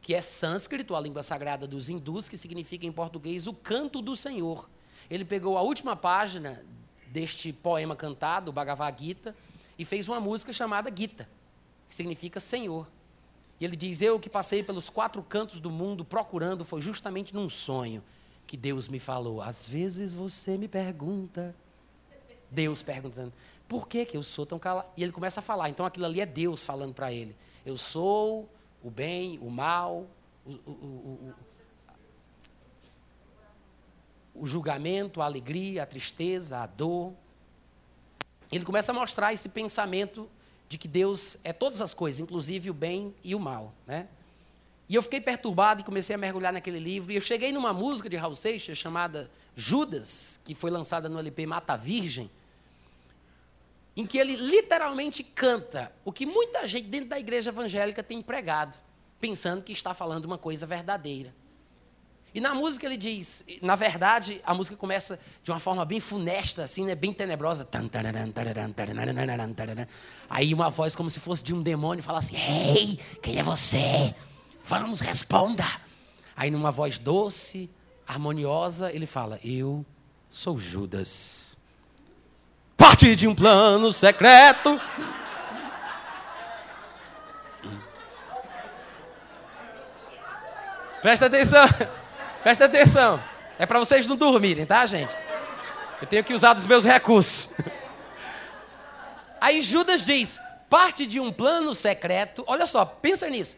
que 0.00 0.14
é 0.14 0.20
sânscrito, 0.20 0.96
a 0.96 1.00
língua 1.00 1.22
sagrada 1.22 1.66
dos 1.66 1.88
hindus, 1.88 2.28
que 2.28 2.36
significa 2.36 2.86
em 2.86 2.92
português 2.92 3.46
o 3.46 3.52
canto 3.52 4.00
do 4.00 4.16
Senhor. 4.16 4.68
Ele 5.10 5.24
pegou 5.24 5.58
a 5.58 5.62
última 5.62 5.94
página 5.94 6.64
deste 7.08 7.52
poema 7.52 7.94
cantado, 7.94 8.52
Bhagavad 8.52 9.02
Gita, 9.02 9.36
e 9.78 9.84
fez 9.84 10.08
uma 10.08 10.20
música 10.20 10.52
chamada 10.52 10.90
Gita, 10.94 11.28
que 11.88 11.94
significa 11.94 12.40
Senhor. 12.40 12.86
E 13.60 13.64
ele 13.64 13.76
diz: 13.76 14.00
Eu 14.00 14.18
que 14.18 14.30
passei 14.30 14.62
pelos 14.62 14.88
quatro 14.88 15.22
cantos 15.22 15.60
do 15.60 15.70
mundo 15.70 16.04
procurando, 16.04 16.64
foi 16.64 16.80
justamente 16.80 17.34
num 17.34 17.48
sonho 17.48 18.02
que 18.46 18.56
Deus 18.56 18.88
me 18.88 18.98
falou. 18.98 19.42
Às 19.42 19.66
vezes 19.68 20.14
você 20.14 20.56
me 20.56 20.66
pergunta, 20.66 21.54
Deus 22.50 22.82
perguntando, 22.82 23.32
por 23.68 23.86
que, 23.86 24.04
que 24.04 24.16
eu 24.16 24.22
sou 24.22 24.44
tão 24.44 24.58
calado? 24.58 24.88
E 24.96 25.02
ele 25.02 25.12
começa 25.12 25.40
a 25.40 25.42
falar. 25.42 25.68
Então 25.68 25.86
aquilo 25.86 26.06
ali 26.06 26.20
é 26.20 26.26
Deus 26.26 26.64
falando 26.64 26.92
para 26.92 27.12
ele: 27.12 27.36
Eu 27.64 27.76
sou 27.76 28.48
o 28.82 28.90
bem, 28.90 29.38
o 29.40 29.50
mal, 29.50 30.06
o, 30.44 30.50
o, 30.50 30.70
o, 30.70 31.34
o 34.34 34.46
julgamento, 34.46 35.22
a 35.22 35.26
alegria, 35.26 35.82
a 35.82 35.86
tristeza, 35.86 36.58
a 36.58 36.66
dor. 36.66 37.12
Ele 38.50 38.64
começa 38.64 38.90
a 38.90 38.94
mostrar 38.94 39.32
esse 39.32 39.48
pensamento 39.48 40.28
de 40.68 40.76
que 40.76 40.88
Deus 40.88 41.36
é 41.44 41.52
todas 41.52 41.80
as 41.80 41.94
coisas, 41.94 42.20
inclusive 42.20 42.70
o 42.70 42.74
bem 42.74 43.14
e 43.22 43.34
o 43.34 43.40
mal, 43.40 43.72
né? 43.86 44.08
E 44.88 44.96
eu 44.96 45.02
fiquei 45.02 45.20
perturbado 45.20 45.82
e 45.82 45.84
comecei 45.84 46.16
a 46.16 46.18
mergulhar 46.18 46.52
naquele 46.52 46.80
livro. 46.80 47.12
E 47.12 47.14
eu 47.14 47.20
cheguei 47.20 47.52
numa 47.52 47.72
música 47.72 48.08
de 48.08 48.16
Raul 48.16 48.34
Seixas 48.34 48.76
chamada 48.76 49.30
Judas, 49.54 50.40
que 50.44 50.52
foi 50.52 50.68
lançada 50.68 51.08
no 51.08 51.16
LP 51.16 51.46
Mata 51.46 51.76
Virgem, 51.76 52.28
em 53.96 54.06
que 54.06 54.18
ele 54.18 54.36
literalmente 54.36 55.22
canta 55.22 55.92
o 56.04 56.12
que 56.12 56.24
muita 56.24 56.66
gente 56.66 56.88
dentro 56.88 57.08
da 57.08 57.18
igreja 57.18 57.50
evangélica 57.50 58.02
tem 58.02 58.22
pregado, 58.22 58.76
pensando 59.20 59.62
que 59.62 59.72
está 59.72 59.92
falando 59.92 60.24
uma 60.24 60.38
coisa 60.38 60.66
verdadeira. 60.66 61.34
E 62.32 62.40
na 62.40 62.54
música 62.54 62.86
ele 62.86 62.96
diz, 62.96 63.44
na 63.60 63.74
verdade, 63.74 64.40
a 64.44 64.54
música 64.54 64.76
começa 64.76 65.18
de 65.42 65.50
uma 65.50 65.58
forma 65.58 65.84
bem 65.84 65.98
funesta, 65.98 66.62
assim, 66.62 66.84
né, 66.84 66.94
bem 66.94 67.12
tenebrosa. 67.12 67.68
Aí 70.28 70.54
uma 70.54 70.70
voz 70.70 70.94
como 70.94 71.10
se 71.10 71.18
fosse 71.18 71.42
de 71.42 71.52
um 71.52 71.60
demônio 71.60 72.04
fala 72.04 72.20
assim: 72.20 72.36
Ei, 72.36 73.00
quem 73.20 73.38
é 73.38 73.42
você? 73.42 74.14
Vamos, 74.62 75.00
responda. 75.00 75.64
Aí 76.36 76.50
numa 76.50 76.70
voz 76.70 77.00
doce, 77.00 77.68
harmoniosa, 78.06 78.92
ele 78.92 79.06
fala: 79.06 79.40
Eu 79.42 79.84
sou 80.28 80.56
Judas. 80.56 81.58
De 83.00 83.26
um 83.26 83.34
plano 83.34 83.94
secreto. 83.94 84.78
Presta 91.00 91.24
atenção. 91.24 91.66
Presta 92.44 92.66
atenção. 92.66 93.22
É 93.58 93.64
para 93.64 93.78
vocês 93.78 94.06
não 94.06 94.16
dormirem, 94.16 94.66
tá, 94.66 94.84
gente? 94.84 95.16
Eu 95.98 96.06
tenho 96.06 96.22
que 96.22 96.34
usar 96.34 96.52
dos 96.52 96.66
meus 96.66 96.84
recursos. 96.84 97.54
Aí 99.40 99.62
Judas 99.62 100.04
diz: 100.04 100.38
parte 100.68 101.06
de 101.06 101.18
um 101.18 101.32
plano 101.32 101.74
secreto. 101.74 102.44
Olha 102.46 102.66
só, 102.66 102.84
pensa 102.84 103.30
nisso. 103.30 103.56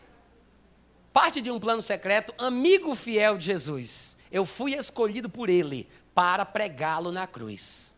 Parte 1.12 1.40
de 1.40 1.50
um 1.50 1.58
plano 1.58 1.82
secreto, 1.82 2.32
amigo 2.38 2.94
fiel 2.94 3.36
de 3.36 3.46
Jesus. 3.46 4.16
Eu 4.30 4.46
fui 4.46 4.74
escolhido 4.74 5.28
por 5.28 5.48
ele 5.48 5.88
para 6.14 6.46
pregá-lo 6.46 7.10
na 7.10 7.26
cruz. 7.26 7.91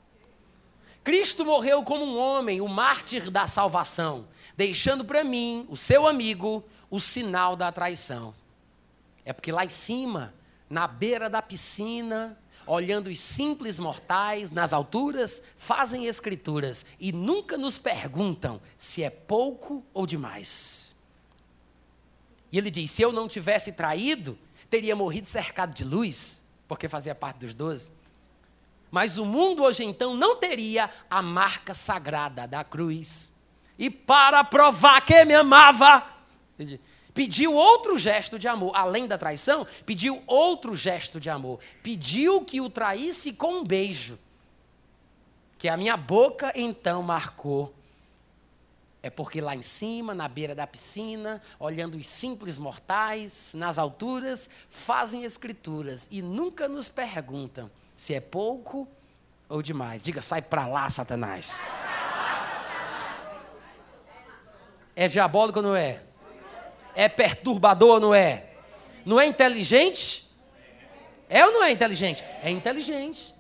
Cristo 1.05 1.45
morreu 1.45 1.85
como 1.85 2.05
um 2.05 2.19
homem, 2.19 2.63
o 2.63 2.67
mártir 2.67 3.31
da 3.31 3.47
salvação, 3.47 4.27
deixando 4.57 5.05
para 5.05 5.23
mim, 5.23 5.67
o 5.69 5.77
seu 5.77 6.09
amigo, 6.09 6.65
o 6.91 6.99
sinal 6.99 7.55
da 7.55 7.71
traição. 7.71 8.35
É 9.25 9.33
porque 9.33 9.53
lá 9.53 9.65
em 9.65 9.69
cima 9.69 10.35
na 10.69 10.87
beira 10.87 11.29
da 11.29 11.43
piscina, 11.43 12.39
olhando 12.67 13.09
os 13.09 13.21
simples 13.21 13.79
mortais 13.79 14.51
nas 14.51 14.73
alturas, 14.73 15.43
fazem 15.57 16.07
escrituras 16.07 16.87
e 16.99 17.13
nunca 17.13 17.59
nos 17.59 17.79
perguntam 17.79 18.61
se 18.77 19.03
é 19.03 19.11
pouco 19.11 19.85
ou 19.93 20.07
demais. 20.07 20.97
E 22.51 22.59
ele 22.59 22.71
diz: 22.71 22.91
se 22.91 23.03
eu 23.03 23.13
não 23.13 23.29
tivesse 23.29 23.73
traído, 23.73 24.39
teria 24.71 24.97
morrido 24.97 25.29
cercado 25.29 25.75
de 25.75 25.85
luz, 25.85 26.43
porque 26.67 26.89
fazia 26.89 27.15
parte 27.15 27.41
dos 27.41 27.55
doze. 27.55 27.91
Mas 28.95 29.19
o 29.19 29.25
mundo 29.25 29.65
hoje 29.65 29.83
então 29.83 30.15
não 30.15 30.37
teria 30.37 30.89
a 31.11 31.21
marca 31.21 31.75
sagrada 31.75 32.47
da 32.47 32.63
cruz. 32.63 33.33
E 33.77 33.91
para 33.91 34.45
provar 34.45 35.05
que 35.05 35.25
me 35.25 35.35
amava, 35.35 36.07
pediu 37.13 37.55
outro 37.55 37.99
gesto 37.99 38.39
de 38.39 38.47
amor. 38.47 38.71
Além 38.73 39.09
da 39.09 39.19
traição, 39.19 39.67
pediu 39.85 40.23
outro 40.29 40.77
gesto 40.77 41.19
de 41.19 41.29
amor. 41.29 41.59
Pediu 41.83 42.45
que 42.45 42.61
o 42.61 42.71
traísse 42.71 43.33
com 43.33 43.63
um 43.63 43.65
beijo. 43.65 44.17
Que 45.59 45.69
a 45.69 45.77
minha 45.77 45.97
boca 45.97 46.53
então 46.55 47.03
marcou 47.03 47.75
é 49.03 49.11
porque 49.11 49.41
lá 49.41 49.57
em 49.57 49.63
cima, 49.63 50.15
na 50.15 50.29
beira 50.29 50.55
da 50.55 50.69
piscina, 50.69 51.43
olhando 51.59 51.99
os 51.99 52.07
simples 52.07 52.59
mortais, 52.59 53.55
nas 53.55 53.77
alturas, 53.77 54.49
fazem 54.71 55.25
escrituras 55.25 56.07
e 56.13 56.23
nunca 56.23 56.69
nos 56.69 56.89
perguntam 56.89 57.69
se 57.97 58.15
é 58.15 58.21
pouco 58.21 58.89
ou 59.49 59.63
demais. 59.63 60.03
Diga, 60.03 60.23
sai 60.23 60.43
para 60.43 60.67
lá, 60.67 60.89
Satanás. 60.91 61.63
É 64.97 65.09
diabólico 65.09 65.59
ou 65.59 65.65
não 65.65 65.77
é? 65.77 66.03
É 66.95 67.09
perturbador 67.09 67.95
ou 67.95 68.01
não 68.01 68.15
é? 68.15 68.51
Não 69.05 69.21
é 69.21 69.27
inteligente? 69.27 70.31
É 71.29 71.45
ou 71.45 71.53
não 71.53 71.65
é 71.65 71.73
inteligente? 71.73 72.25
É 72.43 72.51
inteligente. 72.51 73.35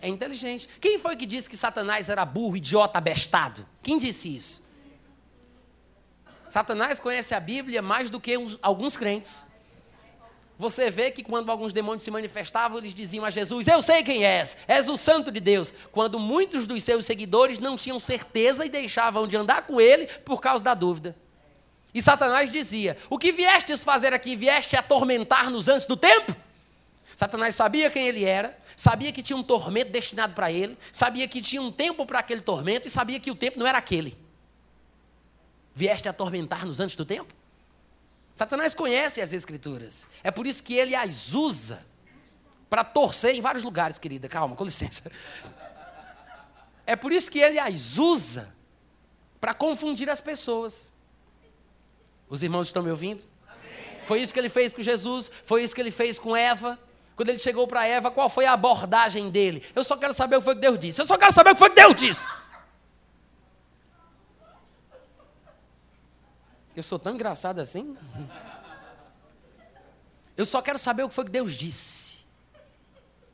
É 0.00 0.08
inteligente. 0.08 0.68
Quem 0.80 0.98
foi 0.98 1.16
que 1.16 1.26
disse 1.26 1.48
que 1.48 1.56
Satanás 1.56 2.08
era 2.08 2.24
burro, 2.24 2.56
idiota, 2.56 2.98
abestado? 2.98 3.66
Quem 3.82 3.98
disse 3.98 4.34
isso? 4.34 4.66
Satanás 6.48 7.00
conhece 7.00 7.34
a 7.34 7.40
Bíblia 7.40 7.82
mais 7.82 8.08
do 8.08 8.20
que 8.20 8.36
uns, 8.38 8.58
alguns 8.62 8.96
crentes. 8.96 9.46
Você 10.58 10.90
vê 10.90 11.10
que 11.10 11.22
quando 11.22 11.50
alguns 11.50 11.72
demônios 11.72 12.02
se 12.02 12.10
manifestavam, 12.10 12.78
eles 12.78 12.94
diziam 12.94 13.24
a 13.24 13.30
Jesus: 13.30 13.68
Eu 13.68 13.82
sei 13.82 14.02
quem 14.02 14.24
és, 14.24 14.56
és 14.66 14.88
o 14.88 14.96
Santo 14.96 15.30
de 15.30 15.38
Deus. 15.38 15.72
Quando 15.92 16.18
muitos 16.18 16.66
dos 16.66 16.82
seus 16.82 17.04
seguidores 17.04 17.58
não 17.58 17.76
tinham 17.76 18.00
certeza 18.00 18.64
e 18.64 18.70
deixavam 18.70 19.26
de 19.26 19.36
andar 19.36 19.66
com 19.66 19.80
ele 19.80 20.06
por 20.24 20.40
causa 20.40 20.64
da 20.64 20.72
dúvida. 20.72 21.14
E 21.92 22.00
Satanás 22.00 22.50
dizia: 22.50 22.96
O 23.10 23.18
que 23.18 23.32
viestes 23.32 23.84
fazer 23.84 24.14
aqui? 24.14 24.34
Vieste 24.34 24.76
atormentar-nos 24.76 25.68
antes 25.68 25.86
do 25.86 25.96
tempo? 25.96 26.34
Satanás 27.14 27.54
sabia 27.54 27.90
quem 27.90 28.06
ele 28.06 28.24
era, 28.24 28.58
sabia 28.76 29.12
que 29.12 29.22
tinha 29.22 29.36
um 29.36 29.42
tormento 29.42 29.90
destinado 29.90 30.34
para 30.34 30.52
ele, 30.52 30.76
sabia 30.92 31.26
que 31.28 31.40
tinha 31.40 31.62
um 31.62 31.72
tempo 31.72 32.04
para 32.04 32.18
aquele 32.18 32.40
tormento 32.40 32.86
e 32.88 32.90
sabia 32.90 33.20
que 33.20 33.30
o 33.30 33.34
tempo 33.34 33.58
não 33.58 33.66
era 33.66 33.78
aquele 33.78 34.16
vieste 35.74 36.08
atormentar-nos 36.08 36.80
antes 36.80 36.96
do 36.96 37.04
tempo? 37.04 37.34
Satanás 38.36 38.74
conhece 38.74 39.22
as 39.22 39.32
Escrituras. 39.32 40.06
É 40.22 40.30
por 40.30 40.46
isso 40.46 40.62
que 40.62 40.74
ele 40.74 40.94
as 40.94 41.32
usa 41.32 41.82
para 42.68 42.84
torcer 42.84 43.34
em 43.34 43.40
vários 43.40 43.64
lugares, 43.64 43.96
querida. 43.96 44.28
Calma, 44.28 44.54
com 44.54 44.62
licença. 44.62 45.10
É 46.86 46.94
por 46.94 47.12
isso 47.12 47.30
que 47.30 47.38
ele 47.38 47.58
as 47.58 47.96
usa 47.96 48.54
para 49.40 49.54
confundir 49.54 50.10
as 50.10 50.20
pessoas. 50.20 50.92
Os 52.28 52.42
irmãos 52.42 52.66
estão 52.66 52.82
me 52.82 52.90
ouvindo? 52.90 53.24
Foi 54.04 54.20
isso 54.20 54.34
que 54.34 54.38
ele 54.38 54.50
fez 54.50 54.70
com 54.70 54.82
Jesus, 54.82 55.30
foi 55.46 55.64
isso 55.64 55.74
que 55.74 55.80
ele 55.80 55.90
fez 55.90 56.18
com 56.18 56.36
Eva. 56.36 56.78
Quando 57.16 57.30
ele 57.30 57.38
chegou 57.38 57.66
para 57.66 57.86
Eva, 57.86 58.10
qual 58.10 58.28
foi 58.28 58.44
a 58.44 58.52
abordagem 58.52 59.30
dele? 59.30 59.64
Eu 59.74 59.82
só 59.82 59.96
quero 59.96 60.12
saber 60.12 60.36
o 60.36 60.40
que 60.40 60.44
foi 60.44 60.54
que 60.56 60.60
Deus 60.60 60.78
disse. 60.78 61.00
Eu 61.00 61.06
só 61.06 61.16
quero 61.16 61.32
saber 61.32 61.52
o 61.52 61.54
que 61.54 61.58
foi 61.58 61.70
que 61.70 61.76
Deus 61.76 61.94
disse. 61.94 62.28
Eu 66.76 66.82
sou 66.82 66.98
tão 66.98 67.14
engraçado 67.14 67.58
assim? 67.58 67.96
Eu 70.36 70.44
só 70.44 70.60
quero 70.60 70.78
saber 70.78 71.02
o 71.02 71.08
que 71.08 71.14
foi 71.14 71.24
que 71.24 71.30
Deus 71.30 71.54
disse. 71.54 72.26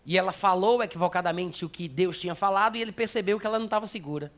E 0.06 0.16
ela 0.16 0.30
falou 0.30 0.80
equivocadamente 0.82 1.64
o 1.64 1.68
que 1.68 1.88
Deus 1.88 2.18
tinha 2.18 2.36
falado 2.36 2.76
e 2.76 2.80
ele 2.80 2.92
percebeu 2.92 3.40
que 3.40 3.46
ela 3.46 3.58
não 3.58 3.66
estava 3.66 3.86
segura. 3.86 4.32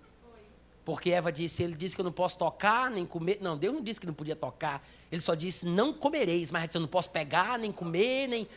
Porque 0.85 1.11
Eva 1.11 1.31
disse, 1.31 1.63
ele 1.63 1.77
disse 1.77 1.95
que 1.95 2.01
eu 2.01 2.05
não 2.05 2.13
posso 2.13 2.39
tocar, 2.39 2.91
nem 2.91 3.07
comer. 3.07 3.39
Não, 3.41 3.57
Deus 3.57 3.75
não 3.75 3.83
disse 3.83 4.01
que 4.01 4.07
não 4.07 4.15
podia 4.15 4.37
tocar. 4.37 4.83
Ele 5.13 5.21
só 5.21 5.35
disse, 5.35 5.67
não 5.67 5.93
comereis, 5.93 6.51
mas 6.51 6.65
disse, 6.65 6.77
eu 6.77 6.83
não 6.83 6.89
posso 6.89 7.11
pegar, 7.11 7.59
nem 7.59 7.73
comer, 7.73 8.27
nem. 8.27 8.49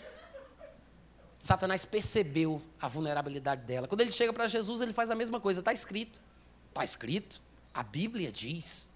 Satanás 1.40 1.86
percebeu 1.86 2.62
a 2.82 2.88
vulnerabilidade 2.88 3.62
dela. 3.62 3.88
Quando 3.88 4.02
ele 4.02 4.12
chega 4.12 4.34
para 4.34 4.48
Jesus, 4.48 4.82
ele 4.82 4.92
faz 4.92 5.10
a 5.10 5.16
mesma 5.16 5.40
coisa. 5.40 5.60
Está 5.60 5.72
escrito. 5.72 6.20
Está 6.70 6.84
escrito. 6.84 7.42
A 7.74 7.84
Bíblia 7.84 8.32
diz. 8.32 8.90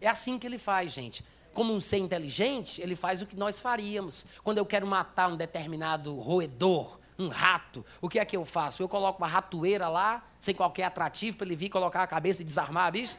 É 0.00 0.08
assim 0.08 0.38
que 0.38 0.46
ele 0.46 0.58
faz, 0.58 0.92
gente. 0.92 1.24
Como 1.52 1.74
um 1.74 1.80
ser 1.80 1.98
inteligente, 1.98 2.80
ele 2.80 2.94
faz 2.94 3.20
o 3.20 3.26
que 3.26 3.36
nós 3.36 3.58
faríamos. 3.58 4.24
Quando 4.44 4.58
eu 4.58 4.66
quero 4.66 4.86
matar 4.86 5.28
um 5.28 5.36
determinado 5.36 6.14
roedor, 6.18 6.98
um 7.18 7.28
rato, 7.28 7.84
o 8.00 8.08
que 8.08 8.18
é 8.18 8.24
que 8.24 8.36
eu 8.36 8.44
faço? 8.44 8.80
Eu 8.80 8.88
coloco 8.88 9.20
uma 9.20 9.26
ratoeira 9.26 9.88
lá, 9.88 10.24
sem 10.38 10.54
qualquer 10.54 10.84
atrativo, 10.84 11.36
para 11.36 11.46
ele 11.46 11.56
vir 11.56 11.68
colocar 11.68 12.02
a 12.02 12.06
cabeça 12.06 12.42
e 12.42 12.44
desarmar 12.44 12.86
a 12.86 12.90
bicha? 12.90 13.16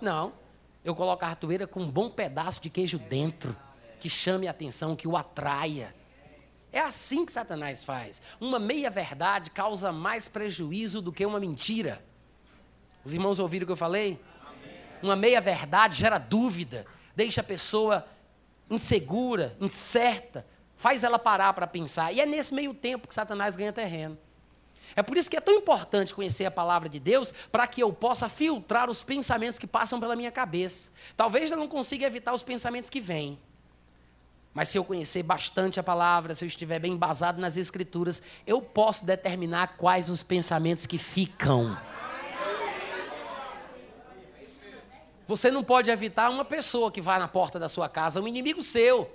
Não. 0.00 0.32
Eu 0.82 0.94
coloco 0.94 1.24
a 1.24 1.28
ratoeira 1.28 1.66
com 1.66 1.80
um 1.80 1.90
bom 1.90 2.08
pedaço 2.08 2.62
de 2.62 2.70
queijo 2.70 2.98
dentro, 2.98 3.54
que 4.00 4.08
chame 4.08 4.48
a 4.48 4.52
atenção, 4.52 4.96
que 4.96 5.06
o 5.06 5.16
atraia. 5.16 5.94
É 6.72 6.80
assim 6.80 7.26
que 7.26 7.32
Satanás 7.32 7.82
faz. 7.84 8.22
Uma 8.40 8.58
meia-verdade 8.58 9.50
causa 9.50 9.92
mais 9.92 10.28
prejuízo 10.28 11.02
do 11.02 11.12
que 11.12 11.26
uma 11.26 11.40
mentira. 11.40 12.02
Os 13.04 13.12
irmãos 13.12 13.38
ouviram 13.38 13.64
o 13.64 13.66
que 13.66 13.72
eu 13.72 13.76
falei? 13.76 14.20
Uma 15.02 15.16
meia-verdade 15.16 15.98
gera 15.98 16.18
dúvida, 16.18 16.86
deixa 17.14 17.40
a 17.40 17.44
pessoa 17.44 18.06
insegura, 18.70 19.56
incerta, 19.60 20.46
faz 20.76 21.04
ela 21.04 21.18
parar 21.18 21.52
para 21.52 21.66
pensar. 21.66 22.12
E 22.12 22.20
é 22.20 22.26
nesse 22.26 22.54
meio 22.54 22.74
tempo 22.74 23.08
que 23.08 23.14
Satanás 23.14 23.56
ganha 23.56 23.72
terreno. 23.72 24.18
É 24.94 25.02
por 25.02 25.16
isso 25.16 25.30
que 25.30 25.36
é 25.36 25.40
tão 25.40 25.54
importante 25.54 26.14
conhecer 26.14 26.44
a 26.44 26.50
palavra 26.50 26.88
de 26.88 27.00
Deus, 27.00 27.32
para 27.50 27.66
que 27.66 27.82
eu 27.82 27.92
possa 27.92 28.28
filtrar 28.28 28.88
os 28.88 29.02
pensamentos 29.02 29.58
que 29.58 29.66
passam 29.66 29.98
pela 29.98 30.14
minha 30.14 30.30
cabeça. 30.30 30.90
Talvez 31.16 31.50
eu 31.50 31.56
não 31.56 31.68
consiga 31.68 32.06
evitar 32.06 32.32
os 32.32 32.42
pensamentos 32.42 32.88
que 32.88 33.00
vêm. 33.00 33.38
Mas 34.54 34.68
se 34.68 34.78
eu 34.78 34.84
conhecer 34.84 35.22
bastante 35.22 35.78
a 35.78 35.82
palavra, 35.82 36.34
se 36.34 36.44
eu 36.44 36.48
estiver 36.48 36.78
bem 36.78 36.94
embasado 36.94 37.38
nas 37.40 37.58
escrituras, 37.58 38.22
eu 38.46 38.62
posso 38.62 39.04
determinar 39.04 39.76
quais 39.76 40.08
os 40.08 40.22
pensamentos 40.22 40.86
que 40.86 40.96
ficam. 40.96 41.76
Você 45.26 45.50
não 45.50 45.64
pode 45.64 45.90
evitar 45.90 46.30
uma 46.30 46.44
pessoa 46.44 46.90
que 46.90 47.00
vai 47.00 47.18
na 47.18 47.26
porta 47.26 47.58
da 47.58 47.68
sua 47.68 47.88
casa, 47.88 48.20
um 48.20 48.28
inimigo 48.28 48.62
seu, 48.62 49.10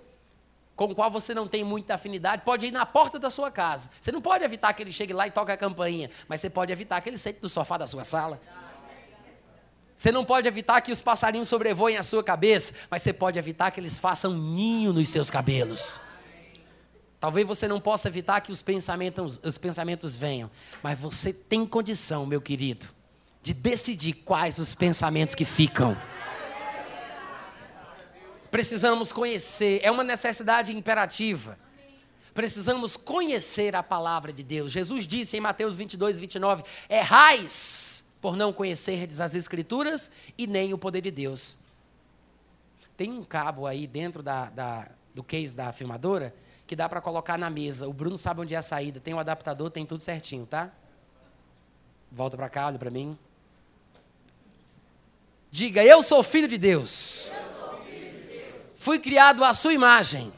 com 0.76 0.86
o 0.86 0.96
qual 0.96 1.10
você 1.10 1.34
não 1.34 1.48
tem 1.48 1.64
muita 1.64 1.96
afinidade, 1.96 2.42
pode 2.44 2.66
ir 2.66 2.72
na 2.72 2.86
porta 2.86 3.18
da 3.18 3.30
sua 3.30 3.50
casa. 3.50 3.90
Você 4.02 4.12
não 4.12 4.22
pode 4.22 4.44
evitar 4.44 4.74
que 4.74 4.84
ele 4.84 4.92
chegue 4.92 5.14
lá 5.14 5.28
e 5.28 5.32
toque 5.32 5.52
a 5.52 5.58
campainha, 5.58 6.10
mas 6.28 6.42
você 6.42 6.50
pode 6.50 6.72
evitar 6.72 7.00
que 7.02 7.10
ele 7.10 7.18
sente 7.18 7.40
no 7.42 7.48
sofá 7.48 7.78
da 7.78 7.88
sua 7.88 8.04
sala. 8.04 8.42
Você 9.96 10.12
não 10.12 10.26
pode 10.26 10.48
evitar 10.48 10.82
que 10.82 10.92
os 10.92 11.02
passarinhos 11.02 11.48
sobrevoem 11.48 11.96
a 11.96 12.04
sua 12.04 12.24
cabeça, 12.24 12.74
mas 12.90 13.04
você 13.04 13.14
pode 13.14 13.38
evitar 13.38 13.70
que 13.72 13.80
eles 13.80 14.00
façam 14.00 14.34
ninho 14.34 14.92
nos 14.92 15.10
seus 15.10 15.30
cabelos. 15.30 16.02
Talvez 17.20 17.48
você 17.48 17.68
não 17.68 17.80
possa 17.80 18.08
evitar 18.08 18.42
que 18.42 18.52
os 18.52 18.64
pensamentos, 18.64 19.40
os 19.44 19.60
pensamentos 19.60 20.16
venham, 20.16 20.50
mas 20.82 20.98
você 20.98 21.32
tem 21.32 21.68
condição, 21.68 22.26
meu 22.26 22.42
querido, 22.42 22.88
de 23.42 23.54
decidir 23.54 24.14
quais 24.14 24.60
os 24.60 24.76
pensamentos 24.76 25.34
que 25.34 25.46
ficam. 25.46 25.98
Precisamos 28.52 29.12
conhecer, 29.12 29.80
é 29.82 29.90
uma 29.90 30.04
necessidade 30.04 30.76
imperativa. 30.76 31.58
Precisamos 32.34 32.96
conhecer 32.96 33.76
a 33.76 33.84
palavra 33.84 34.32
de 34.32 34.44
Deus. 34.44 34.72
Jesus 34.72 35.08
disse 35.08 35.38
em 35.38 35.40
Mateus 35.40 35.76
22, 35.76 36.18
29: 36.18 36.64
Errais 36.90 38.08
por 38.22 38.36
não 38.36 38.54
conhecerdes 38.54 39.20
as 39.20 39.36
Escrituras 39.36 40.12
e 40.38 40.46
nem 40.48 40.74
o 40.74 40.78
poder 40.78 41.02
de 41.02 41.12
Deus. 41.12 41.58
Tem 42.96 43.12
um 43.12 43.24
cabo 43.24 43.66
aí 43.66 43.88
dentro 43.88 44.22
da, 44.22 44.50
da, 44.50 44.88
do 45.14 45.24
case 45.24 45.56
da 45.56 45.74
filmadora 45.74 46.34
que 46.68 46.76
dá 46.76 46.88
para 46.88 47.02
colocar 47.02 47.38
na 47.38 47.50
mesa. 47.50 47.88
O 47.88 47.94
Bruno 47.94 48.18
sabe 48.18 48.42
onde 48.42 48.54
é 48.54 48.58
a 48.58 48.62
saída. 48.62 49.00
Tem 49.00 49.14
o 49.14 49.18
um 49.18 49.20
adaptador, 49.20 49.70
tem 49.70 49.86
tudo 49.86 50.02
certinho, 50.02 50.46
tá? 50.46 50.72
Volta 52.12 52.38
para 52.38 52.48
cá, 52.48 52.68
olha 52.68 52.80
para 52.80 52.92
mim. 52.92 53.18
Diga, 55.54 55.84
eu 55.84 56.02
sou 56.02 56.24
filho 56.24 56.48
de 56.48 56.58
Deus. 56.58 57.30
Fui 58.78 58.98
criado 58.98 59.44
à 59.44 59.54
sua 59.54 59.74
imagem. 59.74 60.32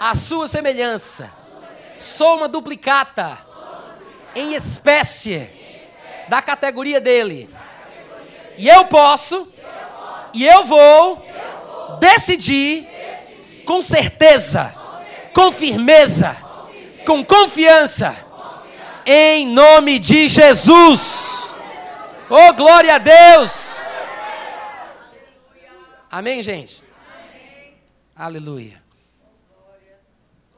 À 0.00 0.14
sua 0.14 0.48
semelhança. 0.48 1.30
Sou 1.98 2.38
uma 2.38 2.48
duplicata. 2.48 3.38
Em 4.34 4.54
espécie. 4.54 5.50
Da 6.26 6.40
categoria 6.40 7.02
dele. 7.02 7.50
E 8.56 8.66
eu 8.66 8.86
posso. 8.86 9.46
E 10.32 10.46
eu 10.46 10.64
vou. 10.64 11.22
Decidir. 12.00 12.88
Com 13.66 13.82
certeza. 13.82 14.74
Com 15.34 15.52
firmeza. 15.52 16.34
Com 17.04 17.22
confiança. 17.22 18.16
Em 19.04 19.46
nome 19.46 19.98
de 19.98 20.28
Jesus. 20.28 21.45
Oh, 22.28 22.52
glória 22.54 22.96
a 22.96 22.98
Deus! 22.98 23.80
Amém, 26.10 26.42
gente? 26.42 26.82
Amém. 27.08 27.74
Aleluia. 28.16 28.82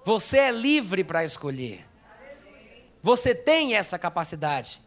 Você 0.05 0.39
é 0.39 0.51
livre 0.51 1.05
para 1.05 1.25
escolher. 1.25 1.87
Você 3.03 3.35
tem 3.35 3.75
essa 3.75 3.99
capacidade. 3.99 4.81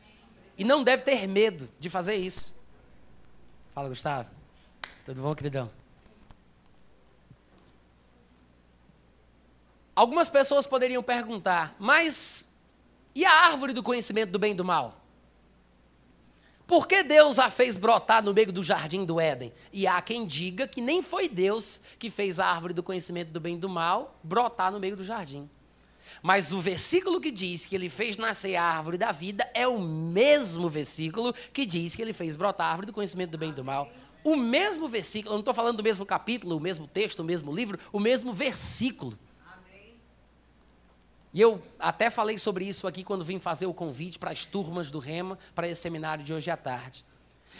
E 0.58 0.64
não 0.64 0.84
deve 0.84 1.04
ter 1.04 1.28
medo 1.28 1.70
de 1.80 1.90
fazer 1.90 2.16
isso. 2.16 2.54
Fala, 3.76 3.90
Gustavo. 3.90 4.30
Tudo 5.06 5.22
bom, 5.22 5.36
queridão? 5.36 5.70
Algumas 9.96 10.30
pessoas 10.30 10.66
poderiam 10.66 11.04
perguntar, 11.04 11.76
mas 11.78 12.50
e 13.14 13.26
a 13.26 13.32
árvore 13.46 13.74
do 13.74 13.84
conhecimento 13.84 14.32
do 14.32 14.40
bem 14.40 14.54
e 14.54 14.56
do 14.56 14.66
mal? 14.66 15.01
Por 16.72 16.88
que 16.88 17.04
Deus 17.04 17.38
a 17.38 17.50
fez 17.50 17.76
brotar 17.76 18.24
no 18.24 18.34
meio 18.34 18.50
do 18.50 18.64
jardim 18.64 19.04
do 19.04 19.20
Éden? 19.20 19.52
E 19.74 19.86
há 19.86 20.02
quem 20.02 20.26
diga 20.26 20.66
que 20.66 20.80
nem 20.80 21.02
foi 21.02 21.28
Deus 21.28 21.82
que 22.00 22.10
fez 22.10 22.40
a 22.40 22.46
árvore 22.46 22.74
do 22.74 22.82
conhecimento 22.82 23.28
do 23.28 23.42
bem 23.42 23.56
e 23.56 23.58
do 23.58 23.68
mal 23.68 24.18
brotar 24.24 24.72
no 24.72 24.80
meio 24.80 24.96
do 24.96 25.04
jardim. 25.04 25.50
Mas 26.24 26.54
o 26.54 26.62
versículo 26.62 27.20
que 27.20 27.30
diz 27.30 27.66
que 27.66 27.76
ele 27.76 27.90
fez 27.90 28.16
nascer 28.16 28.56
a 28.56 28.64
árvore 28.64 28.98
da 28.98 29.12
vida 29.12 29.46
é 29.54 29.68
o 29.68 29.82
mesmo 29.82 30.70
versículo 30.70 31.34
que 31.52 31.66
diz 31.66 31.94
que 31.94 32.02
ele 32.02 32.14
fez 32.14 32.38
brotar 32.38 32.68
a 32.68 32.70
árvore 32.70 32.88
do 32.88 32.94
conhecimento 32.94 33.32
do 33.32 33.38
bem 33.38 33.50
e 33.50 33.54
do 33.54 33.66
mal. 33.66 33.90
O 34.24 34.38
mesmo 34.38 34.88
versículo, 34.88 35.34
eu 35.34 35.40
não 35.40 35.42
estou 35.42 35.54
falando 35.54 35.76
do 35.76 35.84
mesmo 35.84 36.06
capítulo, 36.06 36.56
o 36.56 36.62
mesmo 36.62 36.88
texto, 36.88 37.20
o 37.20 37.26
mesmo 37.26 37.54
livro, 37.54 37.78
o 37.92 38.00
mesmo 38.00 38.32
versículo. 38.32 39.20
E 41.34 41.40
eu 41.40 41.62
até 41.80 42.10
falei 42.10 42.38
sobre 42.38 42.66
isso 42.66 42.88
aqui 42.88 43.04
quando 43.04 43.24
vim 43.24 43.40
fazer 43.40 43.66
o 43.66 43.74
convite 43.74 44.20
para 44.20 44.32
as 44.32 44.44
turmas 44.44 44.92
do 44.92 45.00
Rema, 45.00 45.38
para 45.56 45.68
esse 45.68 45.82
seminário 45.82 46.24
de 46.24 46.34
hoje 46.34 46.52
à 46.52 46.58
tarde. 46.58 47.06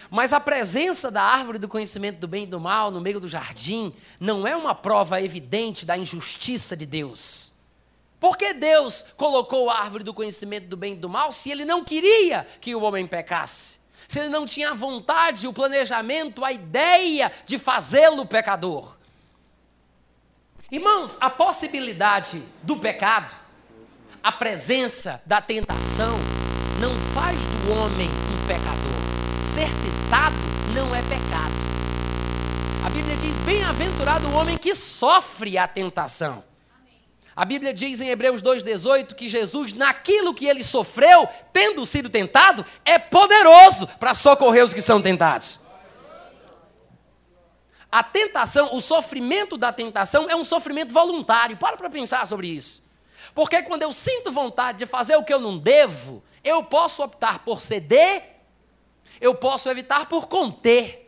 Mas 0.10 0.34
a 0.34 0.40
presença 0.40 1.12
da 1.12 1.22
árvore 1.22 1.58
do 1.58 1.68
conhecimento 1.68 2.20
do 2.20 2.28
bem 2.28 2.44
e 2.44 2.48
do 2.48 2.60
mal 2.60 2.92
no 2.92 3.00
meio 3.00 3.20
do 3.20 3.28
jardim 3.28 3.94
não 4.20 4.48
é 4.48 4.56
uma 4.56 4.74
prova 4.74 5.22
evidente 5.22 5.86
da 5.86 5.98
injustiça 5.98 6.76
de 6.76 6.86
Deus. 6.86 7.54
Por 8.20 8.38
que 8.38 8.54
Deus 8.54 9.06
colocou 9.16 9.70
a 9.70 9.80
árvore 9.80 10.04
do 10.04 10.14
conhecimento 10.14 10.68
do 10.68 10.78
bem 10.78 10.94
e 10.94 10.98
do 10.98 11.10
mal 11.10 11.32
se 11.32 11.50
ele 11.50 11.66
não 11.66 11.84
queria 11.84 12.46
que 12.60 12.76
o 12.76 12.82
homem 12.82 13.08
pecasse? 13.08 13.80
Se 14.08 14.20
ele 14.20 14.30
não 14.30 14.46
tinha 14.46 14.72
a 14.72 14.76
vontade, 14.76 15.48
o 15.48 15.54
planejamento, 15.54 16.44
a 16.44 16.52
ideia 16.52 17.32
de 17.46 17.58
fazê-lo 17.58 18.26
pecador? 18.26 18.98
Irmãos, 20.70 21.18
a 21.20 21.30
possibilidade 21.30 22.44
do 22.62 22.78
pecado 22.78 23.41
a 24.24 24.32
presença 24.32 25.22
da 25.26 25.42
tentação 25.42 26.18
não 26.80 26.94
faz 27.14 27.44
do 27.44 27.72
homem 27.72 28.08
um 28.10 28.48
pecador. 28.48 29.02
Ser 29.44 29.68
tentado 29.68 30.36
não 30.74 30.96
é 30.96 31.02
pecado. 31.02 31.52
A 32.86 32.90
Bíblia 32.90 33.16
diz: 33.18 33.38
bem-aventurado 33.38 34.28
o 34.28 34.34
homem 34.34 34.58
que 34.58 34.76
sofre 34.76 35.58
a 35.58 35.68
tentação. 35.68 36.44
A 37.36 37.46
Bíblia 37.46 37.74
diz 37.74 38.02
em 38.02 38.10
Hebreus 38.10 38.42
2,18 38.42 39.16
que 39.16 39.30
Jesus, 39.30 39.74
naquilo 39.74 40.34
que 40.34 40.46
ele 40.46 40.64
sofreu, 40.64 41.28
tendo 41.54 41.86
sido 41.86 42.10
tentado, 42.10 42.66
é 42.84 43.00
poderoso 43.00 43.88
para 44.00 44.14
socorrer 44.14 44.66
os 44.66 44.74
que 44.74 44.82
são 44.82 45.02
tentados. 45.02 45.60
A 47.92 48.04
tentação, 48.04 48.70
o 48.74 48.82
sofrimento 48.82 49.58
da 49.58 49.72
tentação 49.72 50.30
é 50.30 50.36
um 50.36 50.44
sofrimento 50.44 50.94
voluntário. 50.94 51.58
Para 51.58 51.76
para 51.76 51.90
pensar 51.90 52.26
sobre 52.28 52.48
isso. 52.48 52.81
Porque 53.34 53.62
quando 53.64 53.84
eu 53.84 53.94
sinto 53.94 54.32
vontade 54.32 54.80
de 54.80 54.86
fazer 54.86 55.16
o 55.16 55.24
que 55.24 55.34
eu 55.34 55.40
não 55.40 55.58
devo, 55.58 56.24
eu 56.44 56.64
posso 56.64 57.04
optar 57.04 57.40
por 57.40 57.62
ceder, 57.62 58.24
eu 59.20 59.36
posso 59.36 59.70
evitar 59.70 60.08
por 60.08 60.28
conter. 60.28 61.02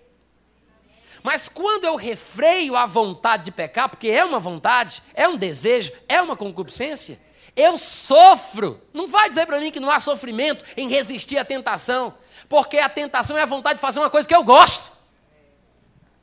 Mas 1.24 1.48
quando 1.48 1.86
eu 1.86 1.96
refreio 1.96 2.76
a 2.76 2.86
vontade 2.86 3.46
de 3.46 3.52
pecar, 3.52 3.90
porque 3.90 4.10
é 4.10 4.24
uma 4.26 4.40
vontade, 4.40 5.02
é 5.14 5.28
um 5.28 5.38
desejo, 5.38 5.92
é 6.08 6.22
uma 6.22 6.36
concupiscência, 6.36 7.20
eu 7.56 7.78
sofro. 7.78 8.82
Não 8.94 9.08
vai 9.08 9.30
dizer 9.30 9.46
para 9.46 9.60
mim 9.60 9.72
que 9.72 9.80
não 9.80 9.90
há 9.90 10.00
sofrimento 10.00 10.66
em 10.76 10.90
resistir 10.90 11.38
à 11.38 11.46
tentação, 11.46 12.14
porque 12.50 12.78
a 12.78 12.90
tentação 12.90 13.38
é 13.38 13.42
a 13.42 13.46
vontade 13.46 13.76
de 13.76 13.82
fazer 13.82 14.00
uma 14.00 14.10
coisa 14.10 14.28
que 14.28 14.36
eu 14.36 14.44
gosto. 14.44 14.92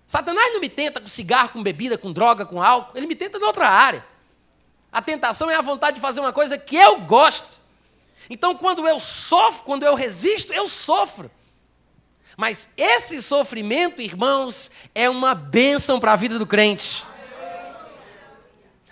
Satanás 0.07 0.53
não 0.53 0.61
me 0.61 0.69
tenta 0.69 1.01
com 1.01 1.07
cigarro, 1.07 1.51
com 1.51 1.63
bebida, 1.63 1.97
com 1.97 2.13
droga, 2.13 2.45
com 2.45 2.61
álcool, 2.61 2.97
ele 2.97 3.07
me 3.07 3.15
tenta 3.15 3.39
em 3.39 3.45
outra 3.45 3.69
área. 3.69 4.05
A 4.93 5.01
tentação 5.01 5.51
é 5.51 5.55
a 5.55 5.61
vontade 5.61 5.97
de 5.97 6.01
fazer 6.01 6.21
uma 6.21 6.33
coisa 6.33 6.59
que 6.59 6.77
eu 6.77 7.01
gosto. 7.01 7.61
Então, 8.29 8.55
quando 8.55 8.87
eu 8.87 8.99
sofro, 8.99 9.65
quando 9.65 9.85
eu 9.85 9.95
resisto, 9.95 10.53
eu 10.53 10.69
sofro. 10.69 11.31
Mas 12.37 12.69
esse 12.77 13.23
sofrimento, 13.23 14.01
irmãos, 14.01 14.71
é 14.95 15.09
uma 15.11 15.35
bênção 15.35 16.01
para 16.01 16.13
a 16.13 16.17
vida 16.17 16.39
do 16.39 16.47
crente. 16.47 17.05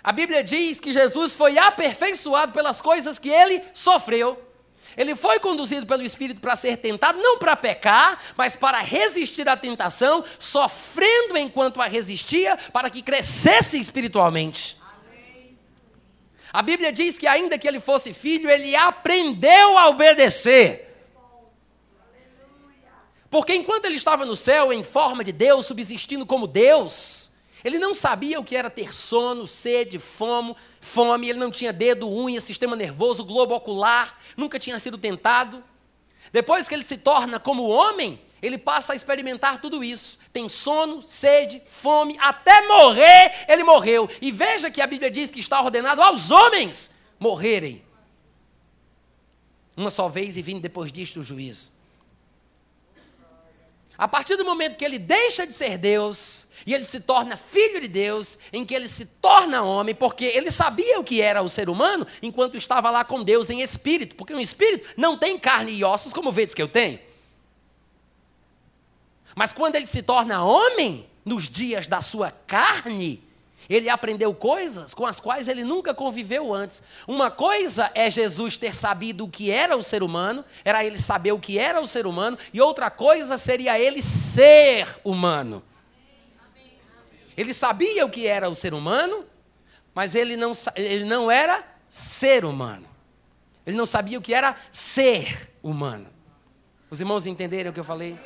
A 0.03 0.11
Bíblia 0.11 0.43
diz 0.43 0.79
que 0.79 0.91
Jesus 0.91 1.33
foi 1.33 1.57
aperfeiçoado 1.57 2.51
pelas 2.51 2.81
coisas 2.81 3.19
que 3.19 3.29
ele 3.29 3.61
sofreu. 3.73 4.41
Ele 4.97 5.15
foi 5.15 5.39
conduzido 5.39 5.85
pelo 5.85 6.03
Espírito 6.03 6.41
para 6.41 6.55
ser 6.55 6.77
tentado, 6.77 7.19
não 7.19 7.37
para 7.37 7.55
pecar, 7.55 8.21
mas 8.35 8.55
para 8.55 8.79
resistir 8.79 9.47
à 9.47 9.55
tentação, 9.55 10.23
sofrendo 10.37 11.37
enquanto 11.37 11.81
a 11.81 11.85
resistia, 11.85 12.57
para 12.73 12.89
que 12.89 13.01
crescesse 13.01 13.79
espiritualmente. 13.79 14.78
A 16.51 16.61
Bíblia 16.61 16.91
diz 16.91 17.19
que, 17.19 17.27
ainda 17.27 17.57
que 17.57 17.67
ele 17.67 17.79
fosse 17.79 18.13
filho, 18.13 18.49
ele 18.49 18.75
aprendeu 18.75 19.77
a 19.77 19.87
obedecer. 19.87 20.87
Porque 23.29 23.53
enquanto 23.53 23.85
ele 23.85 23.95
estava 23.95 24.25
no 24.25 24.35
céu, 24.35 24.73
em 24.73 24.83
forma 24.83 25.23
de 25.23 25.31
Deus, 25.31 25.67
subsistindo 25.67 26.25
como 26.25 26.47
Deus, 26.47 27.31
ele 27.63 27.77
não 27.77 27.93
sabia 27.93 28.39
o 28.39 28.43
que 28.43 28.55
era 28.55 28.69
ter 28.69 28.91
sono, 28.93 29.45
sede, 29.45 29.99
fome, 29.99 30.55
fome, 30.81 31.29
ele 31.29 31.37
não 31.37 31.51
tinha 31.51 31.71
dedo, 31.71 32.09
unha, 32.09 32.41
sistema 32.41 32.75
nervoso, 32.75 33.23
globo 33.23 33.53
ocular, 33.53 34.17
nunca 34.35 34.57
tinha 34.57 34.79
sido 34.79 34.97
tentado. 34.97 35.63
Depois 36.31 36.67
que 36.67 36.73
ele 36.73 36.83
se 36.83 36.97
torna 36.97 37.39
como 37.39 37.67
homem, 37.67 38.19
ele 38.41 38.57
passa 38.57 38.93
a 38.93 38.95
experimentar 38.95 39.61
tudo 39.61 39.83
isso. 39.83 40.17
Tem 40.31 40.47
sono, 40.47 41.01
sede, 41.01 41.61
fome, 41.67 42.17
até 42.19 42.67
morrer, 42.67 43.45
ele 43.47 43.63
morreu. 43.63 44.09
E 44.21 44.31
veja 44.31 44.71
que 44.71 44.81
a 44.81 44.87
Bíblia 44.87 45.11
diz 45.11 45.31
que 45.31 45.39
está 45.39 45.61
ordenado 45.61 46.01
aos 46.01 46.31
homens 46.31 46.91
morrerem. 47.19 47.83
Uma 49.75 49.89
só 49.89 50.07
vez 50.09 50.37
e 50.37 50.41
vindo 50.41 50.61
depois 50.61 50.91
disto 50.91 51.19
o 51.19 51.23
juízo. 51.23 51.73
A 53.97 54.07
partir 54.07 54.37
do 54.37 54.45
momento 54.45 54.77
que 54.77 54.85
ele 54.85 54.97
deixa 54.97 55.45
de 55.45 55.53
ser 55.53 55.77
Deus 55.77 56.47
e 56.65 56.73
ele 56.73 56.85
se 56.85 57.01
torna 57.01 57.35
filho 57.35 57.81
de 57.81 57.87
Deus, 57.87 58.39
em 58.53 58.65
que 58.65 58.73
ele 58.73 58.87
se 58.87 59.05
torna 59.05 59.61
homem, 59.61 59.93
porque 59.93 60.23
ele 60.23 60.51
sabia 60.51 60.99
o 60.99 61.03
que 61.03 61.21
era 61.21 61.41
o 61.41 61.49
ser 61.49 61.69
humano 61.69 62.07
enquanto 62.21 62.55
estava 62.55 62.89
lá 62.89 63.03
com 63.03 63.23
Deus 63.23 63.49
em 63.49 63.61
espírito, 63.61 64.15
porque 64.15 64.33
um 64.33 64.39
espírito 64.39 64.87
não 64.95 65.17
tem 65.17 65.37
carne 65.37 65.73
e 65.73 65.83
ossos 65.83 66.13
como 66.13 66.31
vedes 66.31 66.55
que 66.55 66.61
eu 66.61 66.67
tenho. 66.69 67.08
Mas 69.39 69.53
quando 69.53 69.77
ele 69.77 69.87
se 69.87 70.01
torna 70.01 70.43
homem, 70.43 71.09
nos 71.23 71.47
dias 71.47 71.87
da 71.87 72.01
sua 72.01 72.29
carne, 72.29 73.23
ele 73.69 73.87
aprendeu 73.87 74.33
coisas 74.33 74.93
com 74.93 75.05
as 75.05 75.17
quais 75.21 75.47
ele 75.47 75.63
nunca 75.63 75.93
conviveu 75.93 76.53
antes. 76.53 76.83
Uma 77.07 77.31
coisa 77.31 77.89
é 77.95 78.09
Jesus 78.09 78.57
ter 78.57 78.75
sabido 78.75 79.23
o 79.23 79.29
que 79.29 79.49
era 79.49 79.77
o 79.77 79.81
ser 79.81 80.03
humano, 80.03 80.43
era 80.65 80.83
ele 80.83 80.97
saber 80.97 81.31
o 81.31 81.39
que 81.39 81.57
era 81.57 81.79
o 81.79 81.87
ser 81.87 82.05
humano, 82.05 82.37
e 82.51 82.59
outra 82.59 82.89
coisa 82.89 83.37
seria 83.37 83.79
ele 83.79 84.01
ser 84.01 84.99
humano. 85.05 85.63
Ele 87.37 87.53
sabia 87.53 88.05
o 88.05 88.09
que 88.09 88.27
era 88.27 88.49
o 88.49 88.55
ser 88.55 88.73
humano, 88.73 89.23
mas 89.95 90.15
ele 90.15 90.35
não, 90.35 90.51
ele 90.75 91.05
não 91.05 91.31
era 91.31 91.63
ser 91.87 92.43
humano. 92.43 92.85
Ele 93.65 93.77
não 93.77 93.85
sabia 93.85 94.17
o 94.17 94.21
que 94.21 94.33
era 94.33 94.57
ser 94.69 95.49
humano. 95.63 96.07
Os 96.91 96.99
irmãos 96.99 97.25
entenderam 97.25 97.71
o 97.71 97.73
que 97.73 97.79
eu 97.79 97.85
falei? 97.85 98.19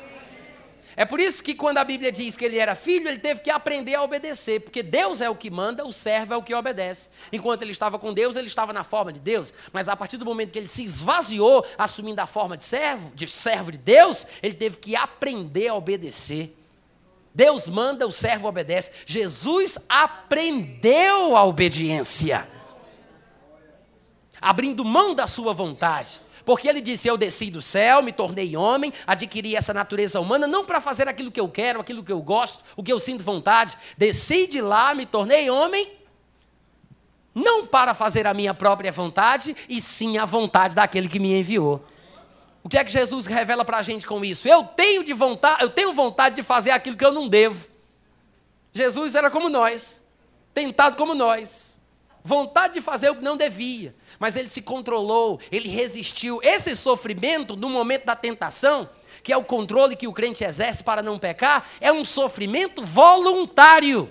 É 0.96 1.04
por 1.04 1.20
isso 1.20 1.42
que 1.42 1.54
quando 1.54 1.78
a 1.78 1.84
Bíblia 1.84 2.12
diz 2.12 2.36
que 2.36 2.44
ele 2.44 2.58
era 2.58 2.74
filho, 2.74 3.08
ele 3.08 3.18
teve 3.18 3.40
que 3.40 3.50
aprender 3.50 3.94
a 3.94 4.02
obedecer, 4.02 4.60
porque 4.60 4.82
Deus 4.82 5.20
é 5.20 5.28
o 5.28 5.34
que 5.34 5.50
manda, 5.50 5.84
o 5.84 5.92
servo 5.92 6.34
é 6.34 6.36
o 6.36 6.42
que 6.42 6.54
obedece. 6.54 7.10
Enquanto 7.32 7.62
ele 7.62 7.72
estava 7.72 7.98
com 7.98 8.12
Deus, 8.12 8.36
ele 8.36 8.46
estava 8.46 8.72
na 8.72 8.84
forma 8.84 9.12
de 9.12 9.18
Deus, 9.18 9.52
mas 9.72 9.88
a 9.88 9.96
partir 9.96 10.16
do 10.16 10.24
momento 10.24 10.52
que 10.52 10.58
ele 10.58 10.68
se 10.68 10.84
esvaziou, 10.84 11.66
assumindo 11.76 12.20
a 12.20 12.26
forma 12.26 12.56
de 12.56 12.64
servo, 12.64 13.12
de 13.14 13.26
servo 13.26 13.72
de 13.72 13.78
Deus, 13.78 14.26
ele 14.42 14.54
teve 14.54 14.76
que 14.78 14.94
aprender 14.94 15.68
a 15.68 15.74
obedecer. 15.74 16.56
Deus 17.34 17.68
manda, 17.68 18.06
o 18.06 18.12
servo 18.12 18.46
obedece. 18.46 18.92
Jesus 19.04 19.76
aprendeu 19.88 21.36
a 21.36 21.44
obediência, 21.44 22.46
abrindo 24.40 24.84
mão 24.84 25.12
da 25.12 25.26
sua 25.26 25.52
vontade. 25.52 26.20
Porque 26.44 26.68
ele 26.68 26.80
disse: 26.80 27.08
Eu 27.08 27.16
desci 27.16 27.50
do 27.50 27.62
céu, 27.62 28.02
me 28.02 28.12
tornei 28.12 28.56
homem, 28.56 28.92
adquiri 29.06 29.56
essa 29.56 29.72
natureza 29.72 30.20
humana, 30.20 30.46
não 30.46 30.64
para 30.64 30.80
fazer 30.80 31.08
aquilo 31.08 31.30
que 31.30 31.40
eu 31.40 31.48
quero, 31.48 31.80
aquilo 31.80 32.02
que 32.02 32.12
eu 32.12 32.20
gosto, 32.20 32.62
o 32.76 32.82
que 32.82 32.92
eu 32.92 33.00
sinto 33.00 33.24
vontade. 33.24 33.76
Desci 33.96 34.46
de 34.46 34.60
lá, 34.60 34.94
me 34.94 35.06
tornei 35.06 35.48
homem, 35.48 35.90
não 37.34 37.66
para 37.66 37.94
fazer 37.94 38.26
a 38.26 38.34
minha 38.34 38.52
própria 38.52 38.92
vontade, 38.92 39.56
e 39.68 39.80
sim 39.80 40.18
a 40.18 40.24
vontade 40.24 40.74
daquele 40.74 41.08
que 41.08 41.18
me 41.18 41.38
enviou. 41.38 41.84
O 42.62 42.68
que 42.68 42.78
é 42.78 42.84
que 42.84 42.90
Jesus 42.90 43.26
revela 43.26 43.64
para 43.64 43.78
a 43.78 43.82
gente 43.82 44.06
com 44.06 44.24
isso? 44.24 44.48
Eu 44.48 44.64
tenho 44.64 45.04
de 45.04 45.12
vontade, 45.12 45.62
eu 45.62 45.68
tenho 45.68 45.92
vontade 45.92 46.36
de 46.36 46.42
fazer 46.42 46.70
aquilo 46.70 46.96
que 46.96 47.04
eu 47.04 47.12
não 47.12 47.28
devo. 47.28 47.70
Jesus 48.72 49.14
era 49.14 49.30
como 49.30 49.48
nós, 49.48 50.02
tentado 50.52 50.96
como 50.96 51.14
nós, 51.14 51.80
vontade 52.24 52.74
de 52.74 52.80
fazer 52.80 53.10
o 53.10 53.16
que 53.16 53.22
não 53.22 53.36
devia, 53.36 53.94
mas 54.18 54.34
ele 54.34 54.48
se 54.48 54.62
controlou, 54.62 55.38
ele 55.52 55.68
resistiu. 55.68 56.40
Esse 56.42 56.74
sofrimento, 56.74 57.54
no 57.54 57.68
momento 57.68 58.06
da 58.06 58.16
tentação, 58.16 58.88
que 59.22 59.30
é 59.30 59.36
o 59.36 59.44
controle 59.44 59.94
que 59.94 60.08
o 60.08 60.12
crente 60.12 60.42
exerce 60.42 60.82
para 60.82 61.02
não 61.02 61.18
pecar, 61.18 61.68
é 61.80 61.92
um 61.92 62.04
sofrimento 62.04 62.82
voluntário. 62.82 64.10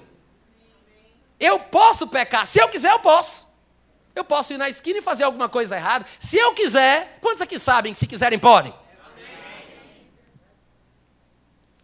Eu 1.39 1.59
posso 1.59 2.07
pecar, 2.07 2.45
se 2.45 2.59
eu 2.59 2.69
quiser, 2.69 2.91
eu 2.91 2.99
posso. 2.99 3.51
Eu 4.15 4.23
posso 4.23 4.53
ir 4.53 4.57
na 4.57 4.69
esquina 4.69 4.99
e 4.99 5.01
fazer 5.01 5.23
alguma 5.23 5.49
coisa 5.49 5.75
errada. 5.75 6.05
Se 6.19 6.37
eu 6.37 6.53
quiser, 6.53 7.17
quantos 7.19 7.41
aqui 7.41 7.57
sabem 7.57 7.93
que 7.93 7.97
se 7.97 8.05
quiserem 8.05 8.37
podem? 8.37 8.71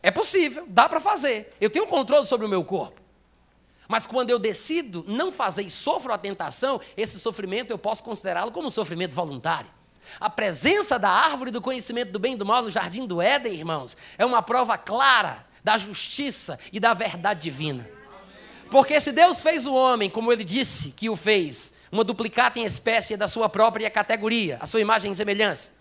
É 0.01 0.11
possível, 0.11 0.63
dá 0.67 0.87
para 0.87 0.99
fazer. 0.99 1.51
Eu 1.59 1.71
tenho 1.71 1.87
controle 1.87 2.27
sobre 2.27 2.45
o 2.45 2.49
meu 2.49 2.63
corpo. 2.63 3.01
Mas 3.89 4.05
quando 4.05 4.29
eu 4.29 4.37
decido 4.37 5.03
não 5.07 5.31
fazer 5.31 5.63
e 5.63 5.69
sofro 5.71 6.13
a 6.13 6.17
tentação, 6.17 6.79
esse 6.95 7.19
sofrimento 7.19 7.71
eu 7.71 7.77
posso 7.77 8.03
considerá-lo 8.03 8.51
como 8.51 8.67
um 8.67 8.71
sofrimento 8.71 9.15
voluntário. 9.15 9.67
A 10.19 10.29
presença 10.29 10.99
da 10.99 11.09
árvore 11.09 11.49
do 11.49 11.59
conhecimento 11.59 12.11
do 12.11 12.19
bem 12.19 12.35
e 12.35 12.37
do 12.37 12.45
mal 12.45 12.61
no 12.61 12.69
jardim 12.69 13.07
do 13.07 13.19
Éden, 13.19 13.51
irmãos, 13.51 13.97
é 14.15 14.23
uma 14.23 14.43
prova 14.43 14.77
clara 14.77 15.43
da 15.63 15.75
justiça 15.75 16.59
e 16.71 16.79
da 16.79 16.93
verdade 16.93 17.41
divina. 17.41 17.89
Porque 18.69 19.01
se 19.01 19.11
Deus 19.11 19.41
fez 19.41 19.65
o 19.65 19.73
homem, 19.73 20.07
como 20.07 20.31
ele 20.31 20.43
disse 20.43 20.91
que 20.91 21.09
o 21.09 21.15
fez, 21.15 21.73
uma 21.91 22.03
duplicata 22.03 22.59
em 22.59 22.65
espécie 22.65 23.17
da 23.17 23.27
sua 23.27 23.49
própria 23.49 23.89
categoria, 23.89 24.59
a 24.61 24.67
sua 24.67 24.81
imagem 24.81 25.11
e 25.11 25.15
semelhança. 25.15 25.71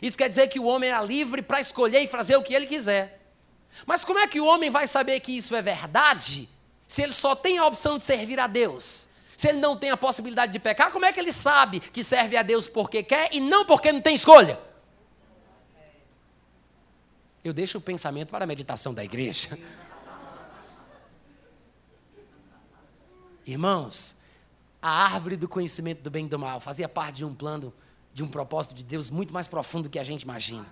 Isso 0.00 0.16
quer 0.16 0.30
dizer 0.30 0.48
que 0.48 0.58
o 0.58 0.64
homem 0.64 0.88
era 0.88 1.02
livre 1.02 1.42
para 1.42 1.60
escolher 1.60 2.00
e 2.00 2.06
fazer 2.06 2.36
o 2.36 2.42
que 2.42 2.54
ele 2.54 2.66
quiser. 2.66 3.20
Mas 3.84 4.02
como 4.02 4.18
é 4.18 4.26
que 4.26 4.40
o 4.40 4.46
homem 4.46 4.70
vai 4.70 4.86
saber 4.86 5.20
que 5.20 5.36
isso 5.36 5.54
é 5.54 5.60
verdade 5.60 6.48
se 6.86 7.02
ele 7.02 7.12
só 7.12 7.34
tem 7.34 7.58
a 7.58 7.66
opção 7.66 7.98
de 7.98 8.04
servir 8.04 8.38
a 8.38 8.46
Deus? 8.46 9.08
Se 9.36 9.48
ele 9.48 9.58
não 9.58 9.76
tem 9.76 9.90
a 9.90 9.96
possibilidade 9.96 10.52
de 10.52 10.58
pecar, 10.58 10.92
como 10.92 11.04
é 11.04 11.12
que 11.12 11.18
ele 11.18 11.32
sabe 11.32 11.80
que 11.80 12.04
serve 12.04 12.36
a 12.36 12.42
Deus 12.42 12.68
porque 12.68 13.02
quer 13.02 13.28
e 13.32 13.40
não 13.40 13.64
porque 13.64 13.92
não 13.92 14.00
tem 14.00 14.14
escolha? 14.14 14.58
Eu 17.42 17.52
deixo 17.52 17.78
o 17.78 17.80
pensamento 17.80 18.28
para 18.30 18.44
a 18.44 18.46
meditação 18.46 18.94
da 18.94 19.04
igreja. 19.04 19.58
Irmãos, 23.46 24.16
a 24.80 24.88
árvore 24.88 25.36
do 25.36 25.48
conhecimento 25.48 26.00
do 26.02 26.10
bem 26.10 26.26
e 26.26 26.28
do 26.28 26.38
mal 26.38 26.58
fazia 26.60 26.88
parte 26.88 27.16
de 27.16 27.24
um 27.24 27.34
plano, 27.34 27.74
de 28.12 28.22
um 28.22 28.28
propósito 28.28 28.74
de 28.74 28.84
Deus 28.84 29.10
muito 29.10 29.34
mais 29.34 29.46
profundo 29.46 29.84
do 29.84 29.90
que 29.90 29.98
a 29.98 30.04
gente 30.04 30.22
imagina. 30.22 30.66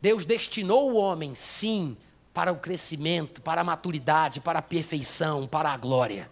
Deus 0.00 0.24
destinou 0.24 0.92
o 0.92 0.96
homem, 0.96 1.34
sim, 1.34 1.96
para 2.32 2.52
o 2.52 2.56
crescimento, 2.56 3.42
para 3.42 3.60
a 3.60 3.64
maturidade, 3.64 4.40
para 4.40 4.58
a 4.60 4.62
perfeição, 4.62 5.46
para 5.46 5.70
a 5.70 5.76
glória. 5.76 6.30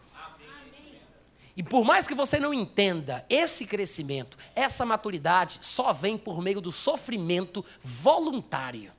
E 1.56 1.62
por 1.62 1.84
mais 1.84 2.06
que 2.06 2.14
você 2.14 2.38
não 2.38 2.52
entenda, 2.52 3.24
esse 3.30 3.64
crescimento, 3.64 4.36
essa 4.54 4.84
maturidade 4.84 5.58
só 5.62 5.92
vem 5.92 6.18
por 6.18 6.42
meio 6.42 6.60
do 6.60 6.70
sofrimento 6.70 7.64
voluntário, 7.82 8.92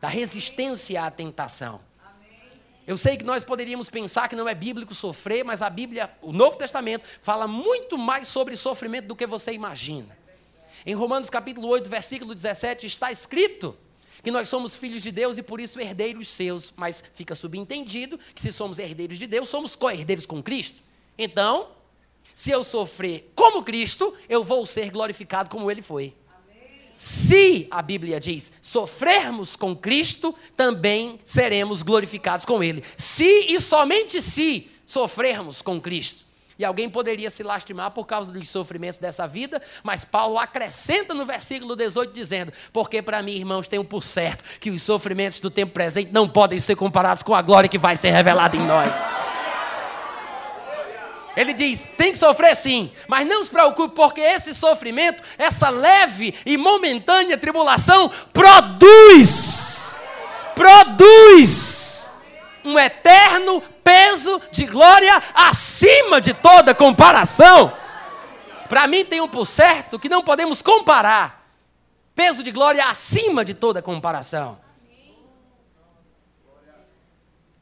da 0.00 0.08
resistência 0.08 1.04
à 1.04 1.10
tentação. 1.10 1.80
Eu 2.84 2.98
sei 2.98 3.16
que 3.16 3.24
nós 3.24 3.44
poderíamos 3.44 3.88
pensar 3.88 4.28
que 4.28 4.34
não 4.34 4.48
é 4.48 4.54
bíblico 4.54 4.92
sofrer, 4.92 5.44
mas 5.44 5.62
a 5.62 5.70
Bíblia, 5.70 6.10
o 6.20 6.32
Novo 6.32 6.56
Testamento, 6.56 7.08
fala 7.22 7.46
muito 7.46 7.96
mais 7.96 8.26
sobre 8.26 8.56
sofrimento 8.56 9.06
do 9.06 9.14
que 9.14 9.26
você 9.26 9.52
imagina. 9.52 10.18
Em 10.84 10.94
Romanos 10.94 11.30
capítulo 11.30 11.68
8, 11.68 11.88
versículo 11.88 12.34
17, 12.34 12.86
está 12.86 13.12
escrito 13.12 13.76
que 14.22 14.30
nós 14.30 14.48
somos 14.48 14.76
filhos 14.76 15.02
de 15.02 15.10
Deus 15.10 15.38
e 15.38 15.42
por 15.42 15.60
isso 15.60 15.80
herdeiros 15.80 16.28
seus, 16.28 16.72
mas 16.76 17.02
fica 17.14 17.34
subentendido 17.34 18.18
que 18.34 18.40
se 18.40 18.52
somos 18.52 18.78
herdeiros 18.78 19.18
de 19.18 19.26
Deus, 19.26 19.48
somos 19.48 19.76
co-herdeiros 19.76 20.26
com 20.26 20.42
Cristo. 20.42 20.80
Então, 21.18 21.68
se 22.34 22.50
eu 22.50 22.64
sofrer 22.64 23.32
como 23.34 23.62
Cristo, 23.62 24.14
eu 24.28 24.42
vou 24.42 24.66
ser 24.66 24.90
glorificado 24.90 25.50
como 25.50 25.70
ele 25.70 25.82
foi. 25.82 26.14
Se, 27.00 27.66
a 27.70 27.80
Bíblia 27.80 28.20
diz, 28.20 28.52
sofrermos 28.60 29.56
com 29.56 29.74
Cristo, 29.74 30.34
também 30.54 31.18
seremos 31.24 31.82
glorificados 31.82 32.44
com 32.44 32.62
Ele. 32.62 32.84
Se 32.94 33.24
e 33.24 33.58
somente 33.58 34.20
se 34.20 34.70
sofrermos 34.84 35.62
com 35.62 35.80
Cristo. 35.80 36.26
E 36.60 36.64
alguém 36.64 36.90
poderia 36.90 37.30
se 37.30 37.42
lastimar 37.42 37.90
por 37.90 38.04
causa 38.04 38.30
dos 38.30 38.46
sofrimentos 38.50 38.98
dessa 38.98 39.26
vida, 39.26 39.62
mas 39.82 40.04
Paulo 40.04 40.38
acrescenta 40.38 41.14
no 41.14 41.24
versículo 41.24 41.74
18 41.74 42.12
dizendo: 42.12 42.52
Porque 42.70 43.00
para 43.00 43.22
mim, 43.22 43.32
irmãos, 43.32 43.66
tenho 43.66 43.82
por 43.82 44.04
certo 44.04 44.44
que 44.60 44.68
os 44.68 44.82
sofrimentos 44.82 45.40
do 45.40 45.48
tempo 45.48 45.72
presente 45.72 46.12
não 46.12 46.28
podem 46.28 46.58
ser 46.58 46.76
comparados 46.76 47.22
com 47.22 47.34
a 47.34 47.40
glória 47.40 47.66
que 47.66 47.78
vai 47.78 47.96
ser 47.96 48.10
revelada 48.10 48.58
em 48.58 48.60
nós. 48.60 48.94
Ele 51.34 51.54
diz: 51.54 51.88
tem 51.96 52.12
que 52.12 52.18
sofrer 52.18 52.54
sim, 52.54 52.92
mas 53.08 53.26
não 53.26 53.42
se 53.42 53.50
preocupe, 53.50 53.94
porque 53.94 54.20
esse 54.20 54.54
sofrimento, 54.54 55.24
essa 55.38 55.70
leve 55.70 56.34
e 56.44 56.58
momentânea 56.58 57.38
tribulação, 57.38 58.10
produz, 58.34 59.96
produz 60.54 62.10
um 62.62 62.78
eterno 62.78 63.62
peso 63.90 64.40
de 64.52 64.66
glória 64.66 65.20
acima 65.34 66.20
de 66.20 66.32
toda 66.32 66.72
comparação. 66.72 67.76
Para 68.68 68.86
mim, 68.86 69.04
tem 69.04 69.20
um 69.20 69.28
por 69.28 69.46
certo 69.46 69.98
que 69.98 70.08
não 70.08 70.22
podemos 70.22 70.62
comparar 70.62 71.40
peso 72.14 72.44
de 72.44 72.52
glória 72.52 72.84
acima 72.86 73.44
de 73.44 73.52
toda 73.52 73.82
comparação. 73.82 74.60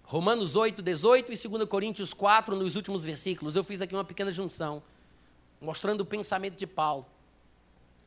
Romanos 0.05 0.55
8, 0.55 0.83
18 0.83 1.33
e 1.33 1.49
2 1.49 1.65
Coríntios 1.65 2.13
4, 2.13 2.55
nos 2.57 2.77
últimos 2.77 3.05
versículos. 3.05 3.57
Eu 3.57 3.65
fiz 3.65 3.81
aqui 3.81 3.95
uma 3.95 4.05
pequena 4.05 4.31
junção, 4.31 4.83
mostrando 5.61 6.03
o 6.03 6.05
pensamento 6.05 6.57
de 6.57 6.67
Paulo. 6.67 7.07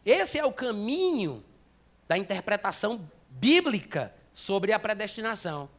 Esse 0.06 0.38
é 0.38 0.46
o 0.46 0.52
caminho 0.52 1.44
da 2.08 2.18
interpretação 2.18 3.10
bíblica 3.30 4.14
sobre 4.32 4.74
a 4.74 4.80
predestinação. 4.80 5.70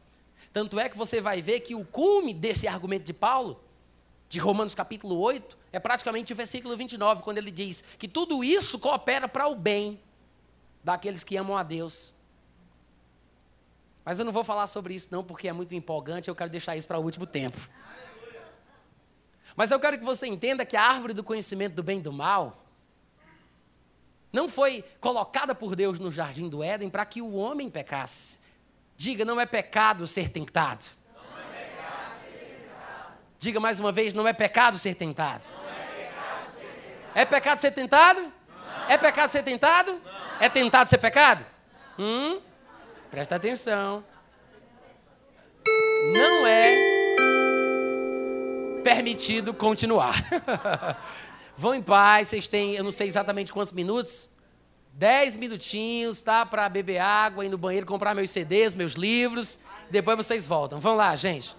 Tanto 0.53 0.79
é 0.79 0.87
que 0.87 0.97
você 0.97 1.19
vai 1.19 1.41
ver 1.41 1.59
que 1.59 1.75
o 1.75 1.83
cume 1.83 2.33
desse 2.33 2.67
argumento 2.67 3.03
de 3.03 3.13
Paulo, 3.13 3.59
de 4.29 4.39
Romanos 4.39 4.73
capítulo 4.73 5.19
8, 5.19 5.57
é 5.73 5.79
praticamente 5.79 6.31
o 6.31 6.35
versículo 6.35 6.77
29, 6.77 7.23
quando 7.23 7.39
ele 7.39 7.51
diz 7.51 7.83
que 7.97 8.07
tudo 8.07 8.43
isso 8.43 8.79
coopera 8.79 9.27
para 9.27 9.47
o 9.47 9.55
bem 9.55 9.99
daqueles 10.83 11.23
que 11.23 11.35
amam 11.35 11.57
a 11.57 11.63
Deus 11.63 12.13
mas 14.05 14.19
eu 14.19 14.25
não 14.25 14.31
vou 14.31 14.43
falar 14.43 14.67
sobre 14.67 14.93
isso 14.93 15.07
não, 15.11 15.23
porque 15.23 15.47
é 15.47 15.53
muito 15.53 15.73
empolgante, 15.73 16.27
eu 16.27 16.35
quero 16.35 16.49
deixar 16.49 16.75
isso 16.75 16.87
para 16.87 16.99
o 16.99 17.03
último 17.03 17.25
tempo. 17.25 17.57
Mas 19.55 19.71
eu 19.71 19.79
quero 19.79 19.97
que 19.97 20.03
você 20.03 20.27
entenda 20.27 20.65
que 20.65 20.75
a 20.75 20.83
árvore 20.83 21.13
do 21.13 21.23
conhecimento 21.23 21.75
do 21.75 21.83
bem 21.83 21.99
e 21.99 22.01
do 22.01 22.11
mal 22.11 22.65
não 24.31 24.49
foi 24.49 24.83
colocada 24.99 25.53
por 25.53 25.75
Deus 25.75 25.99
no 25.99 26.11
jardim 26.11 26.49
do 26.49 26.63
Éden 26.63 26.89
para 26.89 27.05
que 27.05 27.21
o 27.21 27.33
homem 27.33 27.69
pecasse. 27.69 28.39
Diga, 29.03 29.25
não 29.25 29.37
é 29.37 29.45
pecado 29.45 30.07
ser 30.07 30.29
tentado. 30.29 30.85
Diga 33.37 33.59
mais 33.59 33.77
uma 33.77 33.91
vez, 33.91 34.13
não 34.13 34.25
é 34.25 34.31
pecado 34.31 34.77
ser 34.77 34.95
tentado. 34.95 35.45
É 37.13 37.25
pecado 37.25 37.57
ser 37.57 37.71
tentado? 37.71 38.31
É 38.87 38.97
pecado 38.97 39.29
ser 39.29 39.43
tentado? 39.43 40.01
É 40.39 40.47
tentado 40.47 40.89
ser 40.89 40.99
pecado? 40.99 41.45
Hum? 41.99 42.39
Presta 43.11 43.35
atenção. 43.35 44.05
Não 46.13 46.47
é 46.47 46.73
permitido 48.85 49.53
continuar. 49.53 50.15
Vão 51.57 51.75
em 51.75 51.81
paz, 51.81 52.29
vocês 52.29 52.47
têm, 52.47 52.75
eu 52.75 52.85
não 52.85 52.91
sei 52.93 53.07
exatamente 53.07 53.51
quantos 53.51 53.73
minutos, 53.73 54.29
dez 54.93 55.35
minutinhos, 55.35 56.21
tá? 56.21 56.45
Para 56.45 56.69
beber 56.69 56.99
água, 56.99 57.45
ir 57.45 57.49
no 57.49 57.57
banheiro, 57.57 57.85
comprar 57.85 58.15
meus 58.15 58.29
CDs, 58.29 58.75
meus 58.75 58.93
livros. 58.93 59.59
Depois 59.89 60.15
vocês 60.15 60.47
voltam. 60.47 60.79
Vão 60.79 60.95
lá, 60.95 61.15
gente. 61.15 61.55